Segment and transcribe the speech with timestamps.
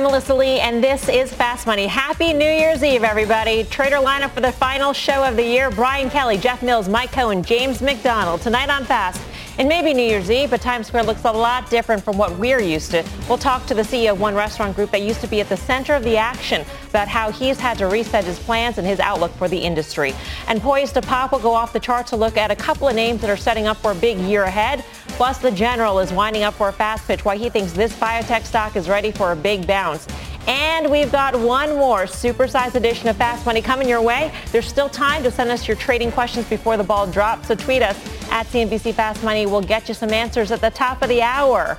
[0.00, 1.86] I'm Melissa Lee, and this is Fast Money.
[1.86, 3.64] Happy New Year's Eve, everybody.
[3.64, 5.70] Trader lineup for the final show of the year.
[5.70, 8.40] Brian Kelly, Jeff Mills, Mike Khouw, James McDonald.
[8.40, 9.20] Tonight on Fast.
[9.60, 12.62] It maybe New Year's Eve, but Times Square looks a lot different from what we're
[12.62, 13.04] used to.
[13.28, 15.56] We'll talk to the CEO of one restaurant group that used to be at the
[15.58, 19.30] center of the action about how he's had to reset his plans and his outlook
[19.32, 20.14] for the industry.
[20.48, 22.94] And poised to pop, we'll go off the chart to look at a couple of
[22.94, 24.82] names that are setting up for a big year ahead.
[25.08, 28.46] Plus, the general is winding up for a fast pitch why he thinks this biotech
[28.46, 30.06] stock is ready for a big bounce.
[30.46, 34.32] And we've got one more supersized edition of Fast Money coming your way.
[34.52, 37.82] There's still time to send us your trading questions before the ball drops, so tweet
[37.82, 37.96] us
[38.30, 39.46] at CNBC Fast Money.
[39.46, 41.78] We'll get you some answers at the top of the hour.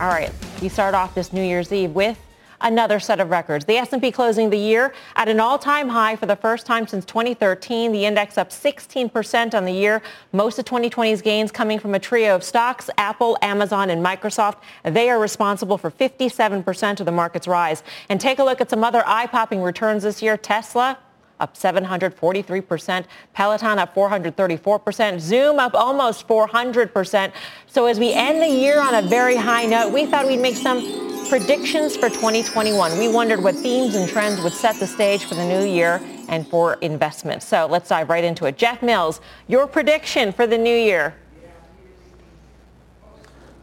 [0.00, 2.18] All right, we start off this New Year's Eve with
[2.62, 3.64] another set of records.
[3.64, 7.92] The S&P closing the year at an all-time high for the first time since 2013.
[7.92, 10.02] The index up 16% on the year.
[10.32, 14.56] Most of 2020's gains coming from a trio of stocks, Apple, Amazon, and Microsoft.
[14.84, 17.82] They are responsible for 57% of the market's rise.
[18.08, 20.36] And take a look at some other eye-popping returns this year.
[20.36, 20.98] Tesla,
[21.42, 23.04] up 743%.
[23.34, 25.20] Peloton up 434%.
[25.20, 27.32] Zoom up almost 400%.
[27.66, 30.54] So as we end the year on a very high note, we thought we'd make
[30.54, 30.80] some
[31.28, 32.98] predictions for 2021.
[32.98, 36.46] We wondered what themes and trends would set the stage for the new year and
[36.46, 37.42] for investment.
[37.42, 38.56] So let's dive right into it.
[38.56, 41.14] Jeff Mills, your prediction for the new year.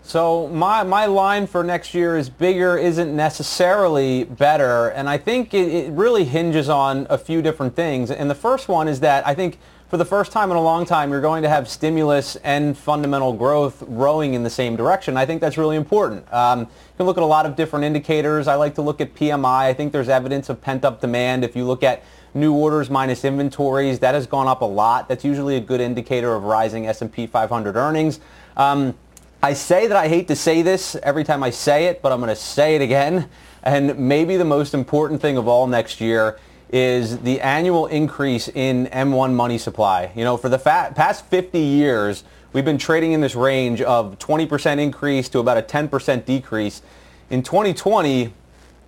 [0.09, 4.87] So my, my line for next year is bigger isn't necessarily better.
[4.87, 8.09] And I think it, it really hinges on a few different things.
[8.09, 10.83] And the first one is that I think for the first time in a long
[10.83, 15.15] time, you're going to have stimulus and fundamental growth rowing in the same direction.
[15.15, 16.25] I think that's really important.
[16.33, 16.67] Um, you
[16.97, 18.47] can look at a lot of different indicators.
[18.47, 19.45] I like to look at PMI.
[19.45, 21.43] I think there's evidence of pent-up demand.
[21.43, 22.03] If you look at
[22.33, 25.07] new orders minus inventories, that has gone up a lot.
[25.07, 28.19] That's usually a good indicator of rising S&P 500 earnings.
[28.57, 28.95] Um,
[29.41, 32.19] I say that I hate to say this every time I say it, but I'm
[32.19, 33.29] going to say it again.
[33.63, 36.37] And maybe the most important thing of all next year
[36.73, 40.11] is the annual increase in M1 money supply.
[40.13, 44.19] You know, for the fa- past 50 years, we've been trading in this range of
[44.19, 46.81] 20% increase to about a 10% decrease.
[47.29, 48.33] In 2020,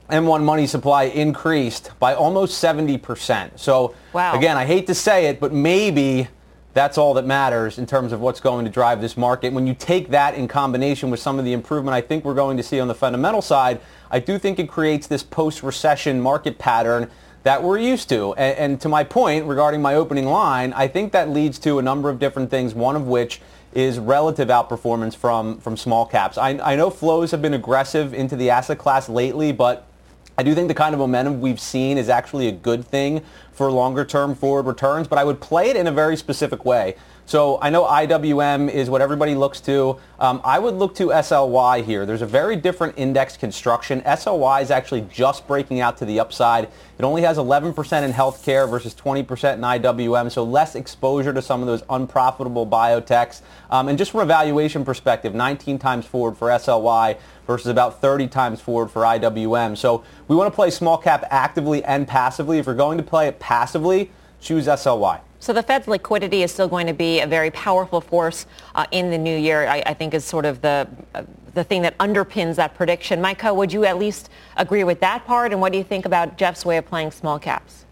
[0.10, 3.58] M1 money supply increased by almost 70%.
[3.58, 4.36] So wow.
[4.38, 6.28] again, I hate to say it, but maybe
[6.74, 9.52] that's all that matters in terms of what's going to drive this market.
[9.52, 12.58] When you take that in combination with some of the improvement I think we're going
[12.58, 17.10] to see on the fundamental side, I do think it creates this post-recession market pattern
[17.44, 18.34] that we're used to.
[18.36, 21.82] And, and, to my point regarding my opening line, I think that leads to a
[21.82, 23.42] number of different things, one of which
[23.74, 26.38] is relative outperformance from, from small caps.
[26.38, 29.88] I, I know flows have been aggressive into the asset class lately, but
[30.38, 33.22] I do think the kind of momentum we've seen is actually a good thing
[33.52, 36.96] for longer term forward returns, but I would play it in a very specific way.
[37.32, 39.98] So I know IWM is what everybody looks to.
[40.20, 42.06] Um, I would look to SLY here.
[42.06, 44.02] There's a very different index construction.
[44.02, 46.66] SLY is actually just breaking out to the upside.
[46.66, 51.62] It only has 11% in healthcare versus 20% in IWM, so less exposure to some
[51.62, 53.44] of those unprofitable biotechs.
[53.70, 58.28] Um, and just from a valuation perspective, 19 times forward for SLY versus about 30
[58.28, 59.78] times forward for IWM.
[59.78, 62.60] So we want to play small cap actively and passively.
[62.60, 65.22] If you're going to play it passively, choose SLY.
[65.42, 69.10] So the Fed's liquidity is still going to be a very powerful force uh, in
[69.10, 69.68] the new year.
[69.68, 71.24] I, I, think is sort of the uh,
[71.56, 73.20] the thing that underpins that prediction.
[73.20, 75.52] Micah, would you at least agree with that part?
[75.52, 77.86] And what do you think about Jeff's way of playing small caps?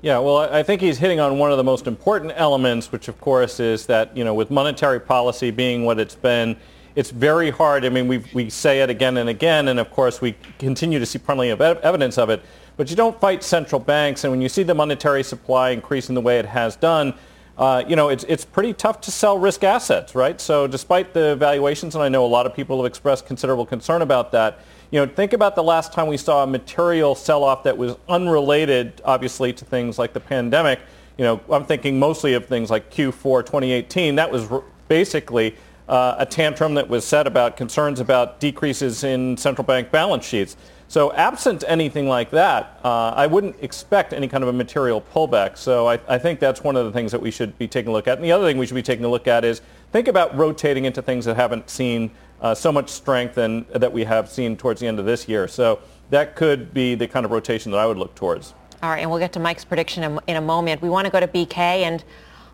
[0.00, 3.20] Yeah, well, I think he's hitting on one of the most important elements, which of
[3.20, 6.56] course is that, you know, with monetary policy being what it's been,
[6.94, 7.84] it's very hard.
[7.84, 11.06] I mean, we we say it again and again, and of course we continue to
[11.06, 12.42] see plenty of evidence of it
[12.76, 14.24] but you don't fight central banks.
[14.24, 17.14] And when you see the monetary supply increasing the way it has done,
[17.56, 20.40] uh, you know, it's, it's pretty tough to sell risk assets, right?
[20.40, 24.02] So despite the valuations, and I know a lot of people have expressed considerable concern
[24.02, 24.60] about that,
[24.90, 29.00] you know, think about the last time we saw a material sell-off that was unrelated,
[29.04, 30.80] obviously, to things like the pandemic.
[31.16, 34.16] You know, I'm thinking mostly of things like Q4 2018.
[34.16, 34.48] That was
[34.88, 35.56] basically
[35.88, 40.56] uh, a tantrum that was set about concerns about decreases in central bank balance sheets.
[40.88, 45.56] So absent anything like that, uh, I wouldn't expect any kind of a material pullback.
[45.56, 47.92] So I, I, think that's one of the things that we should be taking a
[47.92, 48.18] look at.
[48.18, 50.84] And the other thing we should be taking a look at is think about rotating
[50.84, 52.10] into things that haven't seen
[52.40, 55.48] uh, so much strength and that we have seen towards the end of this year.
[55.48, 58.54] So that could be the kind of rotation that I would look towards.
[58.82, 60.82] All right, and we'll get to Mike's prediction in, in a moment.
[60.82, 62.04] We want to go to BK and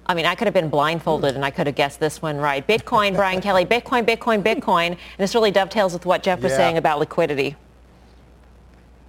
[0.06, 2.66] I mean, I could have been blindfolded and I could have guessed this one right.
[2.66, 4.88] Bitcoin, Brian Kelly, Bitcoin, Bitcoin, Bitcoin.
[4.88, 6.56] And this really dovetails with what Jeff was yeah.
[6.56, 7.54] saying about liquidity.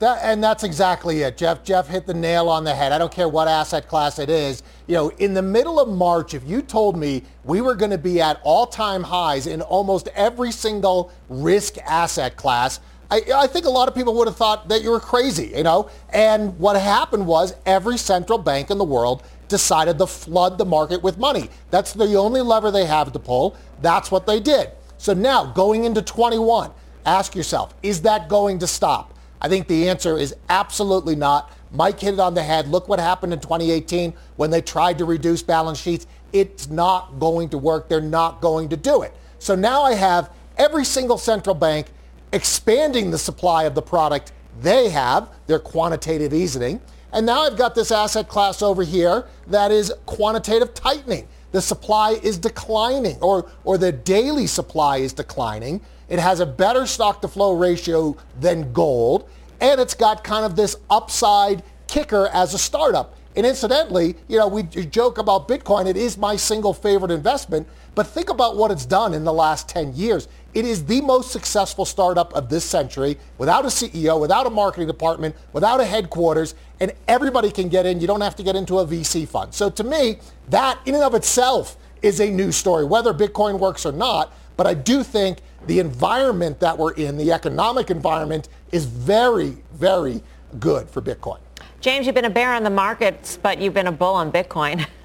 [0.02, 1.38] That, and that's exactly it.
[1.38, 2.92] Jeff Jeff hit the nail on the head.
[2.92, 4.64] I don't care what asset class it is.
[4.88, 8.00] You know, in the middle of March, if you told me we were going to
[8.00, 12.80] be at all-time highs in almost every single risk asset class,
[13.12, 15.62] I, I, think a lot of people would have thought that you were crazy, you
[15.62, 15.88] know?
[16.10, 21.04] And what happened was every central bank in the world decided to flood the market
[21.04, 21.52] with money.
[21.70, 23.56] That's the only lever they have to pull.
[23.84, 24.72] That's what they did.
[24.98, 26.72] So now going into 21,
[27.06, 29.14] ask yourself, is that going to stop?
[29.42, 31.52] I think the answer is absolutely not.
[31.72, 32.68] Mike hit it on the head.
[32.68, 36.06] Look what happened in 2018 when they tried to reduce balance sheets.
[36.32, 37.90] It's not going to work.
[37.90, 39.14] They're not going to do it.
[39.40, 41.88] So now I have every single central bank
[42.32, 46.80] expanding the supply of the product they have, their quantitative easing.
[47.14, 51.28] And now I've got this asset class over here that is quantitative tightening.
[51.52, 55.82] The supply is declining or, or the daily supply is declining.
[56.12, 59.30] It has a better stock to flow ratio than gold,
[59.62, 63.16] and it's got kind of this upside kicker as a startup.
[63.38, 65.88] And incidentally, you know, we joke about Bitcoin.
[65.88, 67.66] It is my single favorite investment,
[67.96, 70.28] but think about what it's done in the last 10 years.
[70.54, 74.88] It is the most successful startup of this century without a CEO, without a marketing
[74.88, 78.02] department, without a headquarters, and everybody can get in.
[78.02, 79.54] You don't have to get into a VC fund.
[79.54, 80.20] So to me,
[80.50, 84.34] that in and of itself is a news story, whether Bitcoin works or not.
[84.58, 85.38] But I do think
[85.68, 90.22] the environment that we're in, the economic environment, is very, very
[90.60, 91.40] good for Bitcoin.
[91.82, 94.86] James, you've been a bear on the markets, but you've been a bull on Bitcoin.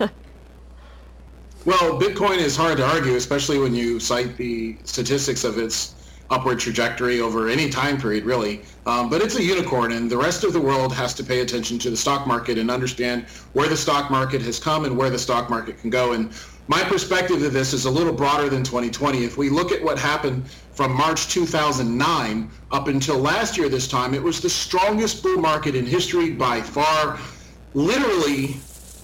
[1.65, 5.95] well, Bitcoin is hard to argue, especially when you cite the statistics of its
[6.31, 8.63] upward trajectory over any time period, really.
[8.85, 11.79] Um, but it's a unicorn, and the rest of the world has to pay attention
[11.81, 15.19] to the stock market and understand where the stock market has come and where the
[15.19, 16.13] stock market can go.
[16.13, 16.33] And
[16.69, 19.25] my perspective of this is a little broader than 2020.
[19.25, 24.15] If we look at what happened from March 2009 up until last year this time,
[24.15, 27.19] it was the strongest bull market in history by far.
[27.75, 28.57] Literally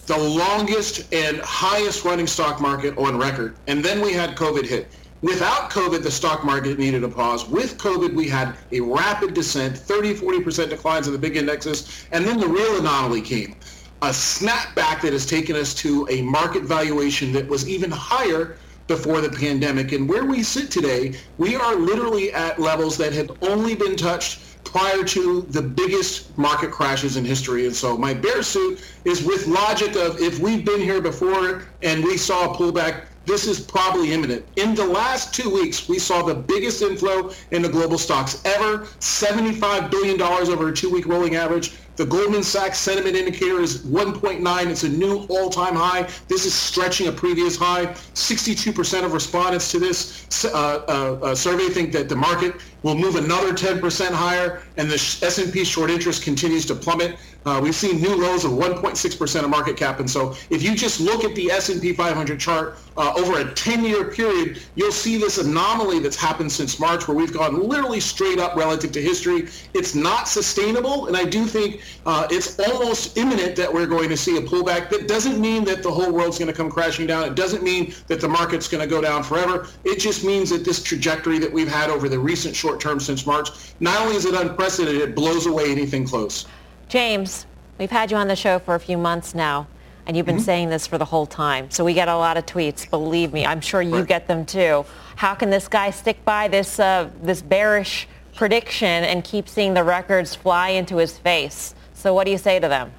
[0.07, 3.55] the longest and highest running stock market on record.
[3.69, 4.89] And then we had COVID hit.
[5.21, 7.49] Without COVID, the stock market needed a pause.
[7.49, 12.07] With COVID, we had a rapid descent, 30, 40% declines in the big indexes.
[12.11, 13.55] And then the real anomaly came
[14.03, 18.57] a snapback that has taken us to a market valuation that was even higher
[18.89, 19.93] before the pandemic.
[19.93, 24.41] And where we sit today, we are literally at levels that had only been touched
[24.65, 27.67] prior to the biggest market crashes in history.
[27.67, 32.03] And so my bear suit is with logic of if we've been here before and
[32.03, 34.45] we saw a pullback, this is probably imminent.
[34.57, 38.79] In the last two weeks, we saw the biggest inflow in the global stocks ever,
[38.99, 41.77] $75 billion over a two-week rolling average.
[41.97, 44.67] The Goldman Sachs sentiment indicator is 1.9.
[44.67, 46.09] It's a new all-time high.
[46.27, 47.87] This is stretching a previous high.
[48.15, 50.49] 62% of respondents to this uh,
[50.89, 55.65] uh, uh, survey think that the market will move another 10% higher, and the S&P
[55.65, 57.17] short interest continues to plummet.
[57.45, 61.01] Uh, we've seen new lows of 1.6% of market cap, and so if you just
[61.01, 65.99] look at the S&P 500 chart uh, over a 10-year period, you'll see this anomaly
[65.99, 69.49] that's happened since March, where we've gone literally straight up relative to history.
[69.75, 74.17] It's not sustainable, and I do think uh, it's almost imminent that we're going to
[74.17, 74.89] see a pullback.
[74.91, 77.25] That doesn't mean that the whole world's going to come crashing down.
[77.25, 79.69] It doesn't mean that the market's going to go down forever.
[79.85, 83.27] It just means that this trajectory that we've had over the recent short term since
[83.27, 83.51] March,
[83.81, 86.47] not only is it unprecedented, it blows away anything close.
[86.89, 87.47] James,
[87.79, 89.67] we've had you on the show for a few months now.
[90.05, 90.45] And you've been mm-hmm.
[90.45, 91.71] saying this for the whole time.
[91.71, 93.47] So we get a lot of tweets, believe me.
[93.47, 94.07] I'm sure you right.
[94.07, 94.85] get them too.
[95.15, 99.85] How can this guy stick by this, uh, this bearish prediction and keep seeing the
[99.85, 101.77] records fly into his face?
[101.95, 102.91] So what do you say to them?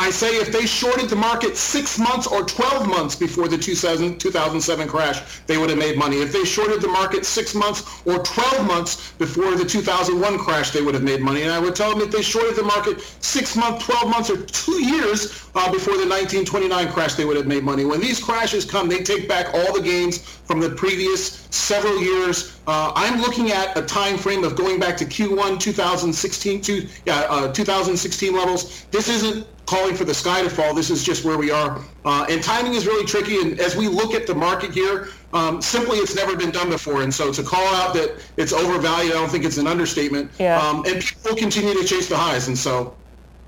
[0.00, 4.18] I say if they shorted the market six months or 12 months before the 2000,
[4.18, 6.22] 2007 crash, they would have made money.
[6.22, 10.80] If they shorted the market six months or 12 months before the 2001 crash, they
[10.80, 11.42] would have made money.
[11.42, 14.38] And I would tell them if they shorted the market six months, 12 months, or
[14.46, 17.84] two years uh, before the 1929 crash, they would have made money.
[17.84, 22.56] When these crashes come, they take back all the gains from the previous several years.
[22.66, 27.52] Uh, I'm looking at a time frame of going back to Q1 2016 to uh,
[27.52, 28.86] 2016 levels.
[28.90, 30.74] This isn't calling for the sky to fall.
[30.74, 31.80] This is just where we are.
[32.04, 33.40] Uh, and timing is really tricky.
[33.40, 37.02] And as we look at the market here, um, simply it's never been done before.
[37.02, 40.32] And so to call out that it's overvalued, I don't think it's an understatement.
[40.40, 40.60] Yeah.
[40.60, 42.48] Um, and people continue to chase the highs.
[42.48, 42.96] And so.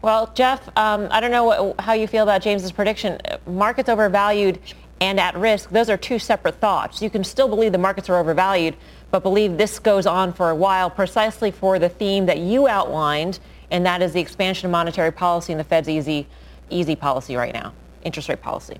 [0.02, 3.20] Well, Jeff, um, I don't know what, how you feel about James's prediction.
[3.48, 4.60] Markets overvalued
[5.00, 7.02] and at risk, those are two separate thoughts.
[7.02, 8.76] You can still believe the markets are overvalued,
[9.10, 13.40] but believe this goes on for a while precisely for the theme that you outlined,
[13.72, 16.28] and that is the expansion of monetary policy and the Fed's easy,
[16.70, 17.72] easy policy right now,
[18.04, 18.76] interest rate policy.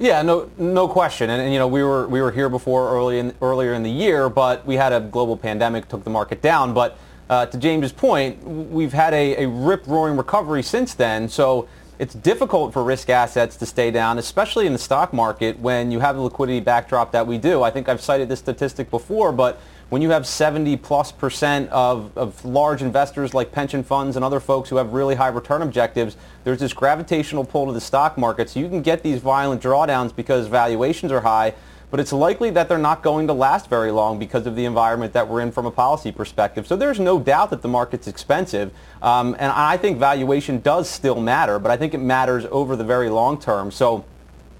[0.00, 1.28] Yeah, no, no question.
[1.28, 3.90] And, and, you know, we were we were here before early in, earlier in the
[3.90, 6.72] year, but we had a global pandemic took the market down.
[6.72, 6.96] But
[7.28, 11.28] uh, to James's point, we've had a, a rip-roaring recovery since then.
[11.28, 15.90] So it's difficult for risk assets to stay down, especially in the stock market when
[15.90, 17.64] you have the liquidity backdrop that we do.
[17.64, 19.60] I think I've cited this statistic before, but
[19.90, 24.40] when you have 70 plus percent of, of large investors like pension funds and other
[24.40, 28.50] folks who have really high return objectives, there's this gravitational pull to the stock market.
[28.50, 31.54] So you can get these violent drawdowns because valuations are high,
[31.90, 35.14] but it's likely that they're not going to last very long because of the environment
[35.14, 36.66] that we're in from a policy perspective.
[36.66, 41.18] So there's no doubt that the market's expensive, um, and I think valuation does still
[41.18, 43.70] matter, but I think it matters over the very long term.
[43.70, 44.04] So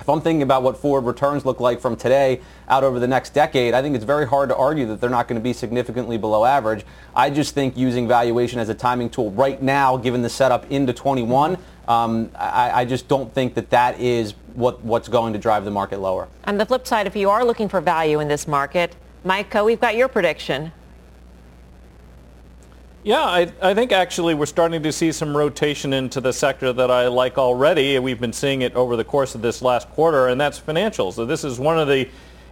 [0.08, 3.34] if I'm thinking about what forward returns look like from today out over the next
[3.34, 6.16] decade, I think it's very hard to argue that they're not going to be significantly
[6.16, 6.86] below average.
[7.14, 10.94] I just think using valuation as a timing tool right now, given the setup into
[10.94, 15.66] 21, um, I, I, just don't think that that is what, what's going to drive
[15.66, 16.28] the market lower.
[16.44, 19.80] On the flip side, if you are looking for value in this market, Mike, we've
[19.80, 20.72] got your prediction.
[23.08, 26.90] Yeah, I, I, think actually we're starting to see some rotation into the sector that
[26.90, 27.98] I like already.
[27.98, 31.14] We've been seeing it over the course of this last quarter, and that's financials.
[31.14, 32.06] So this is one of the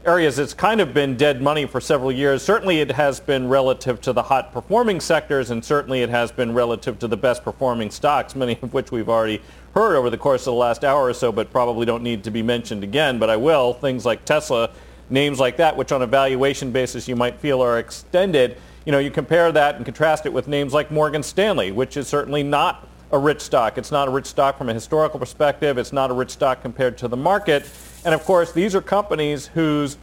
[0.07, 2.43] areas that's kind of been dead money for several years.
[2.43, 6.55] Certainly it has been relative to the hot performing sectors, and certainly it has been
[6.55, 9.43] relative to the best performing stocks, many of which we've already
[9.75, 12.31] heard over the course of the last hour or so, but probably don't need to
[12.31, 13.19] be mentioned again.
[13.19, 13.75] But I will.
[13.75, 14.71] Things like Tesla,
[15.11, 18.57] names like that, which on a valuation basis you might feel are extended
[18.87, 22.07] you know, you compare that and contrast it with names like Morgan Stanley, which is
[22.07, 23.79] certainly not a rich stock.
[23.79, 25.77] It's not a rich stock from a historical perspective.
[25.77, 27.69] It's not a rich stock compared to the market.
[28.05, 29.99] And of course, these are companies whose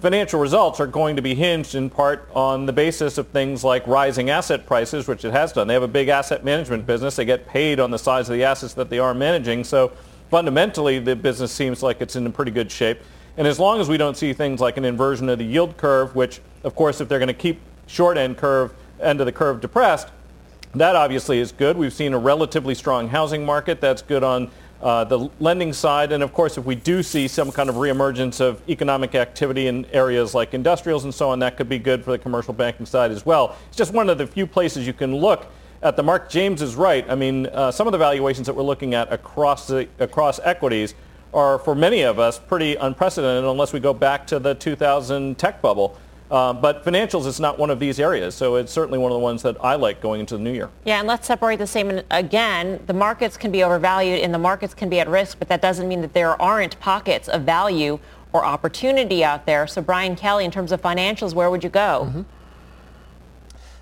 [0.00, 3.84] financial results are going to be hinged in part on the basis of things like
[3.88, 5.66] rising asset prices, which it has done.
[5.66, 7.16] They have a big asset management business.
[7.16, 9.64] They get paid on the size of the assets that they are managing.
[9.64, 9.90] So
[10.30, 13.00] fundamentally, the business seems like it's in pretty good shape.
[13.36, 16.14] And as long as we don't see things like an inversion of the yield curve,
[16.14, 17.60] which, of course, if they're going to keep
[17.92, 20.08] short end curve, end of the curve depressed,
[20.74, 21.76] that obviously is good.
[21.76, 23.82] We've seen a relatively strong housing market.
[23.82, 26.10] That's good on uh, the lending side.
[26.10, 29.84] And of course, if we do see some kind of reemergence of economic activity in
[29.92, 33.10] areas like industrials and so on, that could be good for the commercial banking side
[33.10, 33.56] as well.
[33.68, 35.46] It's just one of the few places you can look
[35.82, 36.30] at the mark.
[36.30, 37.08] James is right.
[37.10, 40.94] I mean, uh, some of the valuations that we're looking at across the, across equities
[41.34, 45.60] are, for many of us, pretty unprecedented unless we go back to the 2000 tech
[45.60, 45.98] bubble.
[46.32, 49.22] Uh, but financials is not one of these areas, so it's certainly one of the
[49.22, 50.70] ones that I like going into the new year.
[50.86, 52.80] Yeah, and let's separate the same again.
[52.86, 55.86] The markets can be overvalued and the markets can be at risk, but that doesn't
[55.86, 57.98] mean that there aren't pockets of value
[58.32, 59.66] or opportunity out there.
[59.66, 62.06] So Brian Kelly, in terms of financials, where would you go?
[62.08, 62.22] Mm-hmm.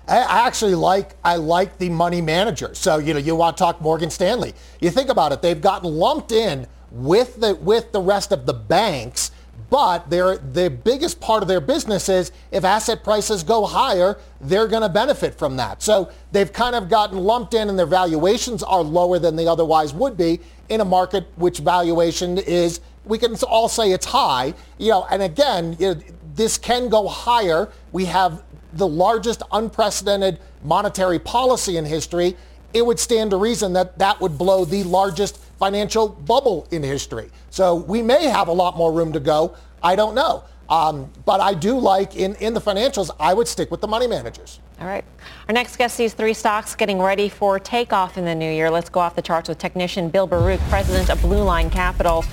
[0.09, 2.75] I actually like I like the money manager.
[2.75, 4.53] So you know you want to talk Morgan Stanley.
[4.81, 8.53] You think about it; they've gotten lumped in with the with the rest of the
[8.53, 9.31] banks
[9.71, 14.67] but their the biggest part of their business is if asset prices go higher, they're
[14.67, 15.81] going to benefit from that.
[15.81, 19.93] So they've kind of gotten lumped in and their valuations are lower than they otherwise
[19.93, 24.91] would be in a market which valuation is we can all say it's high, you
[24.91, 26.01] know, and again, you know,
[26.35, 27.69] this can go higher.
[27.93, 32.35] We have the largest unprecedented monetary policy in history.
[32.73, 37.29] It would stand to reason that that would blow the largest financial bubble in history.
[37.51, 39.55] So we may have a lot more room to go.
[39.83, 40.43] I don't know.
[40.69, 44.07] Um, but I do like in, in the financials, I would stick with the money
[44.07, 44.59] managers.
[44.79, 45.05] All right.
[45.47, 48.71] Our next guest sees three stocks getting ready for takeoff in the new year.
[48.71, 52.25] Let's go off the charts with technician Bill Baruch, president of Blue Line Capital.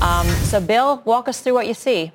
[0.00, 2.12] Um, so, Bill, walk us through what you see.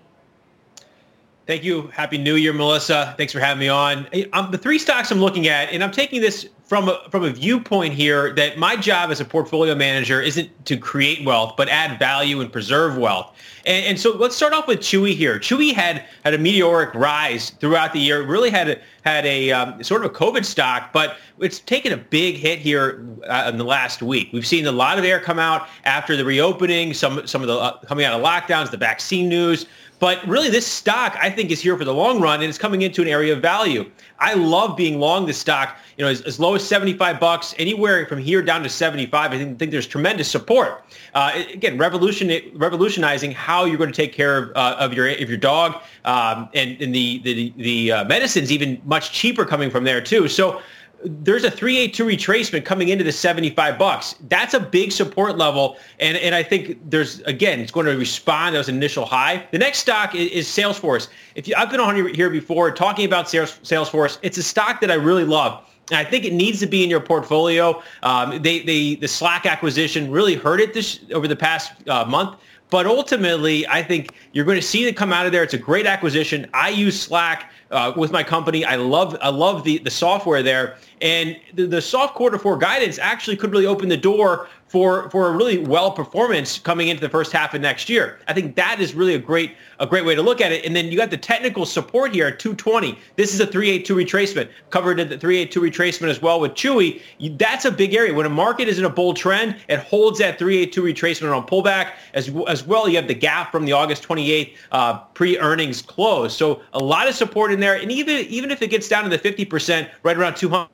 [1.47, 1.87] Thank you.
[1.87, 3.13] Happy New Year, Melissa.
[3.17, 4.07] Thanks for having me on.
[4.31, 7.29] Um, the three stocks I'm looking at, and I'm taking this from a, from a
[7.29, 11.99] viewpoint here that my job as a portfolio manager isn't to create wealth, but add
[11.99, 13.35] value and preserve wealth.
[13.65, 15.37] And, and so let's start off with Chewy here.
[15.37, 18.23] Chewy had had a meteoric rise throughout the year.
[18.25, 21.97] really had a, had a um, sort of a COVID stock, but it's taken a
[21.97, 24.29] big hit here uh, in the last week.
[24.31, 27.55] We've seen a lot of air come out after the reopening, some some of the
[27.57, 29.65] uh, coming out of lockdowns, the vaccine news.
[30.01, 32.81] But really, this stock, I think, is here for the long run, and it's coming
[32.81, 33.89] into an area of value.
[34.17, 35.77] I love being long this stock.
[35.96, 39.31] You know, as, as low as 75 bucks, anywhere from here down to 75.
[39.31, 40.86] I think, think there's tremendous support.
[41.13, 45.29] Uh, again, revolution, revolutionizing how you're going to take care of, uh, of your of
[45.29, 49.84] your dog, um, and, and the the the uh, medicines even much cheaper coming from
[49.84, 50.27] there too.
[50.27, 50.63] So
[51.03, 54.15] there's a 382 retracement coming into the 75 bucks.
[54.27, 55.77] That's a big support level.
[56.00, 59.46] And, and I think there's, again, it's going to respond as an initial high.
[59.51, 61.08] The next stock is, is Salesforce.
[61.36, 64.20] If you, I've been on here before talking about Sales, Salesforce.
[64.22, 65.67] It's a stock that I really love.
[65.89, 67.81] And I think it needs to be in your portfolio.
[68.03, 72.38] Um, they, they, the Slack acquisition really hurt it this over the past uh, month.
[72.71, 75.43] But ultimately, I think you're going to see it come out of there.
[75.43, 76.49] It's a great acquisition.
[76.53, 78.63] I use Slack uh, with my company.
[78.65, 82.97] I love I love the the software there, and the, the soft quarter four guidance
[82.97, 87.09] actually could really open the door for for a really well performance coming into the
[87.09, 88.19] first half of next year.
[88.29, 90.65] I think that is really a great a great way to look at it.
[90.65, 92.97] And then you got the technical support here at 220.
[93.17, 97.01] This is a 382 retracement covered at the 382 retracement as well with Chewy.
[97.37, 99.57] That's a big area when a market is in a bull trend.
[99.67, 102.87] It holds that 382 retracement on pullback as as well.
[102.87, 106.33] You have the gap from the August 28th uh, pre-earnings close.
[106.33, 107.75] So a lot of support in there.
[107.75, 110.69] And even even if it gets down to the 50%, right around 200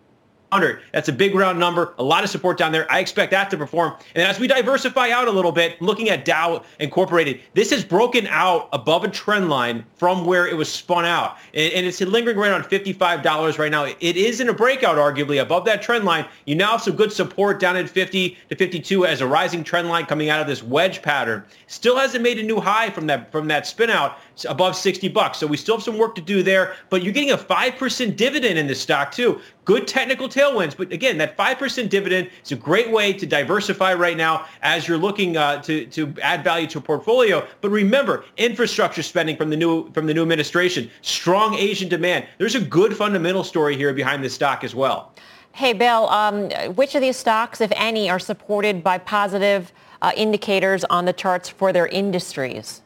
[0.49, 0.81] 100.
[0.93, 1.93] That's a big round number.
[1.99, 2.89] A lot of support down there.
[2.89, 3.95] I expect that to perform.
[4.15, 8.27] And as we diversify out a little bit, looking at Dow Incorporated, this has broken
[8.27, 11.37] out above a trend line from where it was spun out.
[11.53, 13.83] And, and it's lingering right on $55 right now.
[13.83, 16.25] It is in a breakout, arguably, above that trend line.
[16.45, 19.89] You now have some good support down at 50 to 52 as a rising trend
[19.89, 21.43] line coming out of this wedge pattern.
[21.67, 25.37] Still hasn't made a new high from that from that spin out above 60 bucks.
[25.37, 28.57] So we still have some work to do there, but you're getting a 5% dividend
[28.57, 29.39] in this stock too.
[29.65, 34.15] Good technical tailwinds, but again, that 5% dividend is a great way to diversify right
[34.15, 37.45] now as you're looking uh, to, to add value to a portfolio.
[37.61, 42.27] But remember, infrastructure spending from the new from the new administration, strong Asian demand.
[42.37, 45.13] There's a good fundamental story here behind this stock as well.
[45.57, 50.83] Hey, Bill, um, which of these stocks, if any, are supported by positive uh, indicators
[50.85, 52.83] on the charts for their industries?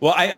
[0.00, 0.34] Well, I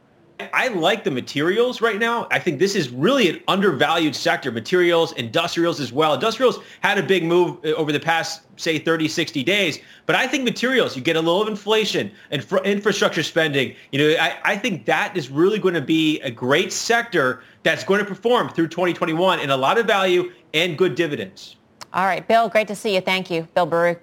[0.53, 2.27] I like the materials right now.
[2.31, 4.51] I think this is really an undervalued sector.
[4.51, 6.15] Materials, industrials as well.
[6.15, 9.79] Industrials had a big move uh, over the past, say, 30, 60 days.
[10.07, 13.75] But I think materials, you get a little of inflation and infrastructure spending.
[13.93, 17.85] You know, I, I think that is really going to be a great sector that's
[17.85, 21.57] going to perform through 2021 and a lot of value and good dividends.
[21.93, 23.01] All right, Bill, great to see you.
[23.01, 24.01] Thank you, Bill Baruch.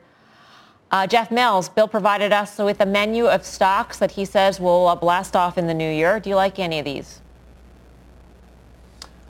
[0.92, 4.88] Uh, Jeff Mills, Bill provided us with a menu of stocks that he says will
[4.88, 6.20] uh, blast off in the new year.
[6.20, 7.22] Do you like any of these?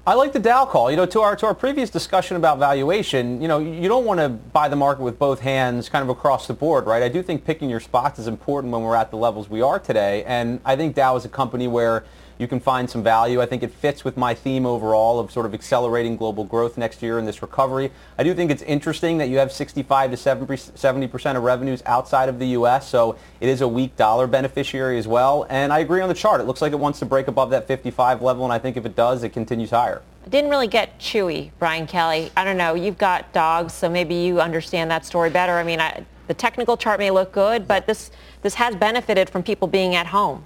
[0.07, 0.89] I like the Dow call.
[0.89, 4.21] You know, to our to our previous discussion about valuation, you know, you don't want
[4.21, 7.03] to buy the market with both hands, kind of across the board, right?
[7.03, 9.79] I do think picking your spots is important when we're at the levels we are
[9.79, 12.05] today, and I think Dow is a company where
[12.39, 13.41] you can find some value.
[13.41, 17.03] I think it fits with my theme overall of sort of accelerating global growth next
[17.03, 17.91] year in this recovery.
[18.17, 22.39] I do think it's interesting that you have 65 to 70% of revenues outside of
[22.39, 25.45] the U.S., so it is a weak dollar beneficiary as well.
[25.49, 26.39] And I agree on the chart.
[26.39, 28.85] It looks like it wants to break above that 55 level, and I think if
[28.85, 30.01] it does, it continues higher.
[30.29, 32.31] Didn't really get Chewy, Brian Kelly.
[32.37, 32.73] I don't know.
[32.73, 35.53] You've got dogs, so maybe you understand that story better.
[35.53, 39.43] I mean, I, the technical chart may look good, but this this has benefited from
[39.43, 40.45] people being at home.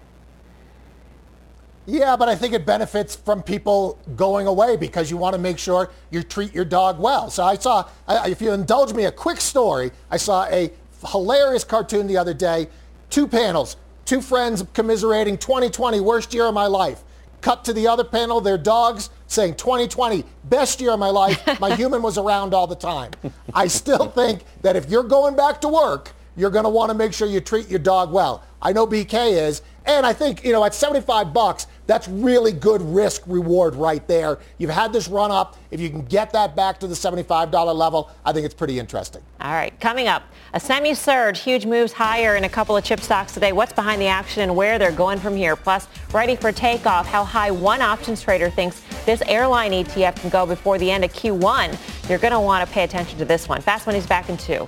[1.85, 5.57] Yeah, but I think it benefits from people going away because you want to make
[5.57, 7.29] sure you treat your dog well.
[7.29, 9.91] So I saw, if you indulge me, a quick story.
[10.09, 10.71] I saw a
[11.11, 12.67] hilarious cartoon the other day.
[13.09, 17.03] Two panels, two friends commiserating 2020, worst year of my life.
[17.41, 21.41] Cut to the other panel, their dogs saying 2020, best year of my life.
[21.59, 23.11] My human was around all the time.
[23.53, 26.97] I still think that if you're going back to work, you're going to want to
[26.97, 28.43] make sure you treat your dog well.
[28.61, 29.61] I know BK is.
[29.85, 34.39] And I think, you know, at 75 bucks, that's really good risk reward right there.
[34.57, 35.57] You've had this run up.
[35.71, 39.21] If you can get that back to the $75 level, I think it's pretty interesting.
[39.41, 43.33] All right, coming up, a semi-surge, huge moves higher in a couple of chip stocks
[43.33, 43.51] today.
[43.51, 45.55] What's behind the action and where they're going from here?
[45.55, 50.45] Plus, ready for takeoff, how high one options trader thinks this airline ETF can go
[50.45, 52.09] before the end of Q1.
[52.09, 53.61] You're going to want to pay attention to this one.
[53.61, 54.67] Fast Money's back in two.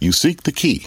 [0.00, 0.86] You seek the key,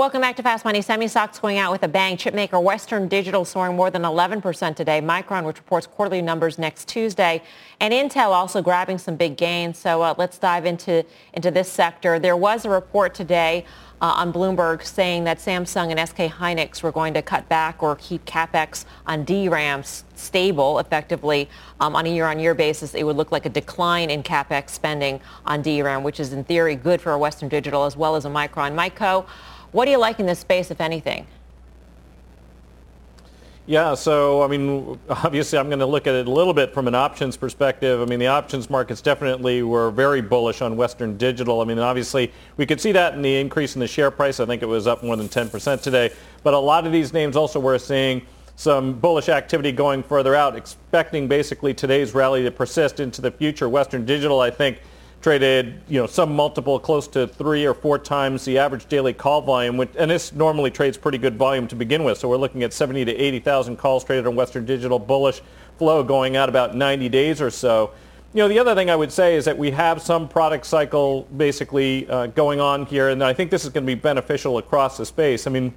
[0.00, 0.80] Welcome back to Fast Money.
[0.80, 2.16] Semi stocks going out with a bang.
[2.16, 5.02] Chipmaker Western Digital soaring more than 11% today.
[5.02, 7.42] Micron, which reports quarterly numbers next Tuesday.
[7.80, 9.76] And Intel also grabbing some big gains.
[9.76, 12.18] So uh, let's dive into, into this sector.
[12.18, 13.66] There was a report today
[14.00, 17.96] uh, on Bloomberg saying that Samsung and SK Hynix were going to cut back or
[17.96, 21.46] keep capex on DRAM stable effectively
[21.78, 22.94] um, on a year-on-year basis.
[22.94, 26.74] It would look like a decline in capex spending on DRAM, which is in theory
[26.74, 28.74] good for a Western Digital as well as a Micron.
[28.94, 29.26] Khouw,
[29.72, 31.26] what do you like in this space, if anything?
[33.66, 36.88] Yeah, so I mean, obviously, I'm going to look at it a little bit from
[36.88, 38.00] an options perspective.
[38.00, 41.60] I mean, the options markets definitely were very bullish on Western Digital.
[41.60, 44.40] I mean, obviously, we could see that in the increase in the share price.
[44.40, 46.10] I think it was up more than 10% today.
[46.42, 48.22] But a lot of these names also we're seeing
[48.56, 53.68] some bullish activity going further out, expecting basically today's rally to persist into the future.
[53.68, 54.80] Western Digital, I think,
[55.20, 59.42] traded, you know, some multiple close to three or four times the average daily call
[59.42, 62.16] volume, which, and this normally trades pretty good volume to begin with.
[62.16, 65.42] So we're looking at 70 to 80,000 calls traded on Western Digital, bullish
[65.76, 67.90] flow going out about 90 days or so.
[68.32, 71.22] You know, the other thing I would say is that we have some product cycle
[71.36, 74.96] basically uh, going on here, and I think this is going to be beneficial across
[74.96, 75.46] the space.
[75.46, 75.74] I mean,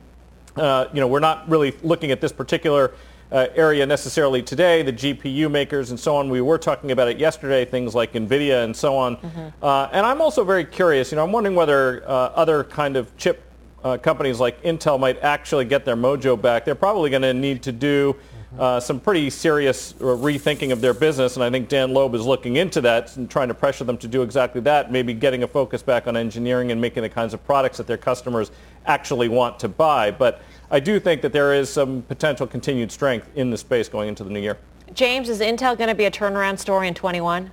[0.56, 2.94] uh, you know, we're not really looking at this particular
[3.34, 6.30] uh, area necessarily today, the GPU makers and so on.
[6.30, 9.18] We were talking about it yesterday, things like NVIDIA and so on.
[9.18, 9.48] Mm-hmm.
[9.64, 13.16] Uh, and I'm also very curious, you know, I'm wondering whether uh, other kind of
[13.18, 13.42] chip
[13.84, 16.64] uh, companies like Intel might actually get their mojo back.
[16.64, 18.62] They're probably going to need to do mm-hmm.
[18.62, 22.58] uh, some pretty serious rethinking of their business, and I think Dan Loeb is looking
[22.58, 25.82] into that and trying to pressure them to do exactly that, maybe getting a focus
[25.82, 28.52] back on engineering and making the kinds of products that their customers
[28.86, 30.12] actually want to buy.
[30.12, 30.42] But
[30.74, 34.24] I do think that there is some potential continued strength in the space going into
[34.24, 34.58] the new year.
[34.96, 37.52] James, is Intel going to be a turnaround story in 21?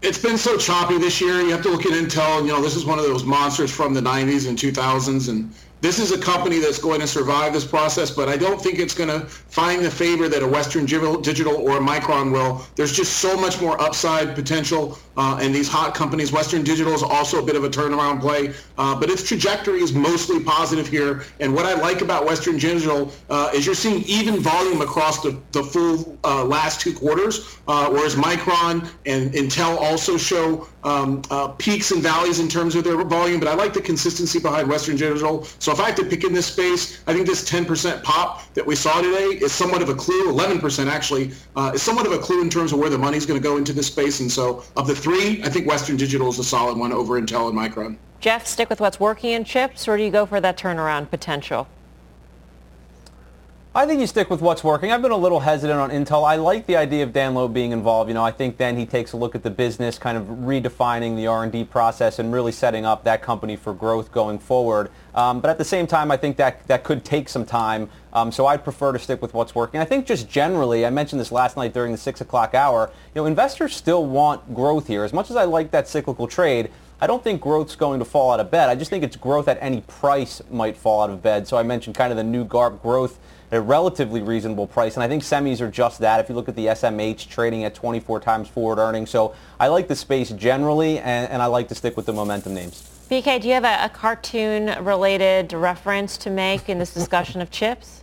[0.00, 1.42] It's been so choppy this year.
[1.42, 2.40] You have to look at Intel.
[2.46, 5.98] You know, this is one of those monsters from the 90s and 2000s, and this
[5.98, 9.10] is a company that's going to survive this process, but I don't think it's going
[9.10, 12.66] to find the favor that a Western Digital or a Micron will.
[12.76, 16.32] There's just so much more upside potential uh, in these hot companies.
[16.32, 19.92] Western Digital is also a bit of a turnaround play, uh, but its trajectory is
[19.92, 21.24] mostly positive here.
[21.40, 25.38] And what I like about Western Digital uh, is you're seeing even volume across the,
[25.52, 31.48] the full uh, last two quarters, uh, whereas Micron and Intel also show um, uh,
[31.48, 33.40] peaks and valleys in terms of their volume.
[33.40, 35.44] But I like the consistency behind Western Digital.
[35.58, 38.64] So if I have to pick in this space, I think this 10% pop that
[38.64, 40.32] we saw today is somewhat of a clue.
[40.32, 43.40] 11% actually uh, is somewhat of a clue in terms of where the money's going
[43.40, 44.20] to go into this space.
[44.20, 47.48] And so of the three, I think Western Digital is a solid one over Intel
[47.48, 47.96] and Micron.
[48.20, 51.68] Jeff, stick with what's working in chips, or do you go for that turnaround potential?
[53.76, 54.90] I think you stick with what's working.
[54.90, 56.26] I've been a little hesitant on Intel.
[56.26, 58.08] I like the idea of Dan Loeb being involved.
[58.08, 61.14] You know, I think then he takes a look at the business, kind of redefining
[61.14, 64.88] the R&D process and really setting up that company for growth going forward.
[65.14, 67.90] Um, but at the same time, I think that that could take some time.
[68.14, 69.78] Um, so I'd prefer to stick with what's working.
[69.78, 72.90] I think just generally, I mentioned this last night during the six o'clock hour.
[73.14, 75.04] You know, investors still want growth here.
[75.04, 78.30] As much as I like that cyclical trade, I don't think growth's going to fall
[78.30, 78.70] out of bed.
[78.70, 81.46] I just think it's growth at any price might fall out of bed.
[81.46, 83.18] So I mentioned kind of the new GARP growth
[83.50, 84.94] at a relatively reasonable price.
[84.94, 86.20] And I think semis are just that.
[86.20, 89.10] If you look at the SMH trading at 24 times forward earnings.
[89.10, 92.54] So I like the space generally, and, and I like to stick with the momentum
[92.54, 92.90] names.
[93.10, 98.02] BK, do you have a, a cartoon-related reference to make in this discussion of chips?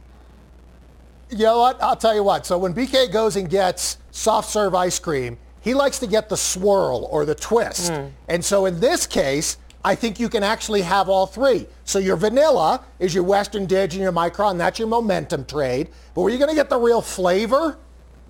[1.30, 1.82] You know what?
[1.82, 2.46] I'll tell you what.
[2.46, 6.38] So when BK goes and gets soft serve ice cream, he likes to get the
[6.38, 7.92] swirl or the twist.
[7.92, 8.12] Mm.
[8.28, 11.68] And so in this case, I think you can actually have all three.
[11.84, 14.58] So your vanilla is your Western Dig and your Micron.
[14.58, 15.90] That's your momentum trade.
[16.14, 17.78] But where you're going to get the real flavor?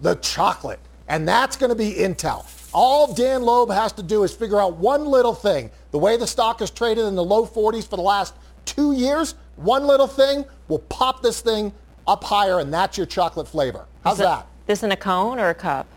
[0.02, 0.80] The chocolate.
[1.08, 2.46] And that's going to be Intel.
[2.74, 5.70] All Dan Loeb has to do is figure out one little thing.
[5.92, 8.34] The way the stock has traded in the low 40s for the last
[8.66, 11.72] two years, one little thing will pop this thing
[12.08, 13.86] up higher, and that's your chocolate flavor.
[14.04, 14.48] How's that?
[14.66, 15.88] This in a cone or a cup?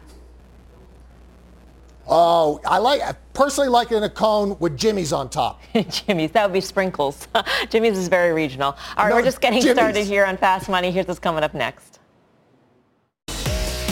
[2.08, 5.60] Oh, I like I personally like it in a cone with Jimmy's on top.
[5.88, 7.26] Jimmy's, that would be sprinkles.
[7.70, 8.76] Jimmy's is very regional.
[8.96, 9.76] All right, no, we're just getting Jimmy's.
[9.76, 10.90] started here on Fast Money.
[10.90, 11.95] Here's what's coming up next.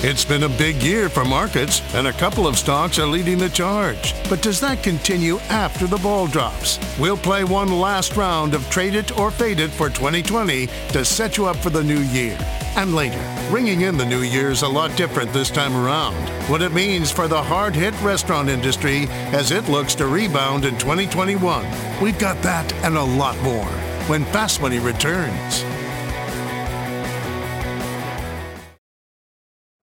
[0.07, 3.49] It's been a big year for markets, and a couple of stocks are leading the
[3.49, 4.13] charge.
[4.29, 6.79] But does that continue after the ball drops?
[6.99, 11.39] We'll play one last round of Trade It or Fade It for 2020 to set
[11.39, 12.37] you up for the new year.
[12.77, 13.19] And later,
[13.51, 16.29] ringing in the new year is a lot different this time around.
[16.51, 20.77] What it means for the hard hit restaurant industry as it looks to rebound in
[20.77, 21.65] 2021.
[22.03, 23.73] We've got that and a lot more
[24.07, 25.65] when Fast Money returns.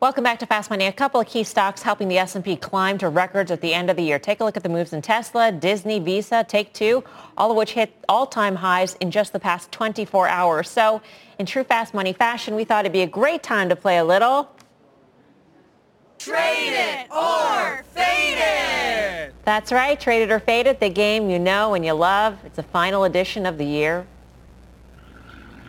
[0.00, 0.86] Welcome back to Fast Money.
[0.86, 3.96] A couple of key stocks helping the S&P climb to records at the end of
[3.96, 4.20] the year.
[4.20, 7.02] Take a look at the moves in Tesla, Disney, Visa, Take-Two,
[7.36, 10.70] all of which hit all-time highs in just the past 24 hours.
[10.70, 11.02] So
[11.40, 14.04] in true Fast Money fashion, we thought it'd be a great time to play a
[14.04, 14.48] little...
[16.20, 19.34] Trade it or fade it!
[19.44, 22.38] That's right, Trade It or Fade It, the game you know and you love.
[22.44, 24.06] It's the final edition of the year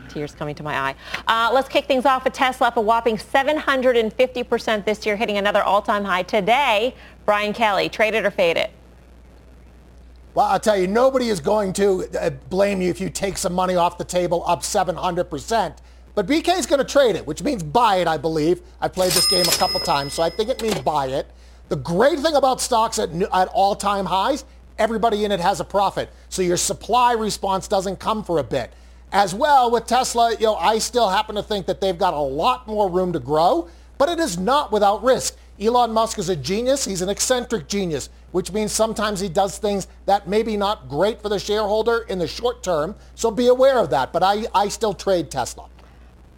[0.10, 0.95] tears coming to my eye.
[1.28, 5.63] Uh, let's kick things off with Tesla up a whopping 750% this year, hitting another
[5.63, 6.95] all-time high today.
[7.26, 8.72] Brian Kelly, trade it or fade it?
[10.34, 13.54] Well, I'll tell you, nobody is going to uh, blame you if you take some
[13.54, 15.76] money off the table up 700%.
[16.15, 18.62] But BK is going to trade it, which means buy it, I believe.
[18.82, 21.28] I've played this game a couple times, so I think it means buy it.
[21.69, 24.45] The great thing about stocks at, at all-time highs,
[24.78, 26.10] everybody in it has a profit.
[26.30, 28.74] So your supply response doesn't come for a bit.
[29.12, 32.19] As well with Tesla, you know, I still happen to think that they've got a
[32.19, 33.67] lot more room to grow,
[33.98, 35.36] but it is not without risk.
[35.60, 36.86] Elon Musk is a genius.
[36.86, 41.22] He's an eccentric genius, which means sometimes he does things that may be not great
[41.22, 42.95] for the shareholder in the short term.
[43.15, 44.13] So be aware of that.
[44.13, 45.67] But I, I still trade Tesla.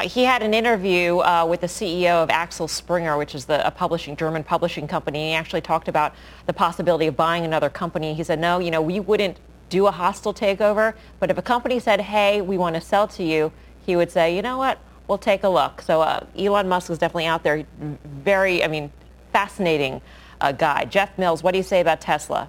[0.01, 3.69] He had an interview uh, with the CEO of Axel Springer, which is the, a
[3.69, 5.19] publishing German publishing company.
[5.19, 6.15] And he actually talked about
[6.47, 8.13] the possibility of buying another company.
[8.15, 9.38] He said, no, you know, we wouldn't
[9.71, 10.93] do a hostile takeover.
[11.19, 13.51] But if a company said, hey, we want to sell to you,
[13.84, 15.81] he would say, you know what, we'll take a look.
[15.81, 17.65] So uh, Elon Musk is definitely out there.
[18.05, 18.91] Very, I mean,
[19.31, 20.01] fascinating
[20.39, 20.86] uh, guy.
[20.86, 22.47] Jeff Mills, what do you say about Tesla?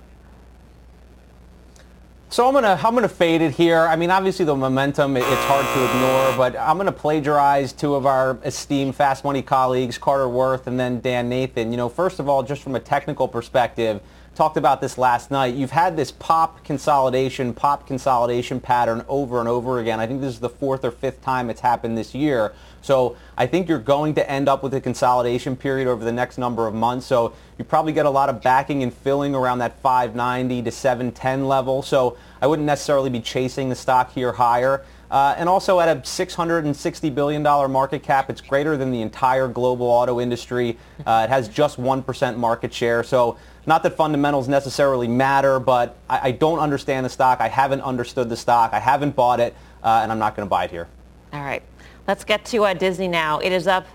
[2.29, 3.81] So I'm gonna I'm gonna fade it here.
[3.81, 8.07] I mean, obviously the momentum it's hard to ignore, but I'm gonna plagiarize two of
[8.07, 11.73] our esteemed Fast Money colleagues, Carter Worth and then Dan Nathan.
[11.73, 14.01] You know, first of all, just from a technical perspective,
[14.35, 15.55] talked about this last night.
[15.55, 20.01] You've had this pop consolidation, pop consolidation pattern over and over again.
[20.01, 22.53] I think this is the fourth or fifth time it's happened this year.
[22.81, 26.39] So I think you're going to end up with a consolidation period over the next
[26.39, 27.07] number of months.
[27.07, 31.47] So you probably get a lot of backing and filling around that 590 to 710
[31.47, 31.83] level.
[31.83, 34.83] So I wouldn't necessarily be chasing the stock here higher.
[35.13, 39.87] Uh, and also at a $660 billion market cap, it's greater than the entire global
[39.87, 40.79] auto industry.
[41.05, 43.05] Uh, it has just 1% market share.
[43.05, 43.37] So
[43.67, 47.41] not that fundamentals necessarily matter, but I, I don't understand the stock.
[47.41, 48.73] I haven't understood the stock.
[48.73, 50.89] I haven't bought it, uh, and I'm not going to buy it here.
[51.33, 51.63] All right.
[52.09, 53.39] Let's get to uh, Disney now.
[53.39, 53.87] It is up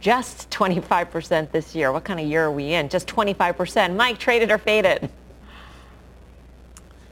[0.00, 1.90] just 25% this year.
[1.92, 2.88] What kind of year are we in?
[2.88, 3.96] Just 25%.
[3.96, 5.10] Mike, trade it or fade it?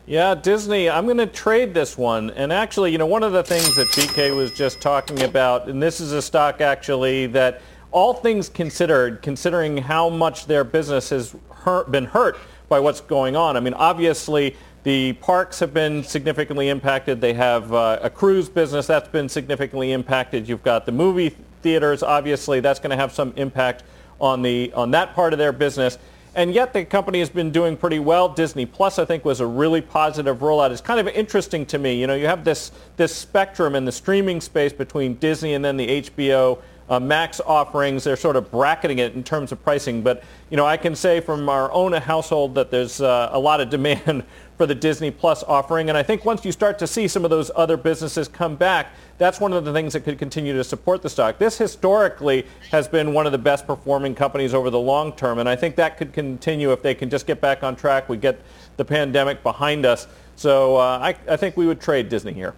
[0.09, 2.31] Yeah, Disney, I'm going to trade this one.
[2.31, 5.83] And actually, you know, one of the things that BK was just talking about, and
[5.83, 11.35] this is a stock actually that all things considered, considering how much their business has
[11.67, 13.57] hurt, been hurt by what's going on.
[13.57, 17.21] I mean, obviously, the parks have been significantly impacted.
[17.21, 20.49] They have uh, a cruise business that's been significantly impacted.
[20.49, 22.05] You've got the movie theaters.
[22.05, 23.83] Obviously, that's going to have some impact
[24.21, 25.99] on the on that part of their business.
[26.37, 28.29] And yet the company has been doing pretty well.
[28.29, 30.71] Disney Plus, I think, was a really positive rollout.
[30.71, 31.99] It's kind of interesting to me.
[31.99, 35.77] You know, you have this this spectrum in the streaming space between Disney and then
[35.77, 38.05] the HBO uh, max offerings.
[38.05, 40.03] They're sort of bracketing it in terms of pricing.
[40.03, 43.61] But, you know, I can say from our own household that there's uh, a lot
[43.61, 44.25] of demand
[44.57, 45.89] for the Disney Plus offering.
[45.89, 48.89] And I think once you start to see some of those other businesses come back,
[49.19, 51.39] that's one of the things that could continue to support the stock.
[51.39, 55.39] This historically has been one of the best performing companies over the long term.
[55.39, 58.09] And I think that could continue if they can just get back on track.
[58.09, 58.41] We get
[58.77, 60.07] the pandemic behind us.
[60.37, 62.55] So uh, I, I think we would trade Disney here.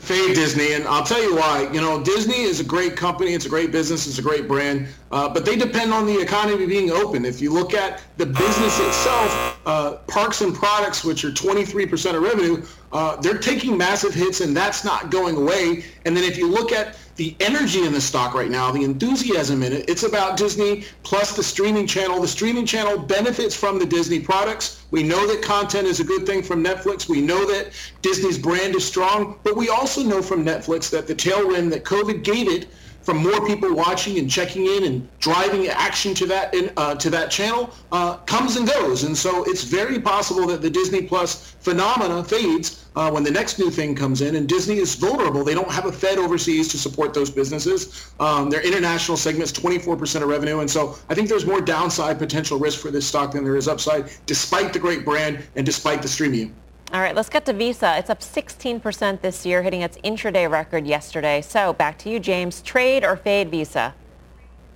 [0.00, 1.68] Fade Disney, and I'll tell you why.
[1.72, 3.34] You know, Disney is a great company.
[3.34, 4.06] It's a great business.
[4.06, 4.88] It's a great brand.
[5.12, 7.24] Uh, but they depend on the economy being open.
[7.24, 12.22] If you look at the business itself, uh, parks and products, which are 23% of
[12.22, 15.84] revenue, uh, they're taking massive hits, and that's not going away.
[16.04, 19.62] And then if you look at the energy in the stock right now, the enthusiasm
[19.62, 22.18] in it, it's about Disney plus the streaming channel.
[22.18, 24.84] The streaming channel benefits from the Disney products.
[24.90, 27.10] We know that content is a good thing from Netflix.
[27.10, 31.14] We know that Disney's brand is strong, but we also know from Netflix that the
[31.14, 32.68] tailwind that COVID gave it
[33.02, 37.10] from more people watching and checking in and driving action to that in, uh, to
[37.10, 39.04] that channel uh, comes and goes.
[39.04, 43.58] And so it's very possible that the Disney Plus phenomena fades uh, when the next
[43.58, 44.36] new thing comes in.
[44.36, 45.44] And Disney is vulnerable.
[45.44, 48.12] They don't have a Fed overseas to support those businesses.
[48.20, 50.60] Um, their international segment's 24% of revenue.
[50.60, 53.68] And so I think there's more downside potential risk for this stock than there is
[53.68, 56.54] upside, despite the great brand and despite the streaming.
[56.92, 57.96] All right, let's get to Visa.
[57.98, 61.40] It's up 16% this year, hitting its intraday record yesterday.
[61.40, 62.62] So back to you, James.
[62.62, 63.94] Trade or fade Visa?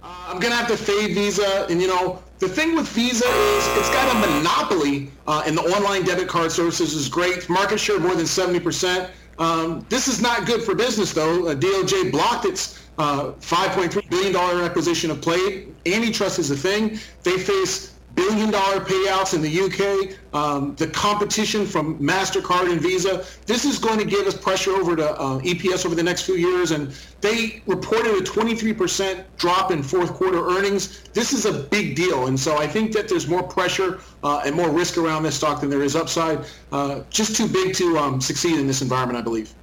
[0.01, 1.67] Uh, I'm going to have to fade Visa.
[1.69, 5.63] And, you know, the thing with Visa is it's got a monopoly uh, in the
[5.63, 7.49] online debit card services is great.
[7.49, 9.11] Market share more than 70%.
[9.41, 11.49] Um, this is not good for business, though.
[11.49, 15.75] Uh, DOJ blocked its uh, $5.3 billion acquisition of Plaid.
[15.85, 17.01] Antitrust is a thing.
[17.25, 23.25] They face billion dollar payouts in the UK, um, the competition from MasterCard and Visa.
[23.47, 26.37] This is going to give us pressure over to uh, EPS over the next few
[26.37, 26.71] years.
[26.71, 31.03] And they reported a 23% drop in fourth quarter earnings.
[31.13, 32.27] This is a big deal.
[32.27, 35.61] And so I think that there's more pressure uh, and more risk around this stock
[35.61, 36.45] than there is upside.
[36.73, 39.55] Uh, just too big to um, succeed in this environment, I believe.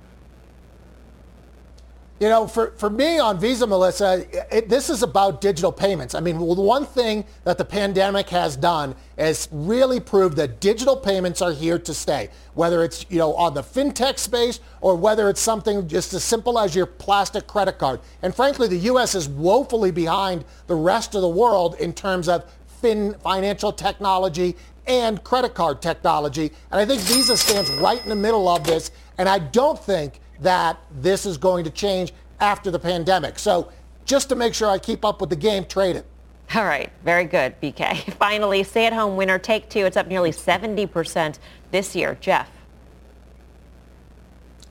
[2.22, 6.14] You know, for, for me on Visa, Melissa, it, this is about digital payments.
[6.14, 10.60] I mean, well, the one thing that the pandemic has done is really proved that
[10.60, 14.96] digital payments are here to stay, whether it's, you know, on the fintech space or
[14.96, 18.00] whether it's something just as simple as your plastic credit card.
[18.22, 19.16] And frankly, the U.S.
[19.16, 22.46] is woefully behind the rest of the world in terms of
[22.82, 24.56] fin financial technology
[24.86, 26.52] and credit card technology.
[26.70, 28.92] And I think Visa stands right in the middle of this.
[29.18, 33.40] And I don't think that this is going to change after the pandemic.
[33.40, 33.72] So
[34.06, 36.06] just to make sure I keep up with the game, trade it.
[36.54, 38.14] All right, very good, BK.
[38.20, 39.86] Finally, stay-at-home winner Take Two.
[39.86, 41.40] It's up nearly 70%
[41.72, 42.18] this year.
[42.20, 42.50] Jeff.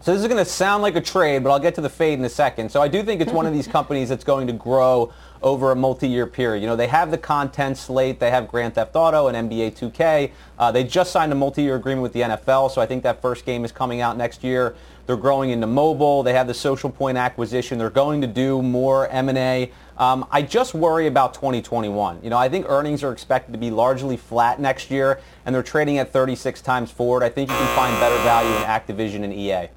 [0.02, 2.18] So this is going to sound like a trade, but I'll get to the fade
[2.18, 2.70] in a second.
[2.70, 5.76] So I do think it's one of these companies that's going to grow over a
[5.76, 6.60] multi-year period.
[6.60, 8.18] You know, they have the content slate.
[8.18, 10.32] They have Grand Theft Auto and NBA 2K.
[10.58, 13.44] Uh, they just signed a multi-year agreement with the NFL, so I think that first
[13.44, 14.74] game is coming out next year.
[15.06, 16.22] They're growing into mobile.
[16.22, 17.78] They have the Socialpoint acquisition.
[17.78, 19.72] They're going to do more M&A.
[19.98, 22.20] Um, I just worry about 2021.
[22.22, 25.62] You know, I think earnings are expected to be largely flat next year, and they're
[25.62, 27.22] trading at 36 times forward.
[27.22, 29.68] I think you can find better value in Activision and EA.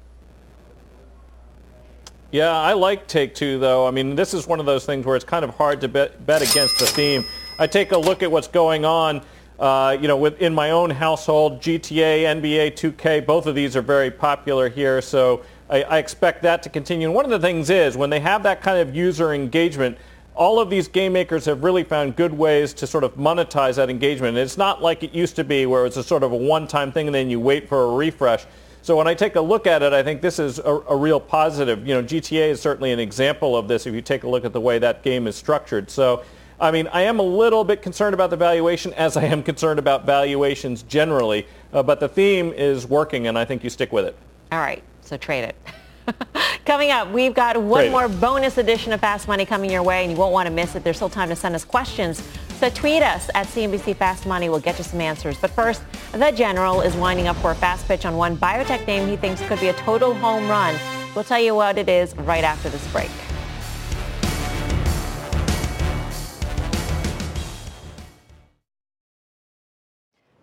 [2.30, 3.86] Yeah, I like Take Two, though.
[3.86, 6.26] I mean, this is one of those things where it's kind of hard to bet,
[6.26, 7.24] bet against the theme.
[7.60, 9.22] I take a look at what's going on
[9.58, 14.10] uh, you know, within my own household, GTA, NBA 2K, both of these are very
[14.10, 17.06] popular here, so I, I expect that to continue.
[17.06, 19.96] And one of the things is when they have that kind of user engagement,
[20.34, 23.88] all of these game makers have really found good ways to sort of monetize that
[23.88, 24.30] engagement.
[24.36, 26.90] And It's not like it used to be where it's a sort of a one-time
[26.90, 28.44] thing and then you wait for a refresh.
[28.82, 31.18] So when I take a look at it, I think this is a, a, real
[31.18, 31.86] positive.
[31.86, 34.52] You know, GTA is certainly an example of this if you take a look at
[34.52, 35.88] the way that game is structured.
[35.88, 36.22] So
[36.60, 39.78] I mean, I am a little bit concerned about the valuation as I am concerned
[39.78, 44.04] about valuations generally, uh, but the theme is working and I think you stick with
[44.04, 44.16] it.
[44.52, 45.56] All right, so trade it.
[46.64, 48.20] coming up, we've got one trade more it.
[48.20, 50.84] bonus edition of Fast Money coming your way and you won't want to miss it.
[50.84, 52.22] There's still time to send us questions.
[52.60, 54.48] So tweet us at CNBC Fast Money.
[54.48, 55.36] We'll get you some answers.
[55.38, 59.08] But first, the general is winding up for a fast pitch on one biotech name
[59.08, 60.78] he thinks could be a total home run.
[61.14, 63.10] We'll tell you what it is right after this break.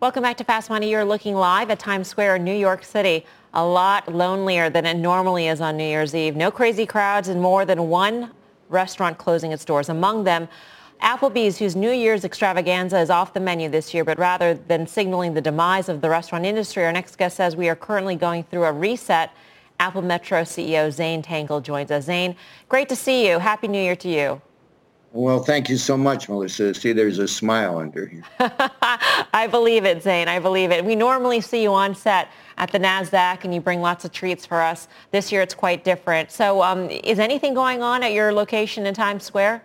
[0.02, 0.90] Welcome back to Fast Money.
[0.90, 3.24] You're looking live at Times Square in New York City.
[3.54, 6.36] A lot lonelier than it normally is on New Year's Eve.
[6.36, 8.32] No crazy crowds and more than one
[8.70, 9.90] restaurant closing its doors.
[9.90, 10.48] Among them,
[11.04, 15.36] Applebee's, whose New Year's extravaganza is off the menu this year, but rather than signaling
[15.36, 18.64] the demise of the restaurant industry, our next guest says we are currently going through
[18.64, 19.30] a reset
[19.80, 22.06] Apple Metro CEO Zane Tankel joins us.
[22.06, 22.36] Zane,
[22.70, 23.38] great to see you.
[23.38, 24.42] Happy New Year to you.
[25.14, 26.74] Well, thank you so much, Melissa.
[26.74, 28.24] See, there's a smile under here.
[28.40, 30.30] I believe it, Zane.
[30.30, 30.86] I believe it.
[30.86, 34.46] We normally see you on set at the NASDAQ and you bring lots of treats
[34.46, 34.88] for us.
[35.12, 36.32] This year it's quite different.
[36.32, 39.64] So um, is anything going on at your location in Times Square?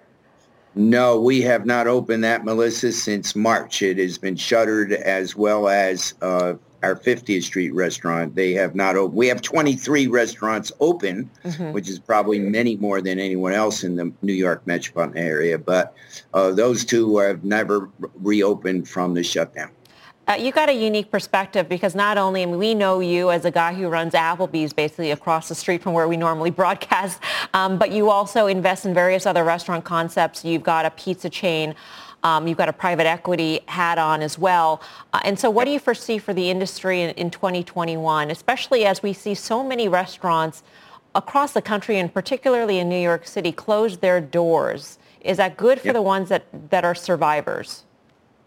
[0.75, 3.83] No, we have not opened that, Melissa, since March.
[3.83, 6.55] It has been shuttered as well as uh,
[6.87, 8.34] our 50th Street restaurant.
[8.34, 9.16] They have not opened.
[9.16, 11.72] We have 23 restaurants open, mm-hmm.
[11.72, 15.59] which is probably many more than anyone else in the New York metropolitan area.
[15.59, 15.95] But
[16.32, 17.91] uh, those two have never
[18.22, 19.70] reopened from the shutdown.
[20.28, 23.45] Uh, you got a unique perspective because not only I mean, we know you as
[23.45, 27.20] a guy who runs Applebee's basically across the street from where we normally broadcast,
[27.55, 30.45] um, but you also invest in various other restaurant concepts.
[30.45, 31.76] You've got a pizza chain.
[32.27, 34.83] Um, you've got a private equity hat on as well.
[35.12, 39.01] Uh, and so what do you foresee for the industry in, in 2021, especially as
[39.01, 40.64] we see so many restaurants
[41.14, 44.99] across the country and particularly in New York City close their doors?
[45.20, 45.95] Is that good for yep.
[45.95, 47.85] the ones that, that are survivors?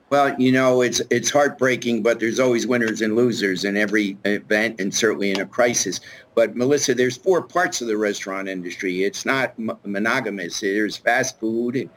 [0.09, 4.81] Well, you know, it's it's heartbreaking, but there's always winners and losers in every event,
[4.81, 5.99] and certainly in a crisis.
[6.33, 9.03] But Melissa, there's four parts of the restaurant industry.
[9.03, 10.61] It's not m- monogamous.
[10.61, 11.87] There's fast food,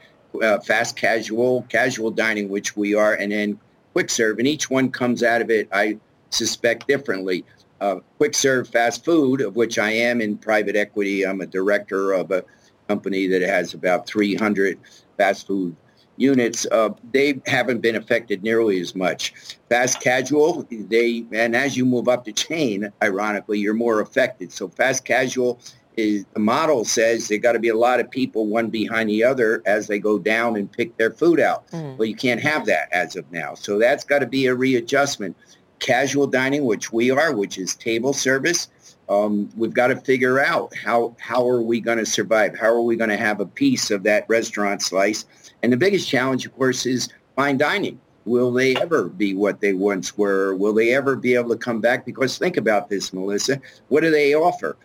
[0.43, 3.59] uh, fast casual, casual dining, which we are, and then
[3.93, 4.39] quick serve.
[4.39, 5.99] And each one comes out of it, I
[6.31, 7.45] suspect, differently.
[7.81, 11.27] Uh, quick serve fast food, of which I am in private equity.
[11.27, 12.45] I'm a director of a
[12.89, 14.79] company that has about 300
[15.17, 15.77] fast food
[16.17, 19.35] units, uh, they haven't been affected nearly as much.
[19.69, 24.53] Fast casual, they and as you move up the chain, ironically, you're more affected.
[24.53, 25.61] So fast casual
[25.97, 29.23] is the model says there got to be a lot of people one behind the
[29.25, 31.69] other as they go down and pick their food out.
[31.69, 31.97] Mm.
[31.97, 33.55] Well, you can't have that as of now.
[33.55, 35.37] So that's got to be a readjustment.
[35.79, 38.69] Casual dining, which we are, which is table service.
[39.09, 42.57] Um, we've got to figure out how how are we going to survive?
[42.57, 45.27] How are we going to have a piece of that restaurant slice?
[45.63, 48.01] And the biggest challenge, of course, is fine dining.
[48.25, 50.55] Will they ever be what they once were?
[50.55, 52.07] Will they ever be able to come back?
[52.07, 53.61] Because think about this, Melissa.
[53.89, 54.77] What do they offer?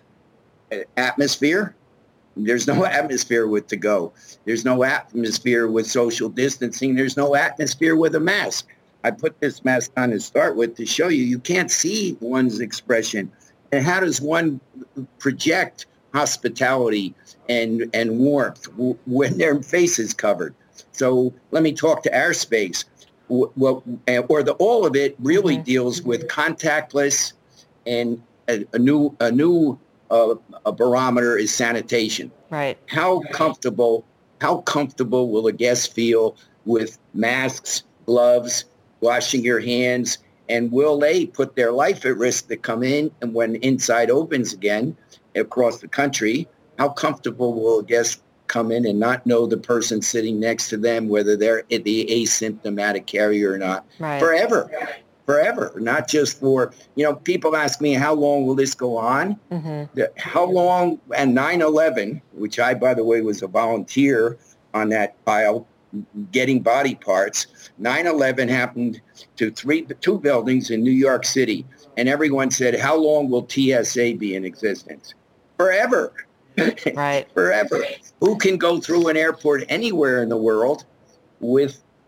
[0.97, 1.75] Atmosphere?
[2.35, 4.13] There's no atmosphere with to go.
[4.45, 6.95] There's no atmosphere with social distancing.
[6.95, 8.67] There's no atmosphere with a mask.
[9.03, 12.59] I put this mask on to start with to show you you can't see one's
[12.59, 13.31] expression.
[13.71, 14.59] And how does one
[15.19, 17.13] project hospitality
[17.49, 18.67] and, and warmth
[19.05, 20.53] when their face is covered?
[20.91, 22.85] So let me talk to our space.
[23.29, 23.83] Well,
[24.29, 25.63] or the all of it really mm-hmm.
[25.63, 27.33] deals with contactless,
[27.85, 29.77] and a, a new a new
[30.11, 30.35] uh,
[30.65, 32.31] a barometer is sanitation.
[32.49, 32.77] Right.
[32.87, 34.05] How comfortable
[34.39, 36.35] how comfortable will a guest feel
[36.65, 38.65] with masks, gloves,
[39.01, 43.33] washing your hands, and will they put their life at risk to come in and
[43.33, 44.95] when inside opens again
[45.35, 46.47] across the country?
[46.77, 50.77] How comfortable will a guest come in and not know the person sitting next to
[50.77, 54.19] them, whether they're the asymptomatic carrier or not, right.
[54.19, 54.69] forever,
[55.27, 59.37] forever, not just for, you know, people ask me, how long will this go on?
[59.51, 60.01] Mm-hmm.
[60.17, 64.37] How long, and 9-11, which I, by the way, was a volunteer
[64.73, 65.67] on that file,
[66.31, 67.47] getting body parts.
[67.79, 69.01] 9-11 happened
[69.35, 71.65] to three, two buildings in New York City.
[71.97, 75.13] And everyone said, how long will TSA be in existence?
[75.57, 76.13] Forever
[76.95, 77.27] right.
[77.33, 77.83] forever.
[78.21, 80.85] Who can go through an airport anywhere in the world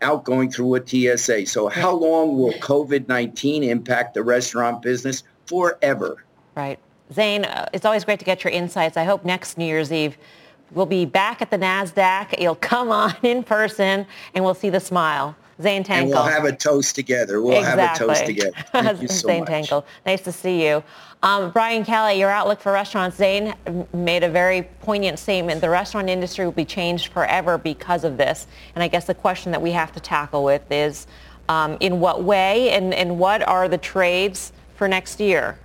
[0.00, 1.46] without going through a TSA?
[1.46, 5.22] So how long will COVID-19 impact the restaurant business?
[5.46, 6.24] Forever.
[6.54, 6.78] Right.
[7.12, 8.96] Zane, uh, it's always great to get your insights.
[8.96, 10.16] I hope next New Year's Eve
[10.72, 12.40] we'll be back at the NASDAQ.
[12.40, 15.36] You'll come on in person and we'll see the smile.
[15.60, 16.00] Zane Tankel.
[16.00, 17.42] And we'll have a toast together.
[17.42, 17.82] We'll exactly.
[17.82, 18.56] have a toast together.
[18.72, 19.48] Thank you so Zane much.
[19.50, 19.84] Tankel.
[20.06, 20.82] Nice to see you.
[21.22, 23.18] Um, Brian Kelly, your outlook for restaurants.
[23.18, 23.54] Zane
[23.92, 25.60] made a very poignant statement.
[25.60, 28.46] The restaurant industry will be changed forever because of this.
[28.74, 31.06] And I guess the question that we have to tackle with is
[31.50, 35.58] um, in what way and, and what are the trades for next year?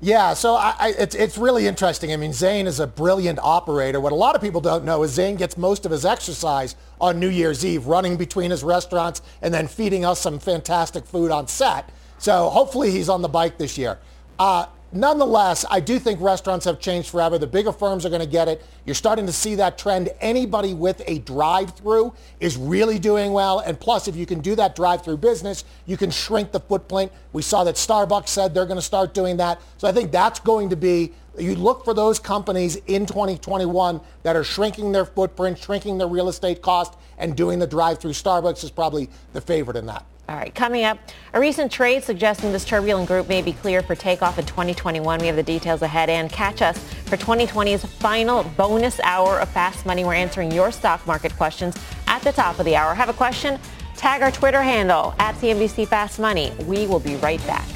[0.00, 2.12] Yeah, so I, I, it's, it's really interesting.
[2.12, 4.00] I mean, Zane is a brilliant operator.
[4.00, 7.18] What a lot of people don't know is Zane gets most of his exercise on
[7.18, 11.48] New Year's Eve, running between his restaurants and then feeding us some fantastic food on
[11.48, 11.90] set.
[12.18, 13.98] So hopefully he's on the bike this year.
[14.38, 17.38] Uh, nonetheless, I do think restaurants have changed forever.
[17.38, 18.64] The bigger firms are going to get it.
[18.84, 20.10] You're starting to see that trend.
[20.20, 23.60] Anybody with a drive-through is really doing well.
[23.60, 27.12] And plus, if you can do that drive-through business, you can shrink the footprint.
[27.32, 29.60] We saw that Starbucks said they're going to start doing that.
[29.76, 34.34] So I think that's going to be, you look for those companies in 2021 that
[34.34, 38.12] are shrinking their footprint, shrinking their real estate cost, and doing the drive-through.
[38.12, 40.04] Starbucks is probably the favorite in that.
[40.28, 40.98] All right, coming up,
[41.32, 45.20] a recent trade suggesting this turbulent group may be clear for takeoff in 2021.
[45.20, 49.86] We have the details ahead and catch us for 2020's final bonus hour of Fast
[49.86, 50.04] Money.
[50.04, 52.94] We're answering your stock market questions at the top of the hour.
[52.94, 53.58] Have a question?
[53.96, 56.52] Tag our Twitter handle at CNBC Fast Money.
[56.66, 57.66] We will be right back.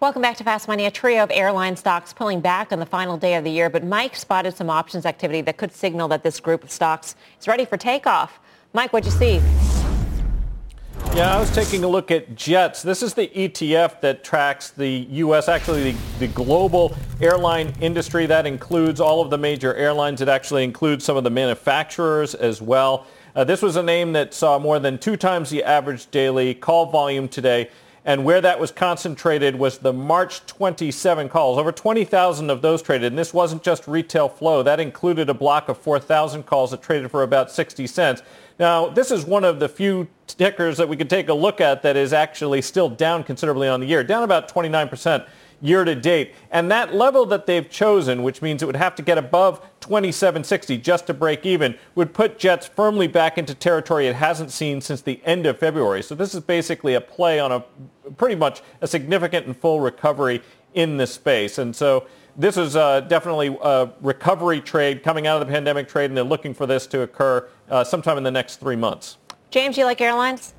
[0.00, 0.86] Welcome back to Fast Money.
[0.86, 3.82] A trio of airline stocks pulling back on the final day of the year, but
[3.82, 7.64] Mike spotted some options activity that could signal that this group of stocks is ready
[7.64, 8.38] for takeoff.
[8.72, 9.42] Mike, what'd you see?
[11.16, 12.82] Yeah, I was taking a look at JETS.
[12.82, 18.26] This is the ETF that tracks the U.S., actually the, the, global airline industry.
[18.26, 20.20] That includes all of the major airlines.
[20.20, 23.08] It actually includes some of the manufacturers as well.
[23.34, 26.86] Uh, this was a name that saw more than two times the average daily call
[26.86, 27.68] volume today.
[28.04, 31.58] And where that was concentrated was the March 27 calls.
[31.58, 33.12] Over 20,000 of those traded.
[33.12, 34.62] And this wasn't just retail flow.
[34.62, 38.22] That included a block of 4,000 calls that traded for about 60 cents.
[38.58, 41.82] Now, this is one of the few tickers that we could take a look at
[41.82, 45.26] that is actually still down considerably on the year, down about 29%
[45.60, 46.34] year to date.
[46.50, 50.78] And that level that they've chosen, which means it would have to get above 2760
[50.78, 55.00] just to break even, would put Jets firmly back into territory it hasn't seen since
[55.00, 56.02] the end of February.
[56.02, 57.64] So this is basically a play on a
[58.16, 60.42] pretty much a significant and full recovery
[60.74, 61.58] in this space.
[61.58, 62.06] And so
[62.36, 66.24] this is uh, definitely a recovery trade coming out of the pandemic trade, and they're
[66.24, 69.18] looking for this to occur uh, sometime in the next three months.
[69.50, 70.54] James, you like airlines?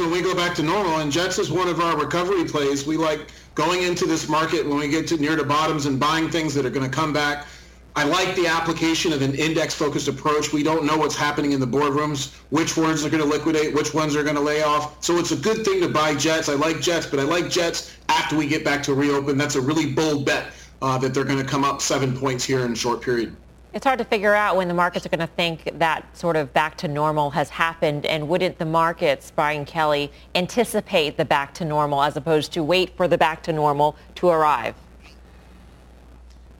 [0.00, 2.86] When we go back to normal, and Jets is one of our recovery plays.
[2.86, 6.30] We like going into this market when we get to near to bottoms and buying
[6.30, 7.46] things that are going to come back.
[7.94, 10.52] I like the application of an index-focused approach.
[10.52, 13.92] We don't know what's happening in the boardrooms, which ones are going to liquidate, which
[13.92, 15.02] ones are going to lay off.
[15.04, 16.48] So it's a good thing to buy Jets.
[16.48, 19.36] I like Jets, but I like Jets after we get back to reopen.
[19.36, 20.46] That's a really bold bet
[20.80, 23.36] uh, that they're going to come up seven points here in a short period.
[23.74, 26.52] It's hard to figure out when the markets are going to think that sort of
[26.52, 28.04] back to normal has happened.
[28.04, 32.94] And wouldn't the markets, Brian Kelly, anticipate the back to normal as opposed to wait
[32.96, 34.74] for the back to normal to arrive?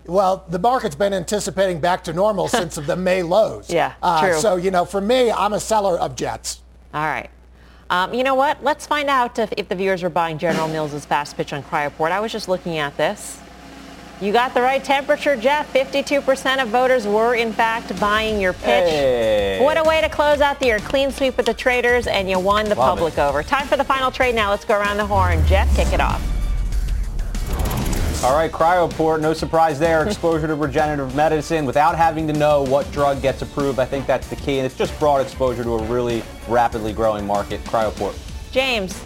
[0.06, 3.70] Well, the market's been anticipating back to normal since the May lows.
[3.70, 4.40] Yeah, uh, true.
[4.40, 6.60] So, you know, for me, I'm a seller of Jets.
[6.94, 7.30] All right.
[7.90, 8.64] Um, you know what?
[8.64, 12.10] Let's find out if, if the viewers were buying General Mills' fast pitch on Cryoport.
[12.10, 13.38] I was just looking at this.
[14.22, 15.72] You got the right temperature, Jeff.
[15.72, 18.88] 52% of voters were, in fact, buying your pitch.
[18.88, 19.58] Hey.
[19.60, 20.78] What a way to close out the year.
[20.78, 23.20] Clean sweep with the traders, and you won the Love public it.
[23.20, 23.42] over.
[23.42, 24.50] Time for the final trade now.
[24.50, 25.44] Let's go around the horn.
[25.46, 26.22] Jeff, kick it off.
[28.22, 30.06] All right, Cryoport, no surprise there.
[30.06, 33.80] Exposure to regenerative medicine without having to know what drug gets approved.
[33.80, 34.58] I think that's the key.
[34.58, 37.60] And it's just broad exposure to a really rapidly growing market.
[37.64, 38.16] Cryoport.
[38.52, 39.02] James.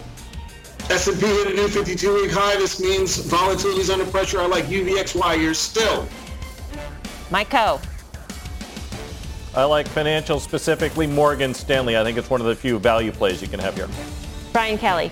[0.89, 2.55] S&P hit a new 52-week high.
[2.55, 4.39] This means volatility is under pressure.
[4.39, 6.07] I like UVXY here still.
[7.29, 7.81] Mike Khouw.
[9.53, 11.97] I like financial, specifically Morgan Stanley.
[11.97, 13.89] I think it's one of the few value plays you can have here.
[14.53, 15.11] Brian Kelly.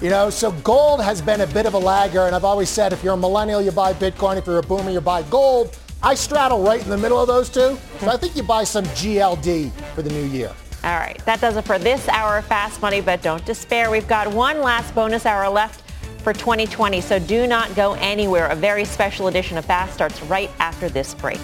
[0.00, 2.94] You know, so gold has been a bit of a lagger, and I've always said
[2.94, 4.38] if you're a millennial, you buy Bitcoin.
[4.38, 5.76] If you're a boomer, you buy gold.
[6.02, 8.84] I straddle right in the middle of those two, so I think you buy some
[8.86, 10.52] GLD for the new year.
[10.84, 13.88] All right, that does it for this hour of Fast Money, but don't despair.
[13.88, 15.88] We've got one last bonus hour left
[16.22, 18.48] for 2020, so do not go anywhere.
[18.48, 21.38] A very special edition of Fast starts right after this break.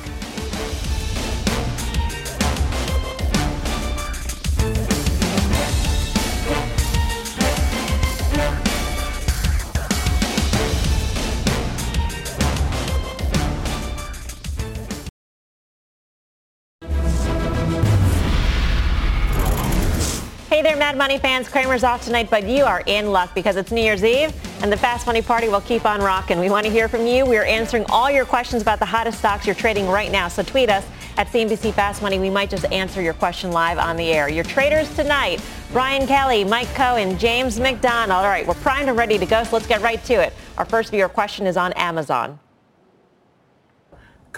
[20.78, 21.48] There, Mad Money fans.
[21.48, 24.76] Cramer's off tonight, but you are in luck because it's New Year's Eve and the
[24.76, 26.38] Fast Money Party will keep on rocking.
[26.38, 27.26] We want to hear from you.
[27.26, 30.28] We are answering all your questions about the hottest stocks you're trading right now.
[30.28, 32.20] So tweet us at CNBC Fast Money.
[32.20, 34.28] We might just answer your question live on the air.
[34.28, 38.12] Your traders tonight, Brian Kelly, Mike Khouw, James McDonald.
[38.12, 40.32] All right, we're primed and ready to go, so let's get right to it.
[40.58, 42.38] Our first viewer question is on Amazon.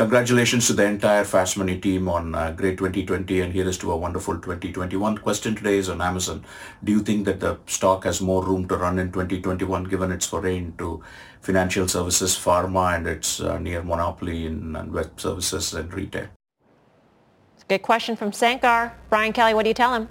[0.01, 3.93] Congratulations to the entire Fast Money team on uh, great 2020 and here is to
[3.93, 5.19] a wonderful 2021.
[5.19, 6.43] Question today is on Amazon.
[6.83, 10.25] Do you think that the stock has more room to run in 2021 given its
[10.25, 11.03] foray into
[11.43, 16.29] financial services, pharma and its uh, near monopoly in web services and retail?
[17.57, 18.93] It's a good question from Sankar.
[19.11, 20.09] Brian Kelly, what do you tell him?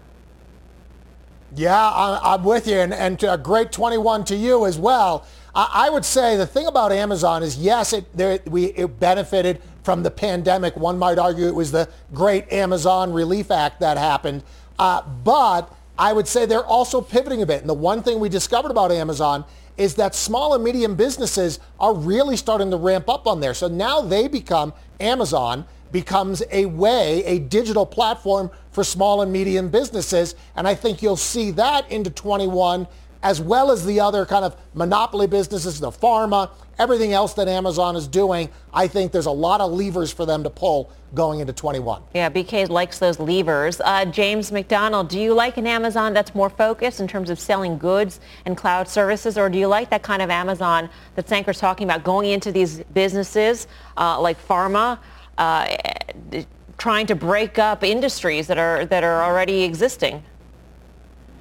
[1.56, 5.26] Yeah, I, I'm with you, and, and a great 21 to you as well.
[5.56, 9.60] I, I would say the thing about Amazon is, yes, it, there, we, it benefited
[9.84, 10.76] from the pandemic.
[10.76, 14.44] One might argue it was the great Amazon Relief Act that happened.
[14.78, 17.62] Uh, but I would say they're also pivoting a bit.
[17.62, 19.46] And the one thing we discovered about Amazon
[19.78, 23.54] is that small and medium businesses are really starting to ramp up on there.
[23.54, 29.70] So now they become Amazon becomes a way, a digital platform for small and medium
[29.70, 30.36] businesses.
[30.56, 32.88] And I think you'll see that into 21
[33.22, 37.96] as well as the other kind of monopoly businesses, the pharma, everything else that Amazon
[37.96, 38.50] is doing.
[38.74, 42.02] I think there's a lot of levers for them to pull going into 21.
[42.14, 43.82] Yeah, BK likes those levers.
[43.82, 47.78] Uh, James McDonald, do you like an Amazon that's more focused in terms of selling
[47.78, 51.86] goods and cloud services, or do you like that kind of Amazon that Sanker's talking
[51.86, 53.68] about, going into these businesses
[53.98, 55.00] uh, like pharma,
[55.38, 55.76] uh,
[56.78, 60.24] trying to break up industries that are that are already existing?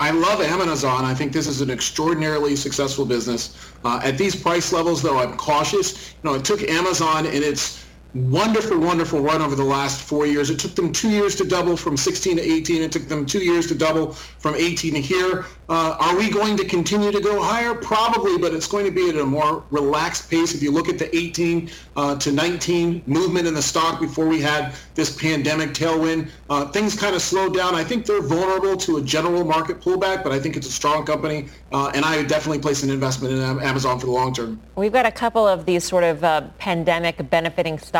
[0.00, 1.04] I love Amazon.
[1.04, 3.56] I think this is an extraordinarily successful business.
[3.84, 6.14] Uh, at these price levels, though, I'm cautious.
[6.22, 7.84] You know, it took Amazon in its
[8.14, 10.48] wonderful, wonderful run over the last four years.
[10.48, 12.82] It took them two years to double from 16 to 18.
[12.82, 15.44] It took them two years to double from 18 to here.
[15.68, 17.74] Uh, are we going to continue to go higher?
[17.74, 20.54] Probably, but it's going to be at a more relaxed pace.
[20.54, 24.40] If you look at the 18 uh, to 19 movement in the stock before we
[24.40, 27.74] had this pandemic tailwind, uh, things kind of slowed down.
[27.74, 31.04] I think they're vulnerable to a general market pullback, but I think it's a strong
[31.04, 34.58] company, uh, and I would definitely place an investment in Amazon for the long term.
[34.76, 37.97] We've got a couple of these sort of uh, pandemic benefiting stocks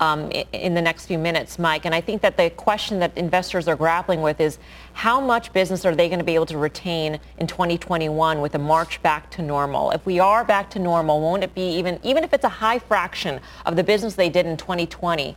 [0.00, 1.84] um, in the next few minutes, Mike.
[1.84, 4.58] And I think that the question that investors are grappling with is
[4.92, 8.58] how much business are they going to be able to retain in 2021 with a
[8.58, 9.90] march back to normal?
[9.90, 12.78] If we are back to normal, won't it be even, even if it's a high
[12.78, 15.36] fraction of the business they did in 2020,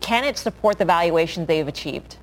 [0.00, 2.16] can it support the valuations they've achieved?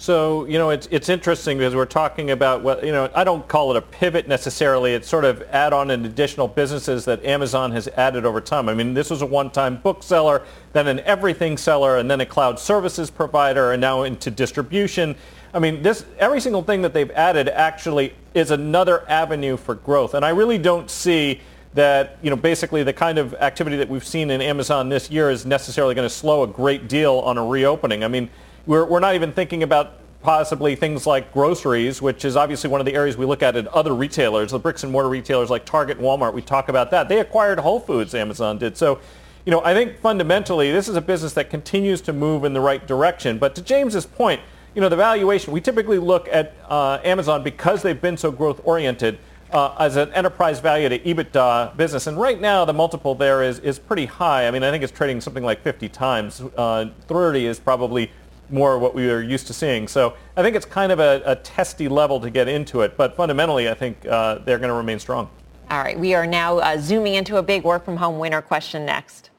[0.00, 3.46] So, you know, it's, it's interesting because we're talking about what, you know, I don't
[3.48, 4.94] call it a pivot necessarily.
[4.94, 8.68] It's sort of add on and additional businesses that Amazon has added over time.
[8.68, 12.60] I mean, this was a one-time bookseller, then an everything seller, and then a cloud
[12.60, 15.16] services provider, and now into distribution.
[15.52, 20.14] I mean, this, every single thing that they've added actually is another avenue for growth.
[20.14, 21.40] And I really don't see
[21.74, 25.28] that, you know, basically the kind of activity that we've seen in Amazon this year
[25.28, 28.04] is necessarily going to slow a great deal on a reopening.
[28.04, 28.30] I mean,
[28.68, 32.84] we're, we're not even thinking about possibly things like groceries, which is obviously one of
[32.84, 35.96] the areas we look at at other retailers, the bricks and mortar retailers like Target
[35.96, 36.34] and Walmart.
[36.34, 37.08] We talk about that.
[37.08, 38.76] They acquired Whole Foods, Amazon did.
[38.76, 39.00] So,
[39.46, 42.60] you know, I think fundamentally this is a business that continues to move in the
[42.60, 43.38] right direction.
[43.38, 44.42] But to James's point,
[44.74, 48.60] you know, the valuation, we typically look at uh, Amazon because they've been so growth
[48.64, 49.18] oriented.
[49.50, 52.06] Uh, as an enterprise value to EBITDA business.
[52.06, 54.46] And right now, the multiple there is, is pretty high.
[54.46, 56.42] I mean, I think it's trading something like 50 times.
[56.54, 58.10] Uh, 30 is probably
[58.50, 59.88] more what we are used to seeing.
[59.88, 63.16] So I think it's kind of a, a testy level to get into it, but
[63.16, 65.30] fundamentally I think uh, they're going to remain strong.
[65.70, 68.86] All right, we are now uh, zooming into a big work from home winner question
[68.86, 69.30] next.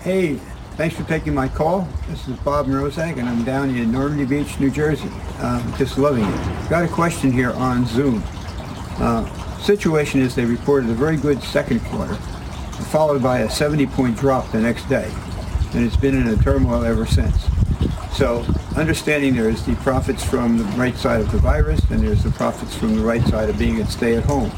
[0.00, 0.36] Hey,
[0.76, 1.86] thanks for taking my call.
[2.08, 5.10] This is Bob Rozak, and I'm down in Normandy Beach, New Jersey.
[5.40, 6.70] Um, just loving it.
[6.70, 8.22] Got a question here on Zoom.
[9.00, 12.14] Uh, situation is they reported a very good second quarter,
[12.90, 15.12] followed by a 70-point drop the next day
[15.74, 17.36] and it's been in a turmoil ever since.
[18.12, 18.44] So
[18.76, 22.30] understanding there is the profits from the right side of the virus and there's the
[22.30, 24.50] profits from the right side of being at stay at home.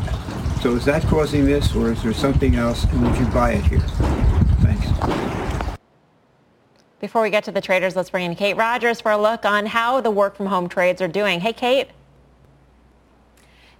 [0.62, 3.64] So is that causing this or is there something else and would you buy it
[3.64, 3.80] here?
[4.60, 5.78] Thanks.
[7.00, 9.66] Before we get to the traders, let's bring in Kate Rogers for a look on
[9.66, 11.40] how the work from home trades are doing.
[11.40, 11.88] Hey, Kate.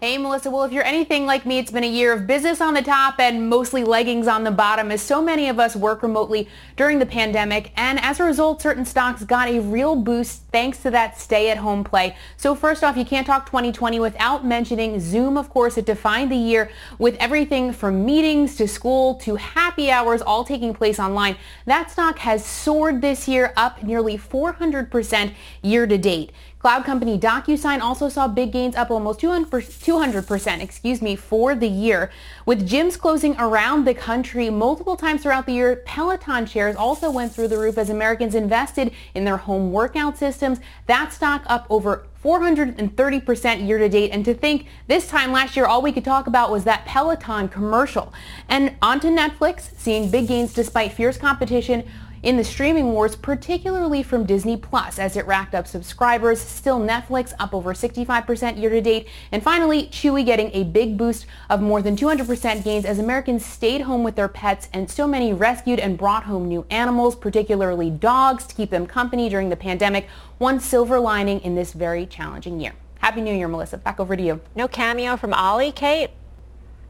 [0.03, 0.51] Hey, Melissa.
[0.51, 3.21] Well, if you're anything like me, it's been a year of business on the top
[3.21, 7.05] and mostly leggings on the bottom as so many of us work remotely during the
[7.05, 7.71] pandemic.
[7.77, 12.17] And as a result, certain stocks got a real boost thanks to that stay-at-home play.
[12.39, 15.37] So first off, you can't talk 2020 without mentioning Zoom.
[15.37, 20.23] Of course, it defined the year with everything from meetings to school to happy hours
[20.23, 21.37] all taking place online.
[21.67, 26.33] That stock has soared this year up nearly 400% year to date.
[26.61, 32.11] Cloud company DocuSign also saw big gains up almost 200%, excuse me, for the year.
[32.45, 37.35] With gyms closing around the country multiple times throughout the year, Peloton shares also went
[37.35, 40.61] through the roof as Americans invested in their home workout systems.
[40.87, 44.11] That stock up over 430% year to date.
[44.11, 47.49] And to think this time last year, all we could talk about was that Peloton
[47.49, 48.13] commercial.
[48.51, 51.89] And onto Netflix, seeing big gains despite fierce competition
[52.23, 56.41] in the streaming wars, particularly from Disney Plus as it racked up subscribers.
[56.41, 59.09] Still Netflix up over 65% year to date.
[59.33, 63.83] And finally, Chewy getting a big boost of more than 200% gains as Americans stayed
[63.83, 68.47] home with their pets and so many rescued and brought home new animals, particularly dogs,
[68.47, 70.09] to keep them company during the pandemic.
[70.39, 72.73] One silver lining in this very challenging year.
[72.99, 73.79] Happy New Year, Melissa.
[73.79, 74.41] Back over to you.
[74.55, 76.11] No cameo from Ollie, Kate?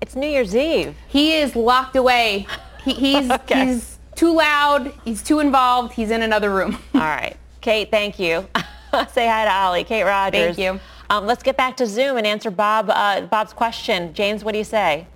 [0.00, 0.96] It's New Year's Eve.
[1.06, 2.46] He is locked away.
[2.84, 3.66] He, he's, okay.
[3.66, 4.92] he's too loud.
[5.02, 5.94] He's too involved.
[5.94, 6.76] He's in another room.
[6.94, 7.38] All right.
[7.62, 8.46] Kate, thank you.
[9.12, 9.82] Say hi to Ollie.
[9.82, 10.56] Kate Rogers.
[10.56, 10.78] Thank you.
[11.08, 14.12] Um, let's get back to Zoom and answer Bob uh, Bob's question.
[14.12, 15.06] James, what do you say?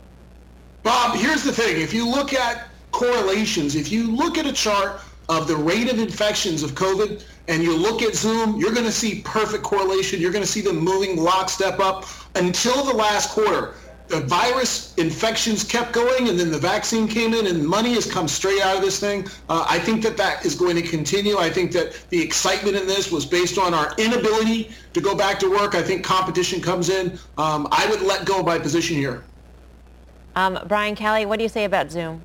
[0.83, 1.83] Bob, here's the thing.
[1.83, 5.99] If you look at correlations, if you look at a chart of the rate of
[5.99, 10.19] infections of COVID and you look at Zoom, you're going to see perfect correlation.
[10.19, 13.75] You're going to see them moving lockstep up until the last quarter
[14.09, 18.29] the virus infections kept going and then the vaccine came in and money has come
[18.29, 19.27] straight out of this thing.
[19.49, 21.39] Uh, I think that that is going to continue.
[21.39, 25.39] I think that the excitement in this was based on our inability to go back
[25.41, 25.75] to work.
[25.75, 27.19] I think competition comes in.
[27.39, 29.25] Um, I would let go of my position here.
[30.37, 32.23] Um, Brian Kelly, what do you say about Zoom?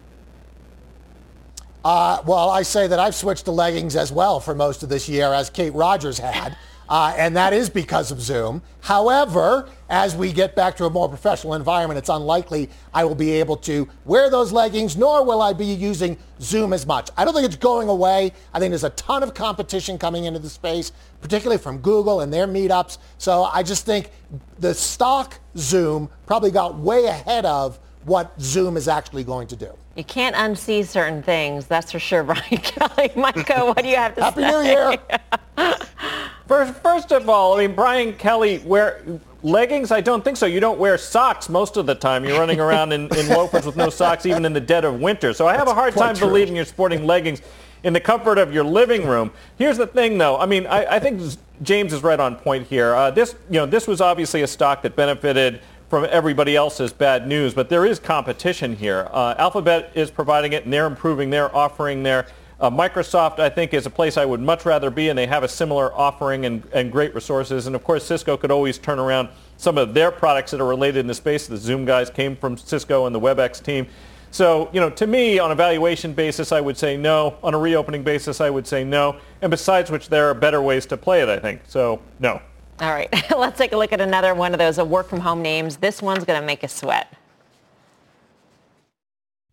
[1.86, 5.08] Uh, well, I say that I've switched to leggings as well for most of this
[5.08, 6.58] year, as Kate Rogers had
[6.90, 8.62] uh, and that is because of Zoom.
[8.82, 13.32] However, as we get back to a more professional environment, it's unlikely I will be
[13.32, 17.10] able to wear those leggings, nor will I be using Zoom as much.
[17.16, 18.34] I don't think it's going away.
[18.54, 22.34] I think there's a ton of competition coming into the space, particularly from Google and
[22.34, 22.98] their meetups.
[23.20, 24.10] So I just think
[24.58, 27.80] the stock Zoom probably got way ahead of
[28.10, 29.70] what Zoom is actually going to do.
[29.96, 33.12] You can't unsee certain things, that's for sure, Brian Kelly.
[33.16, 34.48] Michael, what do you have to Happy say?
[34.48, 35.76] Happy New Year!
[36.48, 39.04] First, first of all, I mean, Brian Kelly, wear
[39.44, 39.92] leggings?
[39.92, 40.48] I don't think so.
[40.48, 42.26] You don't wear socks most of the time.
[42.26, 45.32] You're running around in, in loafers with no socks even in the dead of winter.
[45.32, 46.28] So I have That's a hard time true.
[46.28, 47.44] believing you're sporting leggings
[47.84, 49.30] in the comfort of your living room.
[49.60, 50.40] Here's the thing, though.
[50.40, 51.22] I mean, I, I think
[51.62, 52.96] James is right on point here.
[52.96, 57.28] Uh, this, you know, this was obviously a stock that benefited from everybody else's bad
[57.28, 59.08] news, but there is competition here.
[59.12, 62.28] Uh, Alphabet is providing it, and they're improving their offering there.
[62.60, 65.44] Uh, Microsoft, I think, is a place I would much rather be, and they have
[65.44, 67.68] a similar offering and, and great resources.
[67.68, 71.00] And of course, Cisco could always turn around some of their products that are related
[71.00, 71.48] in the space.
[71.48, 73.88] The Zoom guys came from Cisco and the WebEx team.
[74.32, 77.38] So, you know, to me, on a valuation basis, I would say no.
[77.42, 79.16] On a reopening basis, I would say no.
[79.42, 81.62] And besides which, there are better ways to play it, I think.
[81.66, 82.42] So, no.
[82.82, 83.10] All right.
[83.38, 85.78] Let's take a look at another one of those work from home names.
[85.78, 87.14] This one's going to make us sweat.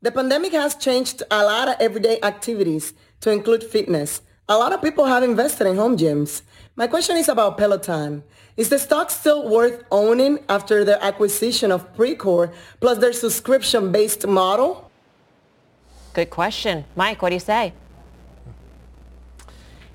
[0.02, 4.22] The pandemic has changed a lot of everyday activities to include fitness.
[4.48, 6.42] A lot of people have invested in home gyms.
[6.76, 8.22] My question is about Peloton.
[8.56, 14.90] Is the stock still worth owning after the acquisition of Precor plus their subscription-based model?
[16.14, 16.84] Good question.
[16.94, 17.72] Mike, what do you say?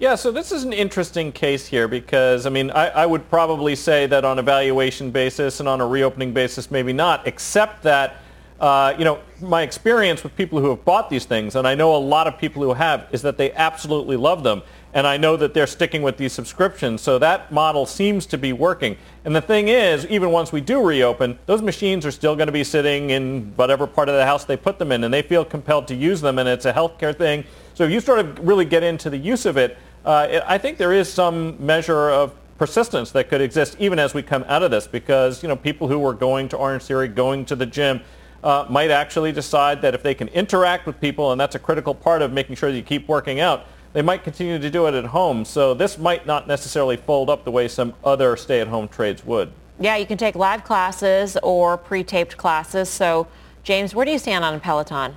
[0.01, 3.75] Yeah, so this is an interesting case here because, I mean, I, I, would probably
[3.75, 8.15] say that on a valuation basis and on a reopening basis, maybe not, except that
[8.61, 11.95] uh, you know, my experience with people who have bought these things, and I know
[11.95, 14.61] a lot of people who have, is that they absolutely love them.
[14.93, 17.01] And I know that they're sticking with these subscriptions.
[17.01, 18.97] So that model seems to be working.
[19.25, 22.51] And the thing is, even once we do reopen, those machines are still going to
[22.51, 25.43] be sitting in whatever part of the house they put them in, and they feel
[25.43, 27.43] compelled to use them, and it's a healthcare thing.
[27.73, 29.75] So if you sort of really get into the use of it,
[30.05, 34.21] uh, I think there is some measure of persistence that could exist even as we
[34.21, 37.45] come out of this because, you know, people who were going to Orange Theory, going
[37.45, 38.01] to the gym,
[38.43, 41.93] uh, might actually decide that if they can interact with people, and that's a critical
[41.93, 44.93] part of making sure that you keep working out, they might continue to do it
[44.93, 45.43] at home.
[45.45, 49.51] So this might not necessarily fold up the way some other stay-at-home trades would.
[49.79, 52.89] Yeah, you can take live classes or pre-taped classes.
[52.89, 53.27] So,
[53.63, 55.15] James, where do you stand on Peloton?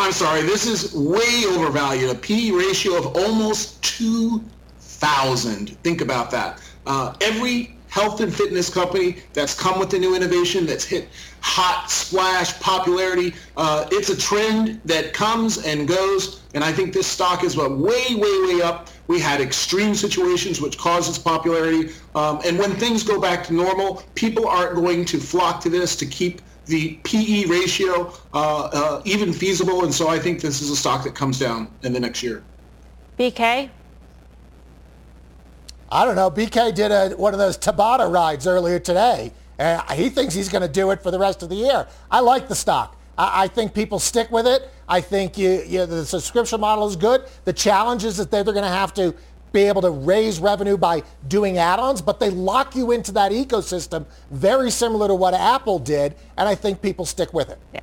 [0.00, 2.10] I'm sorry, this is way overvalued.
[2.10, 5.76] A P ratio of almost 2,000.
[5.82, 6.58] Think about that.
[6.86, 11.08] Uh, every health and fitness company that's come with a new innovation that's hit
[11.42, 13.34] hot splash popularity.
[13.58, 17.70] Uh, it's a trend that comes and goes, and I think this stock is what
[17.70, 18.88] way, way, way up.
[19.06, 23.52] We had extreme situations which caused its popularity, um, and when things go back to
[23.52, 29.02] normal, people aren't going to flock to this to keep the PE ratio uh, uh,
[29.04, 32.00] even feasible, and so I think this is a stock that comes down in the
[32.00, 32.42] next year.
[33.18, 33.68] BK?
[35.92, 36.30] I don't know.
[36.30, 39.32] BK did a, one of those Tabata rides earlier today.
[39.58, 41.86] and he thinks he's going to do it for the rest of the year.
[42.10, 42.96] I like the stock.
[43.18, 44.70] I, I think people stick with it.
[44.88, 47.24] I think you, you, the subscription model is good.
[47.44, 49.14] The challenge is that they're, they're going to have to
[49.52, 54.06] be able to raise revenue by doing add-ons, but they lock you into that ecosystem
[54.30, 57.58] very similar to what Apple did, and I think people stick with it.
[57.74, 57.80] Yeah.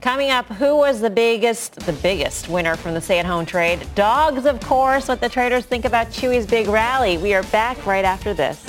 [0.00, 3.86] Coming up, who was the biggest, the biggest winner from the stay-at-home trade?
[3.94, 5.08] Dogs, of course.
[5.08, 7.18] What the traders think about Chewy's big rally.
[7.18, 8.62] We are back right after this.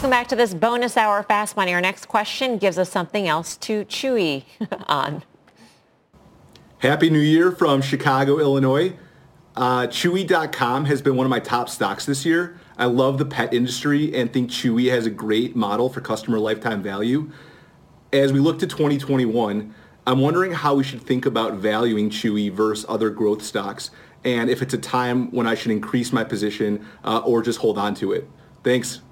[0.00, 1.74] Welcome back to this bonus hour Fast Money.
[1.74, 4.44] Our next question gives us something else to Chewy
[4.88, 5.22] on.
[6.78, 8.94] Happy New Year from Chicago, Illinois.
[9.54, 12.58] Uh, Chewy.com has been one of my top stocks this year.
[12.78, 16.82] I love the pet industry and think Chewy has a great model for customer lifetime
[16.82, 17.30] value.
[18.10, 19.74] as we look to 2021,
[20.06, 23.90] I'm wondering how we should think about valuing Chewy versus other growth stocks,
[24.24, 27.76] and if it's a time when I should increase my position uh, or just hold
[27.76, 28.26] on to it.
[28.64, 29.02] Thanks.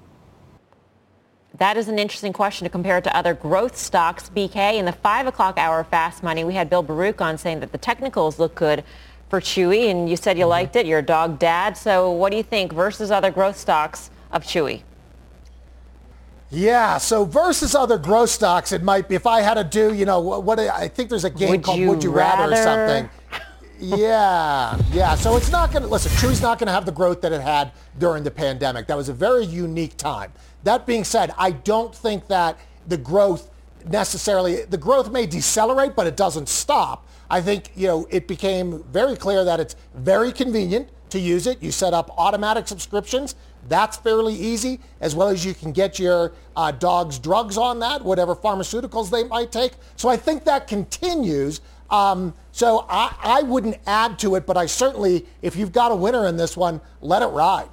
[1.57, 4.29] That is an interesting question to compare to other growth stocks.
[4.29, 7.71] BK, in the 5 o'clock hour fast money, we had Bill Baruch on saying that
[7.71, 8.83] the technicals look good
[9.29, 10.49] for Chewy, and you said you mm-hmm.
[10.49, 10.85] liked it.
[10.85, 11.75] You're a dog dad.
[11.75, 14.83] So what do you think versus other growth stocks of Chewy?
[16.51, 20.05] Yeah, so versus other growth stocks, it might be if I had to do, you
[20.05, 22.63] know, what, what I think there's a game would called Would You Rather, rather or
[22.63, 23.09] something.
[23.79, 25.13] yeah, yeah.
[25.13, 26.11] So it's not going to listen.
[26.13, 28.87] Chewy's not going to have the growth that it had during the pandemic.
[28.87, 30.31] That was a very unique time.
[30.63, 33.49] That being said, I don't think that the growth
[33.85, 37.07] necessarily the growth may decelerate, but it doesn't stop.
[37.29, 41.61] I think you know it became very clear that it's very convenient to use it.
[41.61, 43.35] You set up automatic subscriptions.
[43.67, 48.03] That's fairly easy, as well as you can get your uh, dog's drugs on that,
[48.03, 49.73] whatever pharmaceuticals they might take.
[49.95, 51.61] So I think that continues.
[51.89, 55.95] Um, so I, I wouldn't add to it, but I certainly, if you've got a
[55.95, 57.69] winner in this one, let it ride.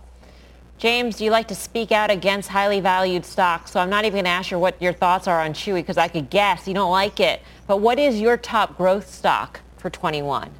[0.79, 4.24] James, you like to speak out against highly valued stocks, so I'm not even going
[4.24, 6.91] to ask you what your thoughts are on Chewy because I could guess you don't
[6.91, 7.41] like it.
[7.66, 10.51] But what is your top growth stock for 21?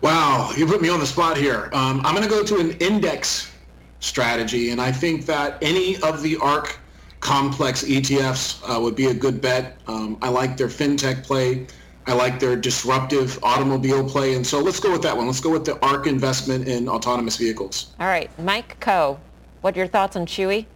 [0.00, 1.70] Wow, you put me on the spot here.
[1.72, 3.50] Um, I'm going to go to an index
[3.98, 6.78] strategy, and I think that any of the ARK
[7.18, 9.78] complex ETFs uh, would be a good bet.
[9.88, 11.66] Um, I like their fintech play.
[12.06, 14.34] I like their disruptive automobile play.
[14.34, 15.26] And so let's go with that one.
[15.26, 17.94] Let's go with the ARK investment in autonomous vehicles.
[17.98, 18.30] All right.
[18.38, 19.18] Mike Khouw,
[19.60, 20.66] what are your thoughts on Chewy?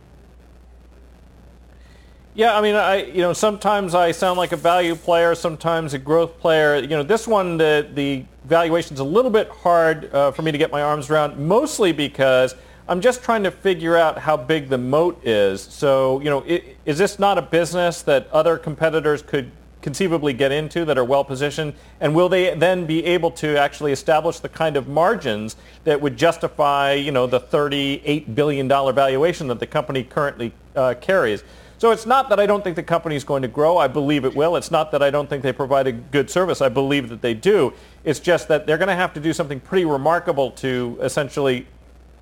[2.35, 5.99] Yeah, I mean, I you know sometimes I sound like a value player, sometimes a
[5.99, 6.77] growth player.
[6.77, 10.59] You know, this one the the valuation's a little bit hard uh, for me to
[10.59, 12.55] get my arms around, mostly because
[12.89, 15.61] I'm just trying to figure out how big the moat is.
[15.61, 19.51] So, you know, it, is this not a business that other competitors could
[19.83, 21.75] conceivably get into that are well positioned?
[22.01, 26.17] And will they then be able to actually establish the kind of margins that would
[26.17, 31.43] justify, you know, the $38 billion valuation that the company currently uh, carries?
[31.81, 33.79] So it's not that I don't think the company is going to grow.
[33.79, 34.57] I believe it will.
[34.57, 36.61] It's not that I don't think they provide a good service.
[36.61, 37.73] I believe that they do.
[38.05, 41.67] It's just that they're going to have to do something pretty remarkable to essentially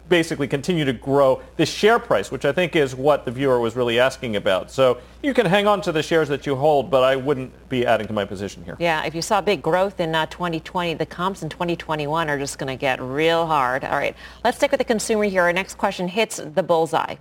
[0.09, 3.77] basically continue to grow the share price, which I think is what the viewer was
[3.77, 4.71] really asking about.
[4.71, 7.87] So you can hang on to the shares that you hold, but I wouldn't be
[7.87, 8.77] adding to my position here.
[8.79, 12.59] Yeah, if you saw big growth in uh, 2020, the comps in 2021 are just
[12.59, 13.85] going to get real hard.
[13.85, 15.43] All right, let's stick with the consumer here.
[15.43, 17.17] Our next question hits the bullseye.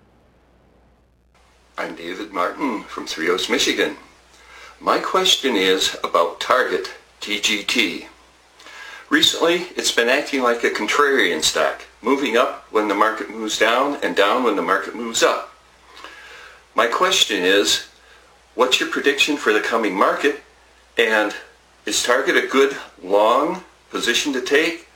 [1.78, 3.98] I'm David Martin from Three Oaks, Michigan.
[4.80, 8.08] My question is about Target TGT.
[9.10, 13.98] Recently, it's been acting like a contrarian stock moving up when the market moves down
[14.04, 15.54] and down when the market moves up.
[16.76, 17.88] My question is,
[18.56, 20.42] what's your prediction for the coming market?
[20.98, 21.34] And
[21.86, 24.90] is Target a good long position to take?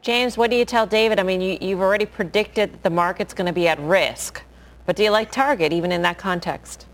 [0.00, 1.20] James, what do you tell David?
[1.20, 4.42] I mean, you, you've already predicted that the market's going to be at risk.
[4.86, 6.86] But do you like Target even in that context?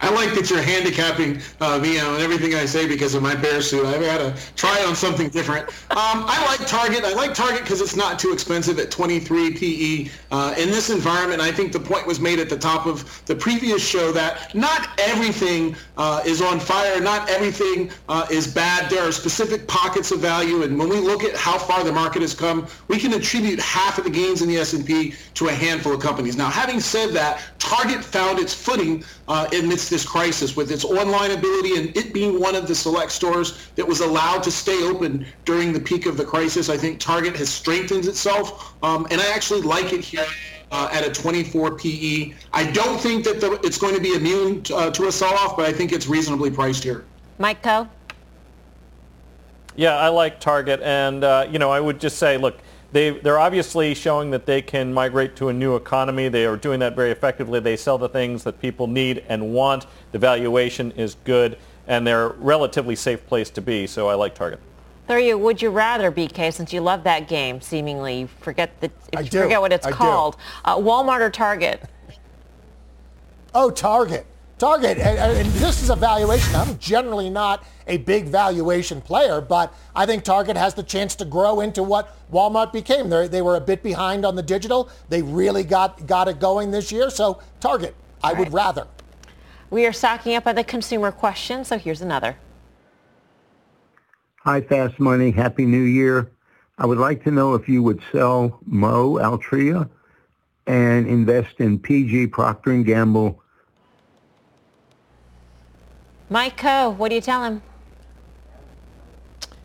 [0.00, 3.62] I like that you're handicapping uh, me on everything I say because of my bear
[3.62, 3.86] suit.
[3.86, 5.68] I've got to try on something different.
[5.90, 7.04] Um, I like Target.
[7.04, 10.10] I like Target because it's not too expensive at 23 PE.
[10.30, 13.34] Uh, in this environment, I think the point was made at the top of the
[13.34, 17.00] previous show that not everything uh, is on fire.
[17.00, 18.90] Not everything uh, is bad.
[18.90, 20.62] There are specific pockets of value.
[20.62, 23.98] And when we look at how far the market has come, we can attribute half
[23.98, 26.36] of the gains in the S&P to a handful of companies.
[26.36, 31.32] Now, having said that, Target found its footing uh, amidst this crisis with its online
[31.32, 35.26] ability and it being one of the select stores that was allowed to stay open
[35.44, 36.68] during the peak of the crisis.
[36.68, 40.26] I think Target has strengthened itself, um, and I actually like it here.
[40.70, 42.32] Uh, at a 24 PE.
[42.52, 45.56] I don't think that the, it's going to be immune to, uh, to a sell-off,
[45.56, 47.04] but I think it's reasonably priced here.
[47.38, 47.88] Mike Khouw?
[49.76, 52.58] Yeah, I like Target, and uh, you know, I would just say, look,
[52.94, 56.28] they, they're obviously showing that they can migrate to a new economy.
[56.28, 57.58] They are doing that very effectively.
[57.58, 59.86] They sell the things that people need and want.
[60.12, 63.88] The valuation is good, and they're a relatively safe place to be.
[63.88, 64.60] So I like Target.
[65.08, 65.36] There you.
[65.36, 69.28] Would you rather, BK, since you love that game, seemingly you forget the, I you
[69.28, 70.36] forget what it's I called.
[70.64, 71.82] Uh, Walmart or Target?
[73.56, 74.24] Oh, Target.
[74.58, 76.54] Target, and, and this is a valuation.
[76.54, 81.24] I'm generally not a big valuation player, but I think Target has the chance to
[81.24, 83.08] grow into what Walmart became.
[83.10, 84.88] They're, they were a bit behind on the digital.
[85.08, 87.10] They really got, got it going this year.
[87.10, 88.86] So Target, I All would rather.
[89.70, 92.36] We are stocking up on the consumer question, so here's another.
[94.44, 95.32] Hi, Fast Money.
[95.32, 96.30] Happy New Year.
[96.78, 99.88] I would like to know if you would sell Mo Altria
[100.66, 103.42] and invest in PG Procter & Gamble
[106.30, 107.62] Mike Khouw, what do you tell him?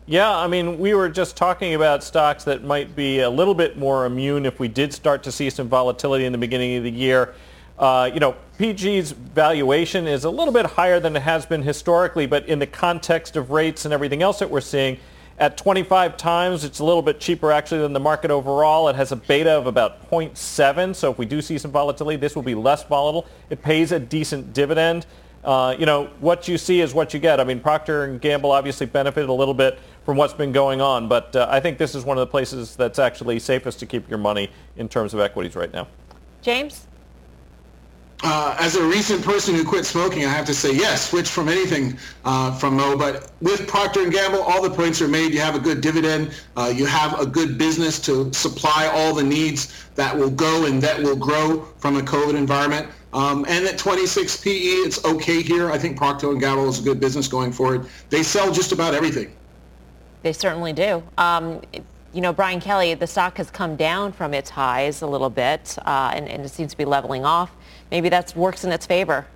[0.06, 3.78] Yeah, I mean, we were just talking about stocks that might be a little bit
[3.78, 6.90] more immune if we did start to see some volatility in the beginning of the
[6.90, 7.34] year.
[7.78, 12.26] Uh, you know, PG's valuation is a little bit higher than it has been historically,
[12.26, 14.98] but in the context of rates and everything else that we're seeing,
[15.38, 18.88] at 25 times, it's a little bit cheaper actually than the market overall.
[18.88, 22.36] It has a beta of about 0.7, so if we do see some volatility, this
[22.36, 23.26] will be less volatile.
[23.48, 25.06] It pays a decent dividend.
[25.44, 27.40] Uh, you know, what you see is what you get.
[27.40, 31.08] I mean, Procter & Gamble obviously benefited a little bit from what's been going on,
[31.08, 34.08] but uh, I think this is one of the places that's actually safest to keep
[34.10, 35.86] your money in terms of equities right now.
[36.42, 36.86] James?
[38.22, 41.48] Uh, as a recent person who quit smoking, I have to say yes, switch from
[41.48, 42.98] anything uh, from Mo.
[42.98, 45.32] But with Procter & Gamble, all the points are made.
[45.32, 46.32] You have a good dividend.
[46.54, 50.82] Uh, you have a good business to supply all the needs that will go and
[50.82, 52.88] that will grow from a COVID environment.
[53.12, 55.70] Um, and at 26 PE, it's okay here.
[55.70, 57.86] I think Procter & Gamble is a good business going forward.
[58.08, 59.32] They sell just about everything.
[60.22, 61.02] They certainly do.
[61.18, 61.60] Um,
[62.12, 65.76] you know, Brian Kelly, the stock has come down from its highs a little bit,
[65.86, 67.52] uh, and, and it seems to be leveling off.
[67.90, 69.26] Maybe that works in its favor.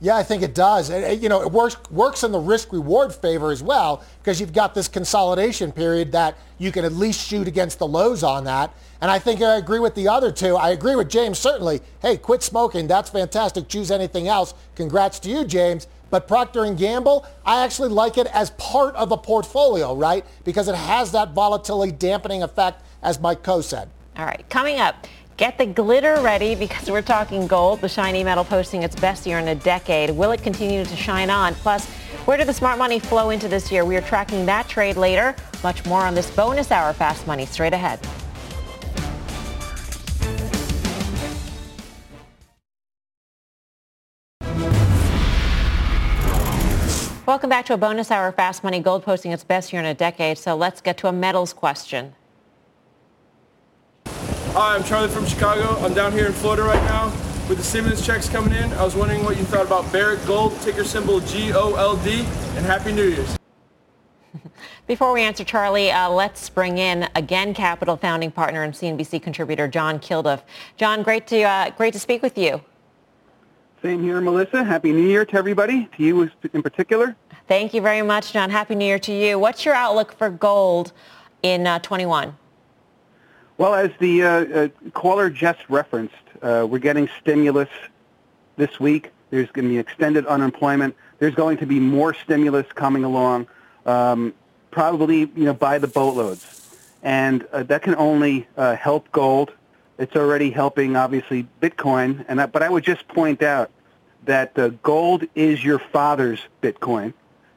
[0.00, 0.90] Yeah, I think it does.
[0.90, 4.52] And, you know, it works works in the risk reward favor as well because you've
[4.52, 8.72] got this consolidation period that you can at least shoot against the lows on that.
[9.00, 10.56] And I think I agree with the other two.
[10.56, 11.80] I agree with James certainly.
[12.00, 12.86] Hey, quit smoking.
[12.86, 13.68] That's fantastic.
[13.68, 14.54] Choose anything else.
[14.76, 15.88] Congrats to you, James.
[16.10, 20.24] But Procter & Gamble, I actually like it as part of a portfolio, right?
[20.42, 23.90] Because it has that volatility dampening effect, as Mike Khouw said.
[24.16, 25.06] All right, coming up,
[25.38, 29.38] get the glitter ready because we're talking gold, the shiny metal posting its best year
[29.38, 30.10] in a decade.
[30.10, 31.54] Will it continue to shine on?
[31.54, 31.86] Plus,
[32.26, 33.84] where did the smart money flow into this year?
[33.84, 35.36] We are tracking that trade later.
[35.62, 38.00] Much more on this bonus hour Fast Money straight ahead.
[47.26, 49.94] Welcome back to a bonus hour Fast Money Gold posting its best year in a
[49.94, 50.36] decade.
[50.36, 52.14] So let's get to a metals question.
[54.52, 55.78] Hi, I'm Charlie from Chicago.
[55.84, 57.12] I'm down here in Florida right now
[57.48, 58.72] with the Simmons checks coming in.
[58.72, 63.08] I was wondering what you thought about Barrick Gold, ticker symbol G-O-L-D, and Happy New
[63.08, 63.36] Year's.
[64.86, 69.68] Before we answer Charlie, uh, let's bring in Again Capital founding partner and CNBC contributor
[69.68, 70.40] John Kilduff.
[70.78, 72.62] John, great to uh, great to speak with you.
[73.82, 74.64] Same here, Melissa.
[74.64, 77.14] Happy New Year to everybody, to you in particular.
[77.46, 78.48] Thank you very much, John.
[78.48, 79.38] Happy New Year to you.
[79.38, 80.92] What's your outlook for gold
[81.42, 82.34] in uh, 21?
[83.58, 87.68] Well, as the uh, uh, caller just referenced, uh, we're getting stimulus
[88.56, 89.10] this week.
[89.30, 90.96] There's going to be extended unemployment.
[91.18, 93.48] There's going to be more stimulus coming along,
[93.84, 94.32] um,
[94.70, 99.52] probably you know by the boatloads, and uh, that can only uh, help gold
[99.98, 102.24] it's already helping, obviously, Bitcoin.
[102.28, 103.70] And I, but I would just point out
[104.24, 107.12] that uh, gold is your father's Bitcoin,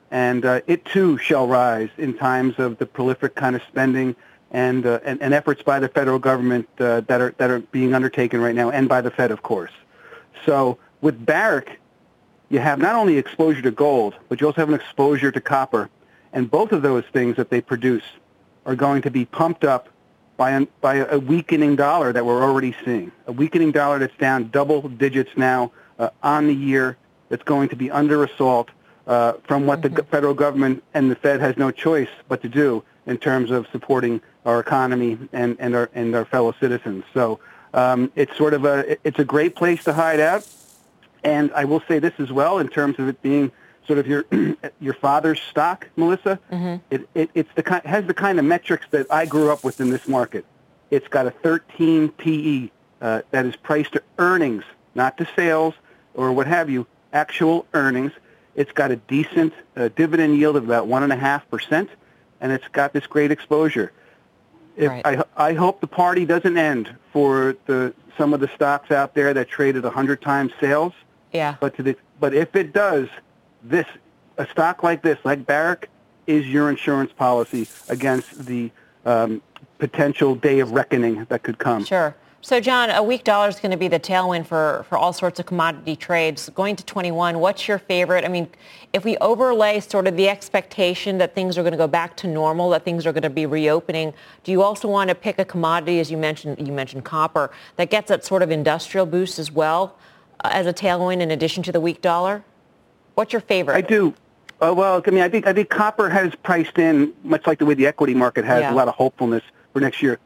[0.10, 4.16] and uh, it too shall rise in times of the prolific kind of spending
[4.52, 7.94] and, uh, and, and efforts by the federal government uh, that are that are being
[7.94, 9.72] undertaken right now, and by the Fed, of course.
[10.46, 11.80] So with Barrick,
[12.50, 15.90] you have not only exposure to gold, but you also have an exposure to copper,
[16.34, 18.04] and both of those things that they produce
[18.66, 19.90] are going to be pumped up
[20.38, 23.12] by, an, by a weakening dollar that we're already seeing.
[23.28, 26.98] A weakening dollar that's down double digits now uh, on the year
[27.30, 28.70] that's going to be under assault
[29.08, 29.96] uh, from what mm-hmm.
[29.96, 33.68] the federal government and the Fed has no choice but to do in terms of
[33.72, 37.04] supporting our economy and, and, our, and our fellow citizens.
[37.14, 37.40] So
[37.74, 40.48] um, it's sort of a, it's a great place to hide out.
[41.24, 43.52] And I will say this as well in terms of it being
[43.86, 44.26] sort of your
[44.80, 46.40] your father's stock, Melissa.
[46.52, 46.84] Mm-hmm.
[46.90, 49.82] It, it it's the kind has the kind of metrics that I grew up with
[49.82, 50.46] in this market.
[50.90, 52.70] It's got a 13 PE
[53.02, 54.64] uh, that is priced to earnings,
[54.96, 55.74] not to sales
[56.14, 58.12] or what have you, actual earnings.
[58.56, 61.90] It's got a decent uh, dividend yield of about one and a half percent,
[62.42, 63.94] and it's got this great exposure.
[64.76, 65.06] If right.
[65.06, 69.34] I, I hope the party doesn't end for the some of the stocks out there
[69.34, 70.94] that traded 100 times sales.
[71.32, 71.56] Yeah.
[71.60, 73.08] But to the, but if it does,
[73.64, 73.86] this
[74.38, 75.90] a stock like this, like Barrick,
[76.28, 78.72] is your insurance policy against the
[79.06, 79.42] um,
[79.78, 81.84] potential day of reckoning that could come.
[81.86, 82.16] Sure.
[82.44, 85.40] So, John, a weak dollar is going to be the tailwind for, for all sorts
[85.40, 86.50] of commodity trades.
[86.50, 88.26] Going to 21, what's your favorite?
[88.26, 88.50] I mean,
[88.94, 92.28] if we overlay sort of the expectation that things are going to go back to
[92.28, 94.12] normal, that things are going to be reopening,
[94.44, 97.92] do you also want to pick a commodity, as you mentioned, you mentioned copper, that
[97.92, 99.96] gets that sort of industrial boost as well
[100.44, 102.44] uh, as a tailwind in addition to the weak dollar?
[103.14, 103.76] What's your favorite?
[103.76, 104.16] I do.
[104.60, 107.66] Uh, well, I mean, I think I think copper has priced in much like the
[107.68, 108.74] way the equity market has yeah.
[108.74, 110.20] a lot of hopefulness for next year.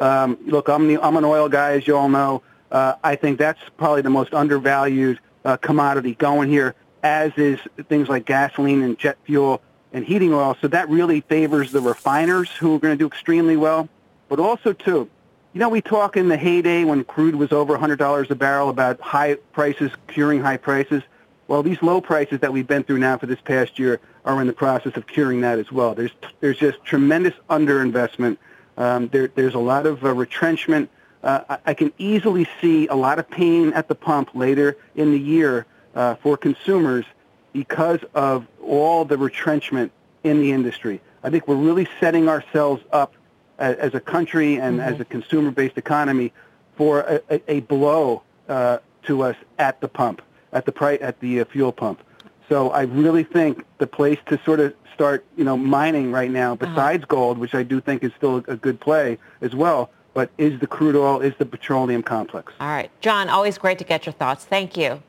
[0.00, 2.42] Um, look, I'm the, I'm an oil guy, as you all know.
[2.70, 6.74] Uh, I think that's probably the most undervalued uh, commodity going here
[7.06, 10.56] as is things like gasoline and jet fuel and heating oil.
[10.60, 13.88] So that really favors the refiners who are going to do extremely well.
[14.28, 15.08] But also, too,
[15.52, 19.00] you know, we talk in the heyday when crude was over $100 a barrel about
[19.00, 21.02] high prices curing high prices.
[21.46, 24.48] Well, these low prices that we've been through now for this past year are in
[24.48, 25.94] the process of curing that as well.
[25.94, 28.36] There's there's just tremendous underinvestment.
[28.76, 30.90] Um, there, there's a lot of uh, retrenchment.
[31.22, 35.12] Uh, I, I, can easily see a lot of pain at the pump later in
[35.12, 37.04] the year uh, for consumers
[37.52, 39.92] because of all the retrenchment
[40.24, 41.00] in the industry.
[41.22, 43.14] I think we're really setting ourselves up
[43.58, 44.94] as a country and mm-hmm.
[44.94, 46.32] as a consumer-based economy
[46.76, 50.22] for a, a, a blow uh, to us at the pump,
[50.52, 52.02] at the price, at the uh, fuel pump.
[52.48, 56.54] So I really think the place to sort of start, you know, mining right now,
[56.54, 56.66] uh-huh.
[56.66, 57.14] besides uh-huh.
[57.14, 60.66] gold, which I do think is still a good play as well, but is the
[60.66, 62.52] crude oil, is the petroleum complex.
[62.58, 62.90] All right.
[63.00, 64.44] John, always great to get your thoughts.
[64.46, 65.02] Thank you.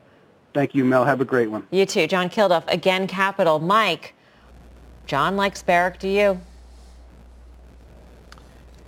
[0.52, 1.04] Thank you, Mel.
[1.04, 1.66] Have a great one.
[1.70, 2.06] You too.
[2.06, 3.58] John Kilduff, again, Capital.
[3.58, 4.14] Mike,
[5.06, 5.98] John likes Barrick.
[5.98, 6.40] Do you?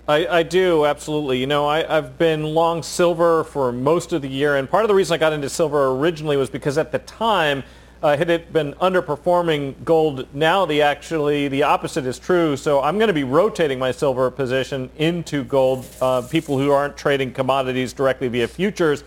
[0.07, 1.39] I, I, do, absolutely.
[1.39, 4.89] You know, I, have been long silver for most of the year, and part of
[4.89, 7.63] the reason I got into silver originally was because at the time
[8.03, 10.27] uh, it been underperforming gold.
[10.33, 12.57] Now the actually the opposite is true.
[12.57, 15.85] So I'm going to be rotating my silver position into gold.
[16.01, 19.03] Uh, people who aren't trading commodities directly via futures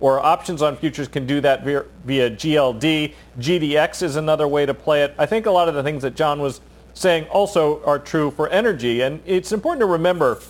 [0.00, 3.14] or options on futures can do that via, via GLD.
[3.38, 5.14] GDX is another way to play it.
[5.18, 6.60] I think a lot of the things that John was
[6.94, 9.02] saying also are true for energy.
[9.02, 10.40] And it's important to remember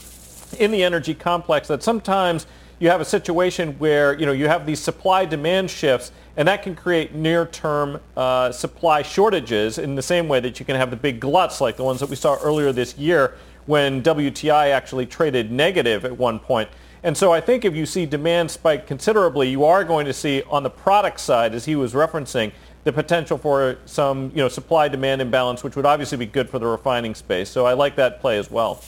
[0.59, 2.46] in the energy complex that sometimes
[2.78, 6.62] you have a situation where you know you have these supply demand shifts and that
[6.62, 10.96] can create near-term uh, supply shortages in the same way that you can have the
[10.96, 13.34] big gluts like the ones that we saw earlier this year
[13.66, 16.68] when WTI actually traded negative at one point.
[17.02, 20.42] And so I think if you see demand spike considerably, you are going to see
[20.48, 22.50] on the product side, as he was referencing,
[22.84, 26.66] the potential for some you know, supply-demand imbalance, which would obviously be good for the
[26.66, 27.50] refining space.
[27.50, 28.82] So I like that play as well.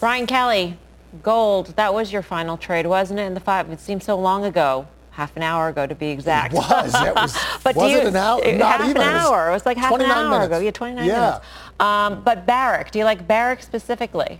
[0.00, 0.76] Brian Kelly,
[1.22, 3.70] gold, that was your final trade, wasn't it, in the five?
[3.70, 4.86] It seems so long ago.
[5.10, 6.54] Half an hour ago, to be exact.
[6.54, 6.94] It was.
[6.94, 7.36] It was.
[7.64, 8.40] but was you, it an hour?
[8.52, 9.02] Not half even.
[9.02, 9.48] an hour.
[9.48, 10.46] It was like half an hour minutes.
[10.46, 10.58] ago.
[10.60, 11.12] Yeah, 29 yeah.
[11.12, 11.46] minutes.
[11.80, 14.38] Um, but Barrick, do you like Barrick specifically?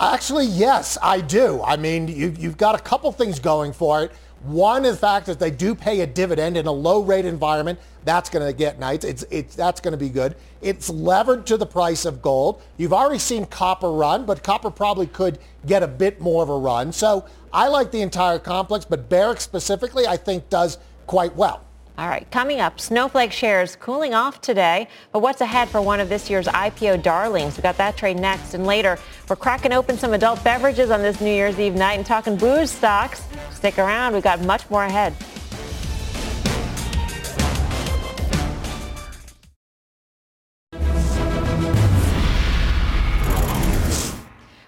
[0.00, 1.62] Actually, yes, I do.
[1.62, 4.12] I mean, you, you've got a couple things going for it.
[4.44, 7.78] One is the fact that they do pay a dividend in a low rate environment.
[8.04, 9.02] That's going to get nice.
[9.02, 10.36] It's, it's, that's going to be good.
[10.60, 12.60] It's levered to the price of gold.
[12.76, 16.58] You've already seen copper run, but copper probably could get a bit more of a
[16.58, 16.92] run.
[16.92, 17.24] So
[17.54, 20.76] I like the entire complex, but Barrick specifically, I think does
[21.06, 21.62] quite well.
[21.96, 26.08] All right, coming up, Snowflake shares cooling off today, but what's ahead for one of
[26.08, 27.56] this year's IPO darlings?
[27.56, 31.20] We got that trade next, and later we're cracking open some adult beverages on this
[31.20, 33.22] New Year's Eve night and talking booze stocks.
[33.52, 35.14] Stick around, we got much more ahead.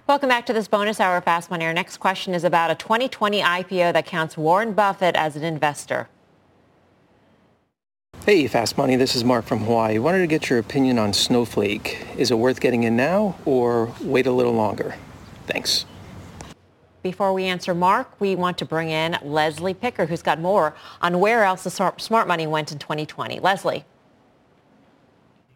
[0.07, 1.65] Welcome back to this bonus hour Fast Money.
[1.65, 6.09] Our next question is about a 2020 IPO that counts Warren Buffett as an investor.
[8.27, 10.01] Hey, Fast Money, this is Mark from Hawaii.
[10.01, 12.05] Wanted to get your opinion on Snowflake.
[12.17, 14.97] Is it worth getting in now or wait a little longer?
[15.47, 15.87] Thanks.
[17.05, 21.21] Before we answer Mark, we want to bring in Leslie Picker, who's got more on
[21.21, 23.39] where else the smart money went in 2020.
[23.39, 23.85] Leslie.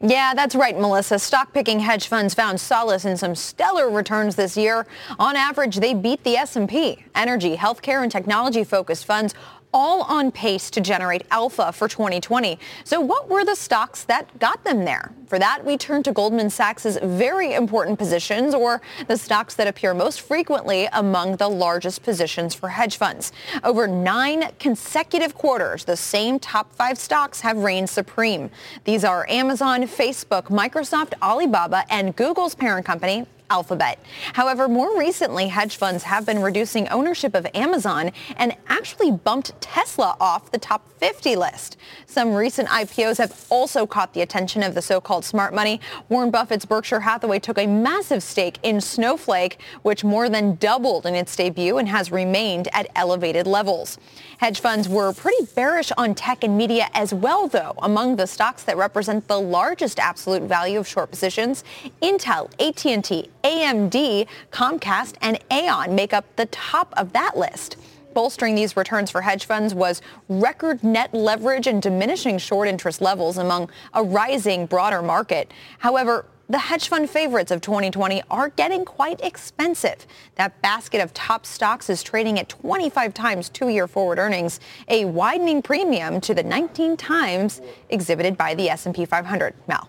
[0.03, 1.18] Yeah, that's right, Melissa.
[1.18, 4.87] Stock picking hedge funds found solace in some stellar returns this year.
[5.18, 7.05] On average, they beat the S&P.
[7.16, 9.35] Energy, healthcare, and technology focused funds
[9.73, 12.59] all on pace to generate alpha for 2020.
[12.85, 15.12] So what were the stocks that got them there?
[15.27, 19.95] For that, we turn to Goldman Sachs's very important positions or the stocks that appear
[19.95, 23.33] most frequently among the largest positions for hedge funds.
[23.62, 28.51] Over nine consecutive quarters, the same top five stocks have reigned supreme.
[28.85, 33.98] These are Amazon, Facebook, Microsoft, Alibaba, and Google's parent company, Alphabet.
[34.32, 40.16] However, more recently, hedge funds have been reducing ownership of Amazon and actually bumped Tesla
[40.20, 41.76] off the top 50 list.
[42.07, 45.80] Some recent IPOs have also caught the attention of the so-called smart money.
[46.09, 51.14] Warren Buffett's Berkshire Hathaway took a massive stake in Snowflake, which more than doubled in
[51.14, 53.98] its debut and has remained at elevated levels.
[54.38, 57.74] Hedge funds were pretty bearish on tech and media as well, though.
[57.82, 61.64] Among the stocks that represent the largest absolute value of short positions,
[62.02, 67.77] Intel, AT&T, AMD, Comcast, and Aon make up the top of that list.
[68.15, 73.39] Bolstering these returns for hedge funds was record net leverage and diminishing short interest levels
[73.39, 75.53] among a rising broader market.
[75.79, 80.05] However, the hedge fund favorites of 2020 are getting quite expensive.
[80.35, 84.59] That basket of top stocks is trading at 25 times two-year forward earnings,
[84.89, 89.55] a widening premium to the 19 times exhibited by the S&P 500.
[89.69, 89.89] Mel.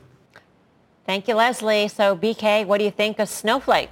[1.11, 1.89] Thank you, Leslie.
[1.89, 3.89] So, BK, what do you think of Snowflake?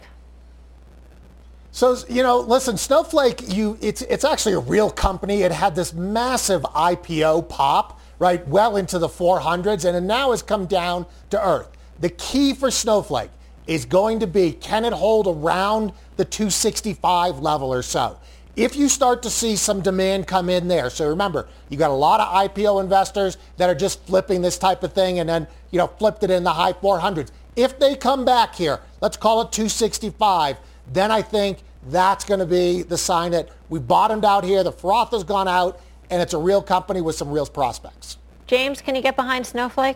[1.72, 5.42] So you know, listen, Snowflake, you it's it's actually a real company.
[5.42, 10.42] It had this massive IPO pop, right, well into the 400s, and it now has
[10.42, 11.68] come down to earth.
[12.00, 13.32] The key for Snowflake
[13.68, 18.18] is going to be can it hold around the 265 level or so?
[18.60, 21.94] If you start to see some demand come in there, so remember, you got a
[21.94, 25.78] lot of IPO investors that are just flipping this type of thing and then, you
[25.78, 27.32] know, flipped it in the high 400s.
[27.56, 30.58] If they come back here, let's call it 265,
[30.92, 34.74] then I think that's going to be the sign that we bottomed out here, the
[34.74, 35.80] froth has gone out,
[36.10, 38.18] and it's a real company with some real prospects.
[38.46, 39.96] James, can you get behind Snowflake?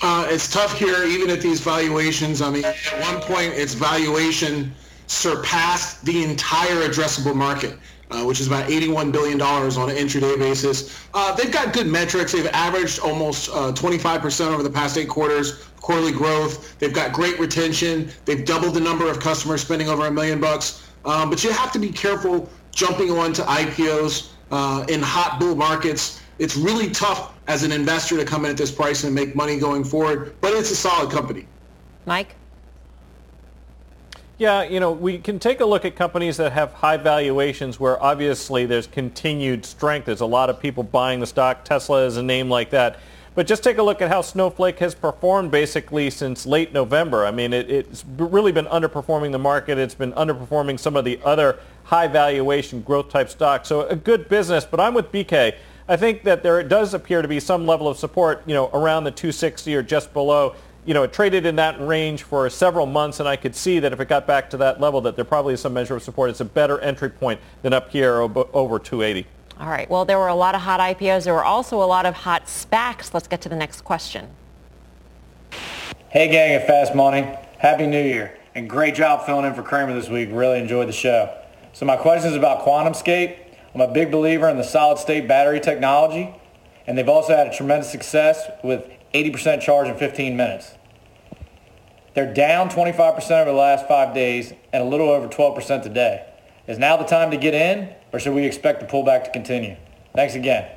[0.00, 2.40] Uh, it's tough here, even at these valuations.
[2.40, 4.74] I mean, at one point, its valuation
[5.08, 7.76] surpassed the entire addressable market,
[8.10, 11.04] uh, which is about $81 billion on an intraday basis.
[11.14, 12.32] Uh, they've got good metrics.
[12.32, 16.78] They've averaged almost 25% uh, over the past eight quarters, quarterly growth.
[16.78, 18.10] They've got great retention.
[18.26, 20.86] They've doubled the number of customers spending over a million bucks.
[21.04, 25.56] Um, but you have to be careful jumping on to IPOs uh, in hot bull
[25.56, 26.20] markets.
[26.38, 29.58] It's really tough as an investor to come in at this price and make money
[29.58, 31.48] going forward, but it's a solid company.
[32.06, 32.34] Mike?
[34.38, 38.00] Yeah, you know, we can take a look at companies that have high valuations where
[38.00, 40.04] obviously there's continued strength.
[40.04, 41.64] There's a lot of people buying the stock.
[41.64, 43.00] Tesla is a name like that.
[43.34, 47.26] But just take a look at how Snowflake has performed basically since late November.
[47.26, 49.76] I mean, it, it's really been underperforming the market.
[49.76, 53.68] It's been underperforming some of the other high valuation growth type stocks.
[53.68, 55.56] So a good business, but I'm with BK.
[55.88, 59.04] I think that there does appear to be some level of support, you know, around
[59.04, 60.54] the 260 or just below.
[60.84, 63.92] You know, it traded in that range for several months, and I could see that
[63.92, 66.30] if it got back to that level, that there probably is some measure of support.
[66.30, 69.26] It's a better entry point than up here over 280.
[69.60, 69.90] All right.
[69.90, 71.24] Well, there were a lot of hot IPOs.
[71.24, 73.12] There were also a lot of hot SPACs.
[73.12, 74.28] Let's get to the next question.
[76.10, 77.22] Hey, gang at Fast Money.
[77.58, 78.38] Happy New Year.
[78.54, 80.30] And great job filling in for Cramer this week.
[80.32, 81.36] Really enjoyed the show.
[81.74, 83.36] So my question is about QuantumScape.
[83.74, 86.34] I'm a big believer in the solid state battery technology,
[86.86, 90.72] and they've also had a tremendous success with 80% charge in 15 minutes.
[92.14, 96.26] They're down 25% over the last five days and a little over 12% today.
[96.66, 99.76] Is now the time to get in, or should we expect the pullback to continue?
[100.14, 100.68] Thanks again.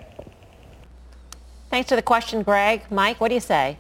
[1.69, 2.83] Thanks for the question, Greg.
[2.89, 3.77] Mike, what do you say?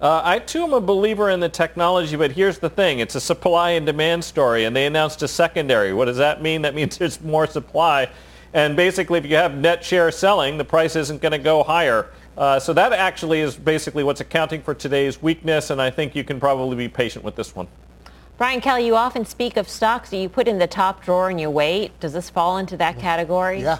[0.00, 2.98] Uh, I too am a believer in the technology, but here's the thing.
[2.98, 5.92] It's a supply and demand story, and they announced a secondary.
[5.92, 6.62] What does that mean?
[6.62, 8.10] That means there's more supply.
[8.52, 12.08] And basically, if you have net share selling, the price isn't going to go higher.
[12.36, 16.24] Uh, so that actually is basically what's accounting for today's weakness, and I think you
[16.24, 17.68] can probably be patient with this one.
[18.38, 21.40] Brian Kelly, you often speak of stocks that you put in the top drawer and
[21.40, 21.98] you wait.
[22.00, 23.60] Does this fall into that category?
[23.60, 23.78] Yeah.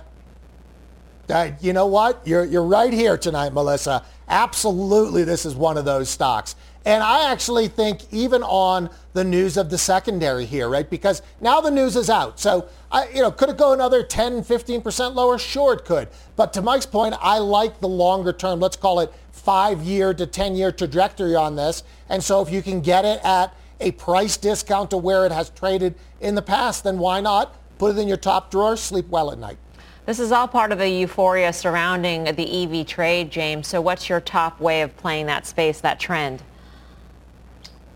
[1.29, 2.21] Uh, you know what?
[2.27, 4.05] You're, you're right here tonight, Melissa.
[4.29, 6.55] Absolutely, this is one of those stocks.
[6.85, 10.89] And I actually think even on the news of the secondary here, right?
[10.89, 12.41] Because now the news is out.
[12.41, 15.39] So, I, you know, could it go another 10, 15% lower?
[15.39, 16.09] Sure, it could.
[16.35, 20.27] But to Mike's point, I like the longer term, let's call it five year to
[20.27, 21.85] 10 year trajectory on this.
[22.09, 25.51] And so if you can get it at a price discount to where it has
[25.51, 27.55] traded in the past, then why not?
[27.79, 29.59] Put it in your top drawer, sleep well at night.
[30.05, 33.69] This is all part of the euphoria surrounding the EV trade, James.
[33.69, 36.43] So what's your top way of playing that space, that trend?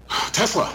[0.33, 0.75] Tesla.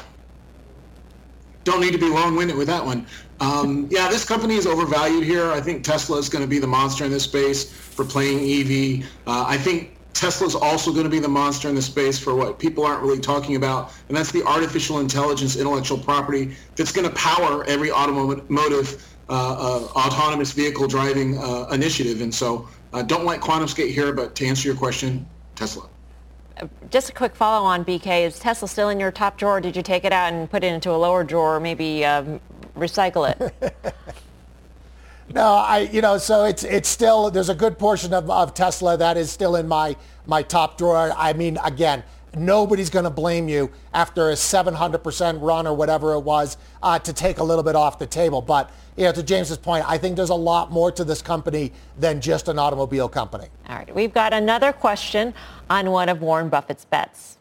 [1.63, 3.05] Don't need to be long-winded with that one.
[3.39, 5.51] Um, yeah, this company is overvalued here.
[5.51, 9.05] I think Tesla is going to be the monster in this space for playing EV.
[9.27, 12.35] Uh, I think Tesla is also going to be the monster in the space for
[12.35, 17.07] what people aren't really talking about, and that's the artificial intelligence intellectual property that's going
[17.07, 22.21] to power every automotive uh, uh, autonomous vehicle driving uh, initiative.
[22.21, 22.67] And so
[23.07, 25.25] don't like QuantumScape here, but to answer your question,
[25.55, 25.87] Tesla.
[26.89, 28.27] Just a quick follow on, BK.
[28.27, 29.59] Is Tesla still in your top drawer?
[29.61, 32.39] Did you take it out and put it into a lower drawer, or maybe um,
[32.75, 33.75] recycle it?
[35.33, 38.97] No, I you know so it's it's still there's a good portion of, of Tesla
[38.97, 41.13] that is still in my my top drawer.
[41.15, 42.03] I mean again,
[42.35, 47.13] nobody's going to blame you after a 700% run or whatever it was uh, to
[47.13, 48.41] take a little bit off the table.
[48.41, 51.71] But you know, to James's point, I think there's a lot more to this company
[51.97, 53.47] than just an automobile company.
[53.67, 55.33] All right, we've got another question
[55.69, 57.37] on one of Warren Buffett's bets.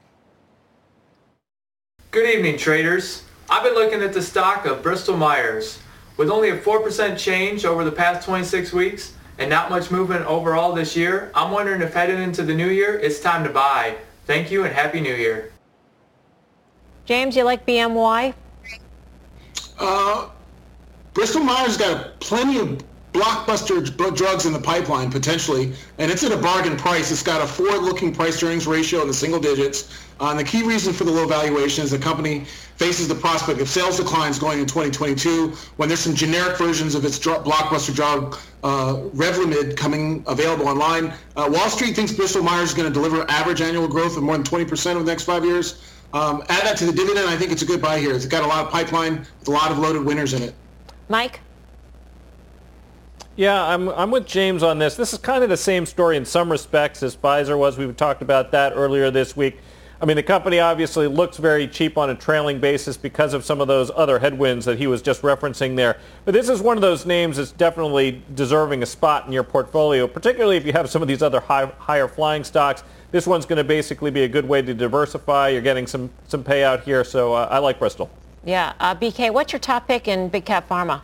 [2.10, 3.24] Good evening, traders.
[3.48, 5.80] I've been looking at the stock of Bristol Myers.
[6.16, 10.72] With only a 4% change over the past 26 weeks and not much movement overall
[10.72, 13.96] this year, I'm wondering if heading into the new year, it's time to buy.
[14.30, 15.50] Thank you and Happy New Year.
[17.04, 18.32] James, you like BMY?
[19.76, 20.28] Uh,
[21.14, 22.80] Bristol Myers got plenty of
[23.12, 23.84] blockbuster
[24.14, 27.10] drugs in the pipeline potentially, and it's at a bargain price.
[27.10, 30.00] It's got a forward-looking price earnings ratio in the single digits.
[30.20, 32.44] Uh, and the key reason for the low valuation is the company
[32.80, 37.04] faces the prospect of sales declines going in 2022 when there's some generic versions of
[37.04, 41.12] its dr- blockbuster drug uh, Revlimid coming available online.
[41.36, 44.34] Uh, Wall Street thinks Bristol Myers is going to deliver average annual growth of more
[44.34, 45.82] than 20% over the next five years.
[46.14, 48.14] Um, add that to the dividend, I think it's a good buy here.
[48.14, 50.54] It's got a lot of pipeline with a lot of loaded winners in it.
[51.10, 51.40] Mike?
[53.36, 54.96] Yeah, I'm, I'm with James on this.
[54.96, 57.76] This is kind of the same story in some respects as Pfizer was.
[57.76, 59.58] We talked about that earlier this week.
[60.02, 63.60] I mean, the company obviously looks very cheap on a trailing basis because of some
[63.60, 65.98] of those other headwinds that he was just referencing there.
[66.24, 70.08] But this is one of those names that's definitely deserving a spot in your portfolio,
[70.08, 72.82] particularly if you have some of these other high, higher flying stocks.
[73.10, 75.50] This one's going to basically be a good way to diversify.
[75.50, 78.08] You're getting some, some payout here, so uh, I like Bristol.
[78.42, 78.72] Yeah.
[78.80, 81.02] Uh, BK, what's your top pick in big cap pharma?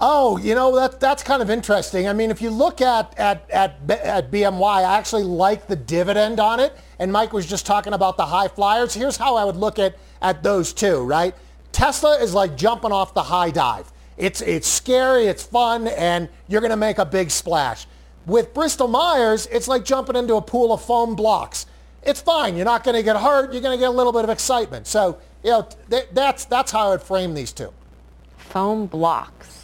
[0.00, 2.08] Oh, you know that that's kind of interesting.
[2.08, 6.38] I mean, if you look at at at at BMY, I actually like the dividend
[6.38, 6.76] on it.
[7.00, 8.94] And Mike was just talking about the high flyers.
[8.94, 11.02] Here's how I would look at at those two.
[11.02, 11.34] Right,
[11.72, 13.90] Tesla is like jumping off the high dive.
[14.16, 17.86] It's it's scary, it's fun, and you're going to make a big splash.
[18.24, 21.66] With Bristol Myers, it's like jumping into a pool of foam blocks.
[22.04, 22.54] It's fine.
[22.54, 23.52] You're not going to get hurt.
[23.52, 24.86] You're going to get a little bit of excitement.
[24.86, 27.72] So you know th- that's that's how I would frame these two.
[28.36, 29.57] Foam blocks.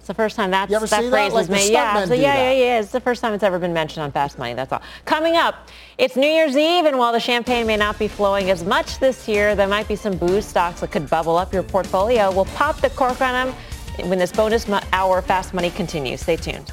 [0.00, 1.12] It's the first time that's, that phrase that?
[1.12, 1.70] Like was made.
[1.70, 2.80] Yeah, so yeah, yeah, yeah.
[2.80, 4.54] It's the first time it's ever been mentioned on Fast Money.
[4.54, 4.80] That's all.
[5.04, 5.68] Coming up,
[5.98, 9.28] it's New Year's Eve, and while the champagne may not be flowing as much this
[9.28, 12.32] year, there might be some booze stocks that could bubble up your portfolio.
[12.32, 16.22] We'll pop the cork on them when this bonus hour Fast Money continues.
[16.22, 16.72] Stay tuned.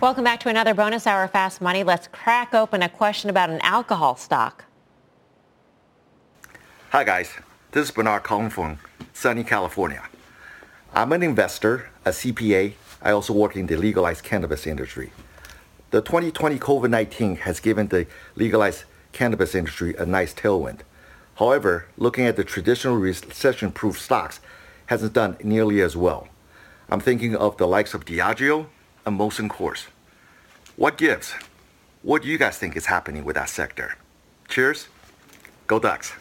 [0.00, 1.82] Welcome back to another bonus hour Fast Money.
[1.82, 4.64] Let's crack open a question about an alcohol stock.
[6.90, 7.32] Hi guys,
[7.72, 8.78] this is Bernard Kong from
[9.12, 10.04] sunny California.
[10.94, 12.74] I'm an investor, a CPA.
[13.02, 15.10] I also work in the legalized cannabis industry.
[15.90, 18.06] The 2020 COVID-19 has given the
[18.36, 20.82] legalized cannabis industry a nice tailwind.
[21.40, 24.38] However, looking at the traditional recession-proof stocks
[24.86, 26.28] hasn't done nearly as well.
[26.88, 28.66] I'm thinking of the likes of Diageo,
[29.06, 29.86] a Molson Coors.
[30.76, 31.34] What gives?
[32.02, 33.96] What do you guys think is happening with that sector?
[34.48, 34.88] Cheers.
[35.66, 36.12] Go Ducks.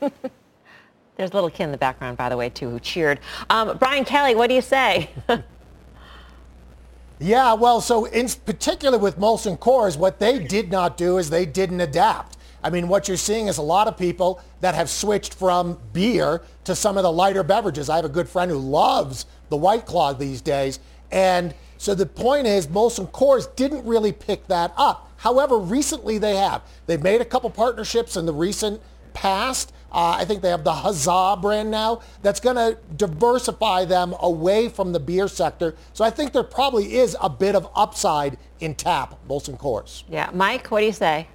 [1.16, 3.20] There's a little kid in the background, by the way, too, who cheered.
[3.50, 5.10] Um, Brian Kelly, what do you say?
[7.20, 11.44] yeah, well, so in particular with Molson Coors, what they did not do is they
[11.44, 12.38] didn't adapt.
[12.62, 16.42] I mean, what you're seeing is a lot of people that have switched from beer
[16.64, 17.88] to some of the lighter beverages.
[17.88, 20.78] I have a good friend who loves the White Claw these days,
[21.10, 25.10] and so the point is Molson Coors didn't really pick that up.
[25.16, 26.62] However, recently they have.
[26.86, 28.82] They've made a couple partnerships in the recent
[29.14, 29.72] past.
[29.92, 34.68] Uh, I think they have the Huzzah brand now that's going to diversify them away
[34.68, 35.74] from the beer sector.
[35.94, 40.04] So I think there probably is a bit of upside in tap, Molson Coors.
[40.08, 40.30] Yeah.
[40.32, 41.28] Mike, what do you say?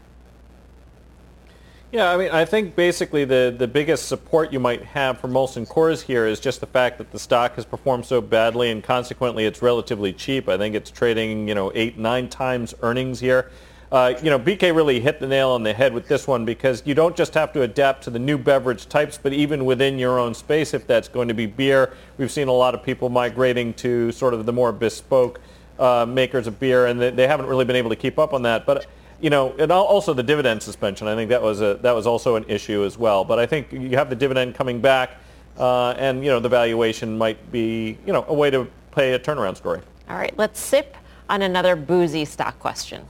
[1.95, 5.65] Yeah, I mean, I think basically the, the biggest support you might have for Molson
[5.65, 9.45] Coors here is just the fact that the stock has performed so badly and consequently
[9.45, 10.49] it's relatively cheap.
[10.49, 13.49] I think it's trading, you know, eight, nine times earnings here.
[13.93, 16.83] Uh, you know, BK really hit the nail on the head with this one because
[16.85, 20.19] you don't just have to adapt to the new beverage types, but even within your
[20.19, 23.73] own space, if that's going to be beer, we've seen a lot of people migrating
[23.75, 25.39] to sort of the more bespoke
[25.79, 28.41] uh, makers of beer, and they, they haven't really been able to keep up on
[28.41, 28.65] that.
[28.65, 28.85] But
[29.25, 31.07] you know, and also the dividend suspension.
[31.07, 33.25] I think that was a that was also an issue as well.
[33.25, 35.17] But I think you have the dividend coming back,
[35.57, 39.19] uh, and you know the valuation might be you know a way to play a
[39.19, 39.81] turnaround story.
[40.07, 40.95] All right, let's sip
[41.27, 43.03] on another boozy stock question.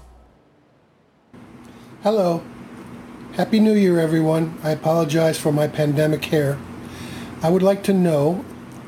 [2.01, 2.41] Hello.
[3.33, 4.57] Happy New Year, everyone.
[4.63, 6.57] I apologize for my pandemic hair.
[7.43, 8.45] I would like to know,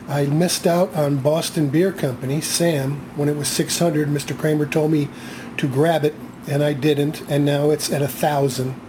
[0.08, 4.08] I missed out on Boston Beer Company, SAM, when it was 600.
[4.08, 4.38] Mr.
[4.38, 5.10] Cramer told me
[5.58, 6.14] to grab it
[6.48, 8.80] and I didn't, and now it's at a thousand.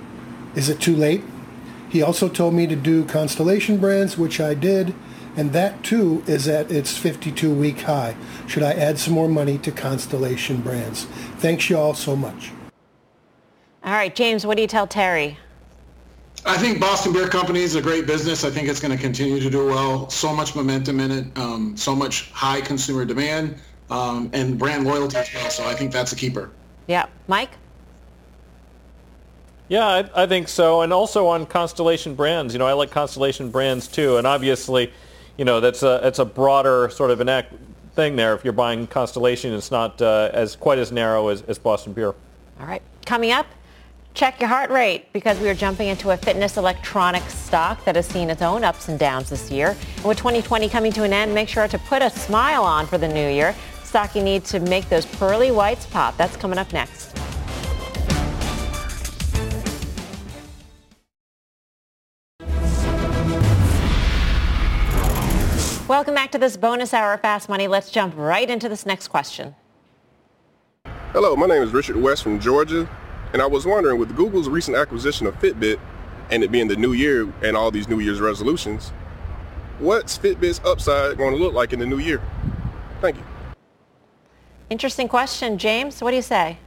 [0.55, 1.23] Is it too late?
[1.89, 4.95] He also told me to do Constellation Brands, which I did,
[5.37, 8.17] and that too is at its 52-week high.
[8.47, 11.05] Should I add some more money to Constellation Brands?
[11.39, 12.53] Thanks you all so much.
[13.85, 15.39] All right, James, what do you tell Terry?
[16.45, 18.45] I think Boston Beer Company is a great business.
[18.45, 20.09] I think it's going to continue to do well.
[20.09, 23.57] So much momentum in it, um, so much high consumer demand,
[23.91, 25.51] um, and brand loyalty as well.
[25.51, 26.51] So I think that's a keeper.
[26.89, 27.07] Yeah.
[27.29, 27.51] Mike?
[29.69, 30.81] Yeah, I, I, think so.
[30.81, 32.55] And also on Constellation Brands.
[32.55, 34.17] You know, I like Constellation Brands too.
[34.17, 34.91] And obviously,
[35.37, 37.53] you know, that's a, it's a broader sort of an act
[37.95, 38.35] thing there.
[38.35, 42.15] If you're buying Constellation, it's not uh, as quite as narrow as, as Boston Beer.
[42.61, 42.83] All right.
[43.05, 43.47] Coming up,
[44.15, 48.07] check your heart rate because we are jumping into a fitness electronics stock that has
[48.07, 49.77] seen its own ups and downs this year.
[49.97, 52.97] And with 2020 coming to an end, make sure to put a smile on for
[52.97, 53.55] the new year.
[53.89, 56.15] Stock you need to make those pearly whites pop.
[56.19, 57.15] That's coming up next.
[65.89, 67.67] Welcome back to this bonus hour of Fast Money.
[67.67, 69.55] Let's jump right into this next question.
[71.15, 72.87] Hello, my name is Richard West from Georgia,
[73.33, 75.81] and I was wondering with Google's recent acquisition of Fitbit
[76.31, 78.91] and it being the new year and all these New Year's resolutions,
[79.79, 82.21] what's Fitbit's upside going to look like in the new year?
[83.01, 83.25] Thank you.
[84.71, 85.57] Interesting question.
[85.59, 86.59] James, what do you say?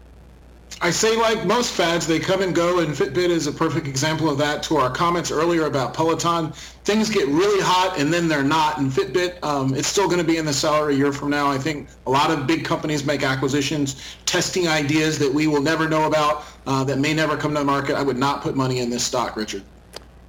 [0.81, 4.29] I say like most fads, they come and go, and Fitbit is a perfect example
[4.29, 4.63] of that.
[4.63, 6.51] To our comments earlier about Peloton,
[6.85, 8.79] things get really hot and then they're not.
[8.79, 11.51] And Fitbit, um, it's still going to be in the cellar a year from now.
[11.51, 15.87] I think a lot of big companies make acquisitions, testing ideas that we will never
[15.87, 17.95] know about, uh, that may never come to the market.
[17.95, 19.63] I would not put money in this stock, Richard.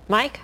[0.09, 0.41] Mike?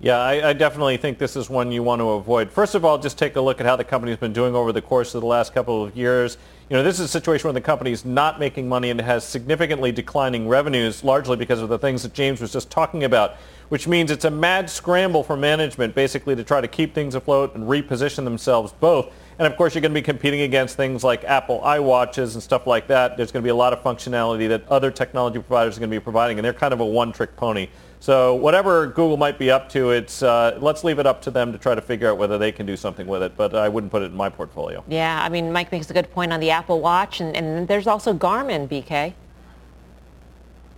[0.00, 2.50] Yeah, I, I, definitely think this is one you want to avoid.
[2.50, 4.82] First of all, just take a look at how the company's been doing over the
[4.82, 6.36] course of the last couple of years.
[6.68, 9.24] You know, this is a situation where the company is not making money and has
[9.24, 13.36] significantly declining revenues, largely because of the things that James was just talking about,
[13.68, 17.54] which means it's a mad scramble for management, basically, to try to keep things afloat
[17.54, 19.12] and reposition themselves both.
[19.38, 22.66] And of course, you're going to be competing against things like Apple iWatches and stuff
[22.66, 23.16] like that.
[23.16, 25.96] There's going to be a lot of functionality that other technology providers are going to
[25.96, 27.68] be providing, and they're kind of a one-trick pony.
[27.98, 31.52] So whatever Google might be up to, it's uh, let's leave it up to them
[31.52, 33.36] to try to figure out whether they can do something with it.
[33.36, 34.84] But I wouldn't put it in my portfolio.
[34.88, 37.86] Yeah, I mean, Mike makes a good point on the Apple Watch, and, and there's
[37.86, 39.14] also Garmin, BK.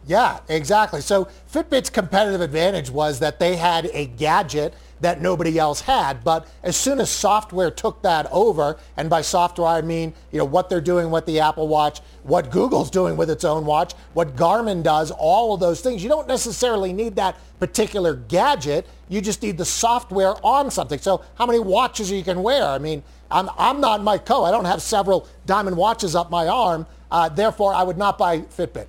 [0.06, 1.00] Yeah, exactly.
[1.00, 6.24] So Fitbit's competitive advantage was that they had a gadget that nobody else had.
[6.24, 10.44] But as soon as software took that over, and by software I mean, you know,
[10.44, 14.36] what they're doing with the Apple Watch, what Google's doing with its own watch, what
[14.36, 16.02] Garmin does, all of those things.
[16.02, 18.86] You don't necessarily need that particular gadget.
[19.08, 20.98] You just need the software on something.
[20.98, 22.64] So how many watches you can wear?
[22.64, 24.46] I mean, I'm, I'm not Mike Khouw.
[24.46, 26.86] I don't have several diamond watches up my arm.
[27.10, 28.86] Uh, therefore, I would not buy Fitbit.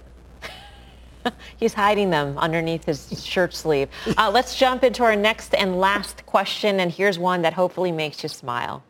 [1.58, 3.90] He's hiding them underneath his shirt sleeve.
[4.18, 8.24] Uh, let's jump into our next and last question, and here's one that hopefully makes
[8.24, 8.84] you smile.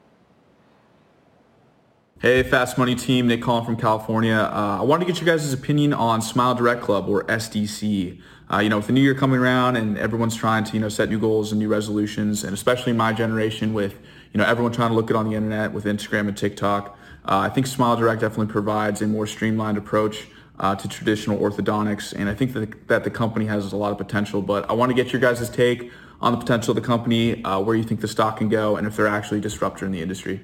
[2.20, 4.34] Hey, Fast Money team, Nick calling from California.
[4.34, 8.20] Uh, I wanted to get you guys' opinion on Smile Direct Club or SDC.
[8.52, 10.90] Uh, you know, with the new year coming around and everyone's trying to, you know,
[10.90, 14.00] set new goals and new resolutions, and especially my generation with,
[14.34, 17.38] you know, everyone trying to look good on the internet with Instagram and TikTok, uh,
[17.40, 20.28] I think Smile Direct definitely provides a more streamlined approach
[20.60, 22.14] uh, to traditional orthodontics.
[22.14, 24.90] And I think that, that the company has a lot of potential, but I want
[24.90, 28.02] to get your guys' take on the potential of the company, uh, where you think
[28.02, 30.42] the stock can go, and if they're actually a disruptor in the industry.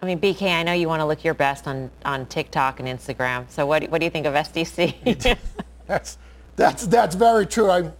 [0.00, 2.88] I mean, BK, I know you want to look your best on, on TikTok and
[2.88, 3.50] Instagram.
[3.50, 5.38] So what, what do you think of SDC?
[5.86, 6.18] that's,
[6.56, 7.70] that's, that's very true.
[7.70, 7.90] I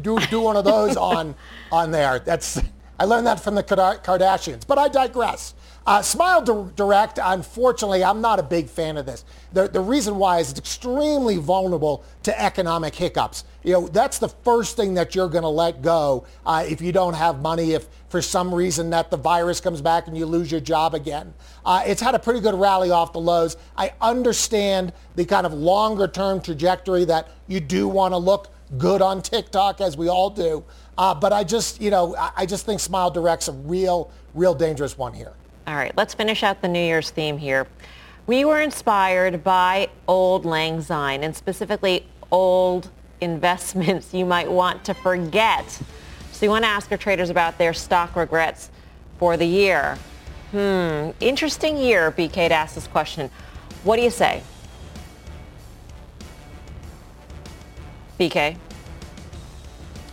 [0.00, 1.34] do, do one of those on,
[1.72, 2.20] on there.
[2.20, 2.60] That's,
[2.98, 5.54] I learned that from the Kardashians, but I digress.
[5.88, 6.42] Uh, Smile
[6.76, 9.24] Direct, unfortunately, I'm not a big fan of this.
[9.54, 13.44] The, the reason why is it's extremely vulnerable to economic hiccups.
[13.64, 16.92] You know, that's the first thing that you're going to let go uh, if you
[16.92, 20.52] don't have money, if for some reason that the virus comes back and you lose
[20.52, 21.32] your job again.
[21.64, 23.56] Uh, it's had a pretty good rally off the lows.
[23.74, 29.00] I understand the kind of longer term trajectory that you do want to look good
[29.00, 30.62] on TikTok, as we all do.
[30.98, 34.98] Uh, but I just, you know, I just think Smile Direct's a real, real dangerous
[34.98, 35.32] one here.
[35.68, 37.66] All right, let's finish out the New Year's theme here.
[38.26, 42.88] We were inspired by Auld Lang Syne and specifically old
[43.20, 45.68] investments you might want to forget.
[46.32, 48.70] So you want to ask your traders about their stock regrets
[49.18, 49.98] for the year.
[50.52, 53.30] Hmm, interesting year, BK, to ask this question.
[53.84, 54.42] What do you say?
[58.18, 58.56] BK?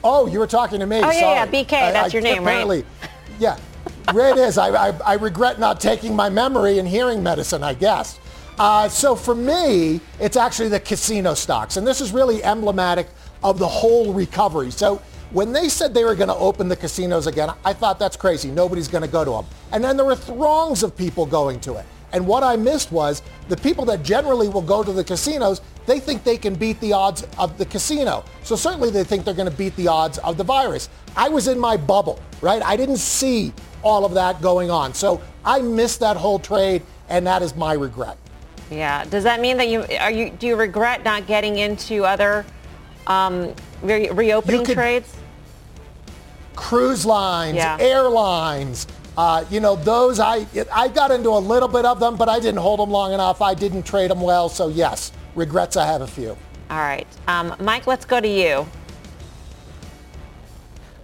[0.04, 0.98] Oh, you were talking to me.
[0.98, 1.36] Oh, yeah, Sorry.
[1.36, 3.10] yeah, BK, that's I, your name, apparently, right?
[3.40, 3.58] Yeah,
[4.14, 4.58] it is.
[4.58, 8.20] I, I, I, regret not taking my memory and hearing medicine, I guess.
[8.58, 11.78] Uh, so for me, it's actually the casino stocks.
[11.78, 13.08] And this is really emblematic
[13.44, 14.72] of the whole recovery.
[14.72, 15.02] So
[15.32, 18.50] when they said they were going to open the casinos again, I thought that's crazy.
[18.52, 19.46] Nobody's going to go to them.
[19.72, 21.86] And then there were throngs of people going to it.
[22.14, 26.00] And what I missed was the people that generally will go to the casinos, they
[26.00, 28.24] think they can beat the odds of the casino.
[28.44, 30.88] So certainly they think they're going to beat the odds of the virus.
[31.18, 32.64] I was in my bubble, right?
[32.64, 33.54] I didn't see
[33.86, 34.94] all of that going on.
[34.94, 38.18] So I missed that whole trade, and that is my regret.
[38.70, 39.06] Yeah.
[39.06, 42.46] Does that mean that you are you do you regret not getting into other
[43.08, 45.16] um, re- reopening trades?
[46.56, 47.78] cruise lines, Yeah.
[47.80, 48.88] airlines.
[49.18, 52.40] Uh, you know, those I I got into a little bit of them, but I
[52.40, 53.42] didn't hold them long enough.
[53.42, 56.36] I didn't trade them well, so yes, regrets I have a few.
[56.72, 57.86] All right, um, Mike.
[57.86, 58.66] Let's go to you.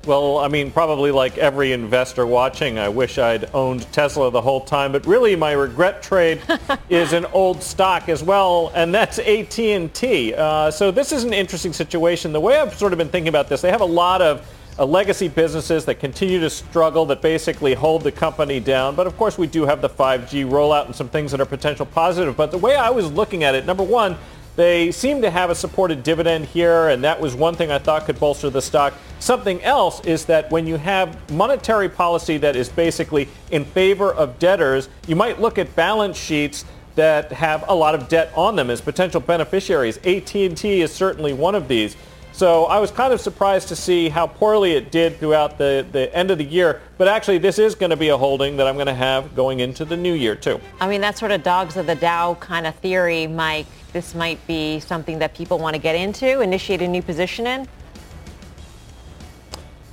[0.07, 4.61] Well, I mean, probably like every investor watching, I wish I'd owned Tesla the whole
[4.61, 4.91] time.
[4.91, 6.41] But really, my regret trade
[6.89, 10.33] is an old stock as well, and that's AT&T.
[10.33, 12.33] Uh, so this is an interesting situation.
[12.33, 14.43] The way I've sort of been thinking about this, they have a lot of
[14.79, 18.95] uh, legacy businesses that continue to struggle, that basically hold the company down.
[18.95, 21.85] But of course, we do have the 5G rollout and some things that are potential
[21.85, 22.35] positive.
[22.35, 24.17] But the way I was looking at it, number one,
[24.55, 28.05] they seem to have a supported dividend here, and that was one thing I thought
[28.05, 28.93] could bolster the stock.
[29.19, 34.39] Something else is that when you have monetary policy that is basically in favor of
[34.39, 36.65] debtors, you might look at balance sheets
[36.95, 39.97] that have a lot of debt on them as potential beneficiaries.
[39.99, 41.95] AT&T is certainly one of these.
[42.33, 46.13] So I was kind of surprised to see how poorly it did throughout the, the
[46.15, 46.81] end of the year.
[46.97, 49.59] But actually, this is going to be a holding that I'm going to have going
[49.59, 50.59] into the new year, too.
[50.79, 53.67] I mean, that sort of dogs of the Dow kind of theory, Mike.
[53.93, 57.67] This might be something that people want to get into, initiate a new position in.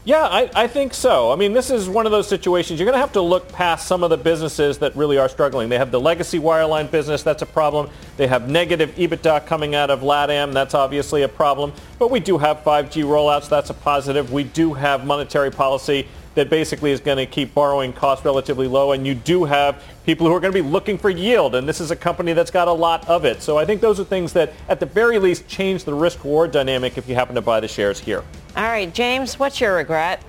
[0.08, 1.30] Yeah, I, I think so.
[1.30, 2.80] I mean, this is one of those situations.
[2.80, 5.68] You're going to have to look past some of the businesses that really are struggling.
[5.68, 7.22] They have the legacy wireline business.
[7.22, 7.90] That's a problem.
[8.16, 10.54] They have negative EBITDA coming out of LATAM.
[10.54, 11.74] That's obviously a problem.
[11.98, 13.50] But we do have 5G rollouts.
[13.50, 14.32] That's a positive.
[14.32, 16.08] We do have monetary policy
[16.38, 18.92] that basically is going to keep borrowing costs relatively low.
[18.92, 21.56] And you do have people who are going to be looking for yield.
[21.56, 23.42] And this is a company that's got a lot of it.
[23.42, 26.96] So I think those are things that, at the very least, change the risk-reward dynamic
[26.96, 28.22] if you happen to buy the shares here.
[28.56, 30.22] All right, James, what's your regret?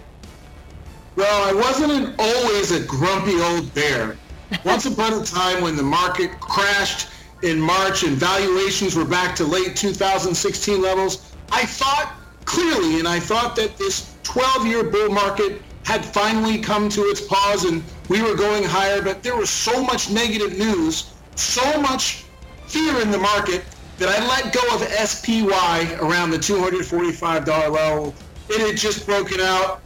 [1.15, 4.17] Well, I wasn't an, always a grumpy old bear.
[4.65, 7.09] Once upon a time when the market crashed
[7.43, 12.15] in March and valuations were back to late 2016 levels, I thought
[12.45, 17.65] clearly and I thought that this 12-year bull market had finally come to its pause
[17.65, 22.25] and we were going higher, but there was so much negative news, so much
[22.67, 23.63] fear in the market
[23.97, 28.13] that I let go of SPY around the $245 level.
[28.49, 29.81] It had just broken out.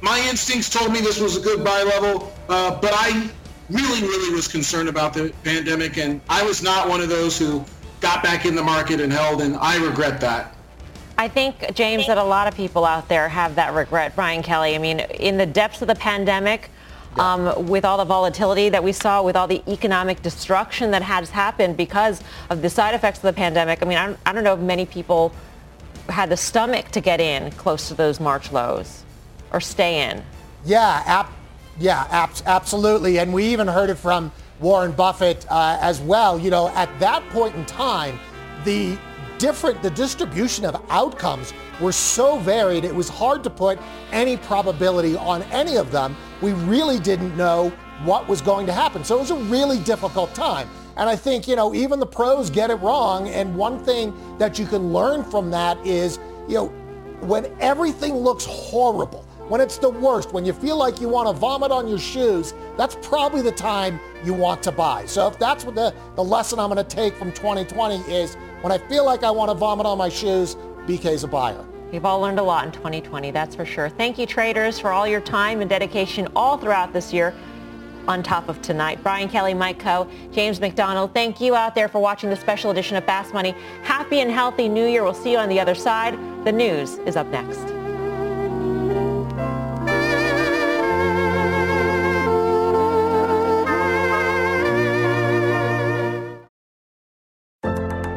[0.00, 3.30] My instincts told me this was a good buy level, uh, but I
[3.68, 7.62] really, really was concerned about the pandemic, and I was not one of those who
[8.00, 10.55] got back in the market and held, and I regret that.
[11.18, 14.14] I think, James, that a lot of people out there have that regret.
[14.14, 16.70] Brian Kelly, I mean, in the depths of the pandemic,
[17.18, 21.30] um, with all the volatility that we saw, with all the economic destruction that has
[21.30, 24.44] happened because of the side effects of the pandemic, I mean, I don't, I don't
[24.44, 25.32] know if many people
[26.08, 29.02] had the stomach to get in close to those March lows
[29.52, 30.22] or stay in.
[30.64, 31.32] Yeah, ap-
[31.78, 33.18] yeah, ab- absolutely.
[33.18, 34.30] And we even heard it from
[34.60, 36.38] Warren Buffett uh, as well.
[36.38, 38.18] You know, at that point in time,
[38.64, 38.98] the
[39.38, 43.78] different, the distribution of outcomes were so varied, it was hard to put
[44.12, 46.16] any probability on any of them.
[46.40, 47.70] We really didn't know
[48.04, 49.04] what was going to happen.
[49.04, 50.68] So it was a really difficult time.
[50.96, 53.28] And I think, you know, even the pros get it wrong.
[53.28, 56.18] And one thing that you can learn from that is,
[56.48, 56.66] you know,
[57.20, 61.32] when everything looks horrible, when it's the worst, when you feel like you want to
[61.32, 65.06] vomit on your shoes, that's probably the time you want to buy.
[65.06, 68.72] So if that's what the, the lesson I'm going to take from 2020 is when
[68.72, 70.56] I feel like I want to vomit on my shoes,
[70.86, 71.64] BK's a buyer.
[71.92, 73.88] We've all learned a lot in 2020, that's for sure.
[73.88, 77.32] Thank you, traders, for all your time and dedication all throughout this year
[78.08, 79.00] on top of tonight.
[79.02, 82.96] Brian Kelly, Mike Khouw, James McDonald, thank you out there for watching the special edition
[82.96, 83.54] of Fast Money.
[83.82, 85.04] Happy and healthy New Year.
[85.04, 86.14] We'll see you on the other side.
[86.44, 87.75] The news is up next.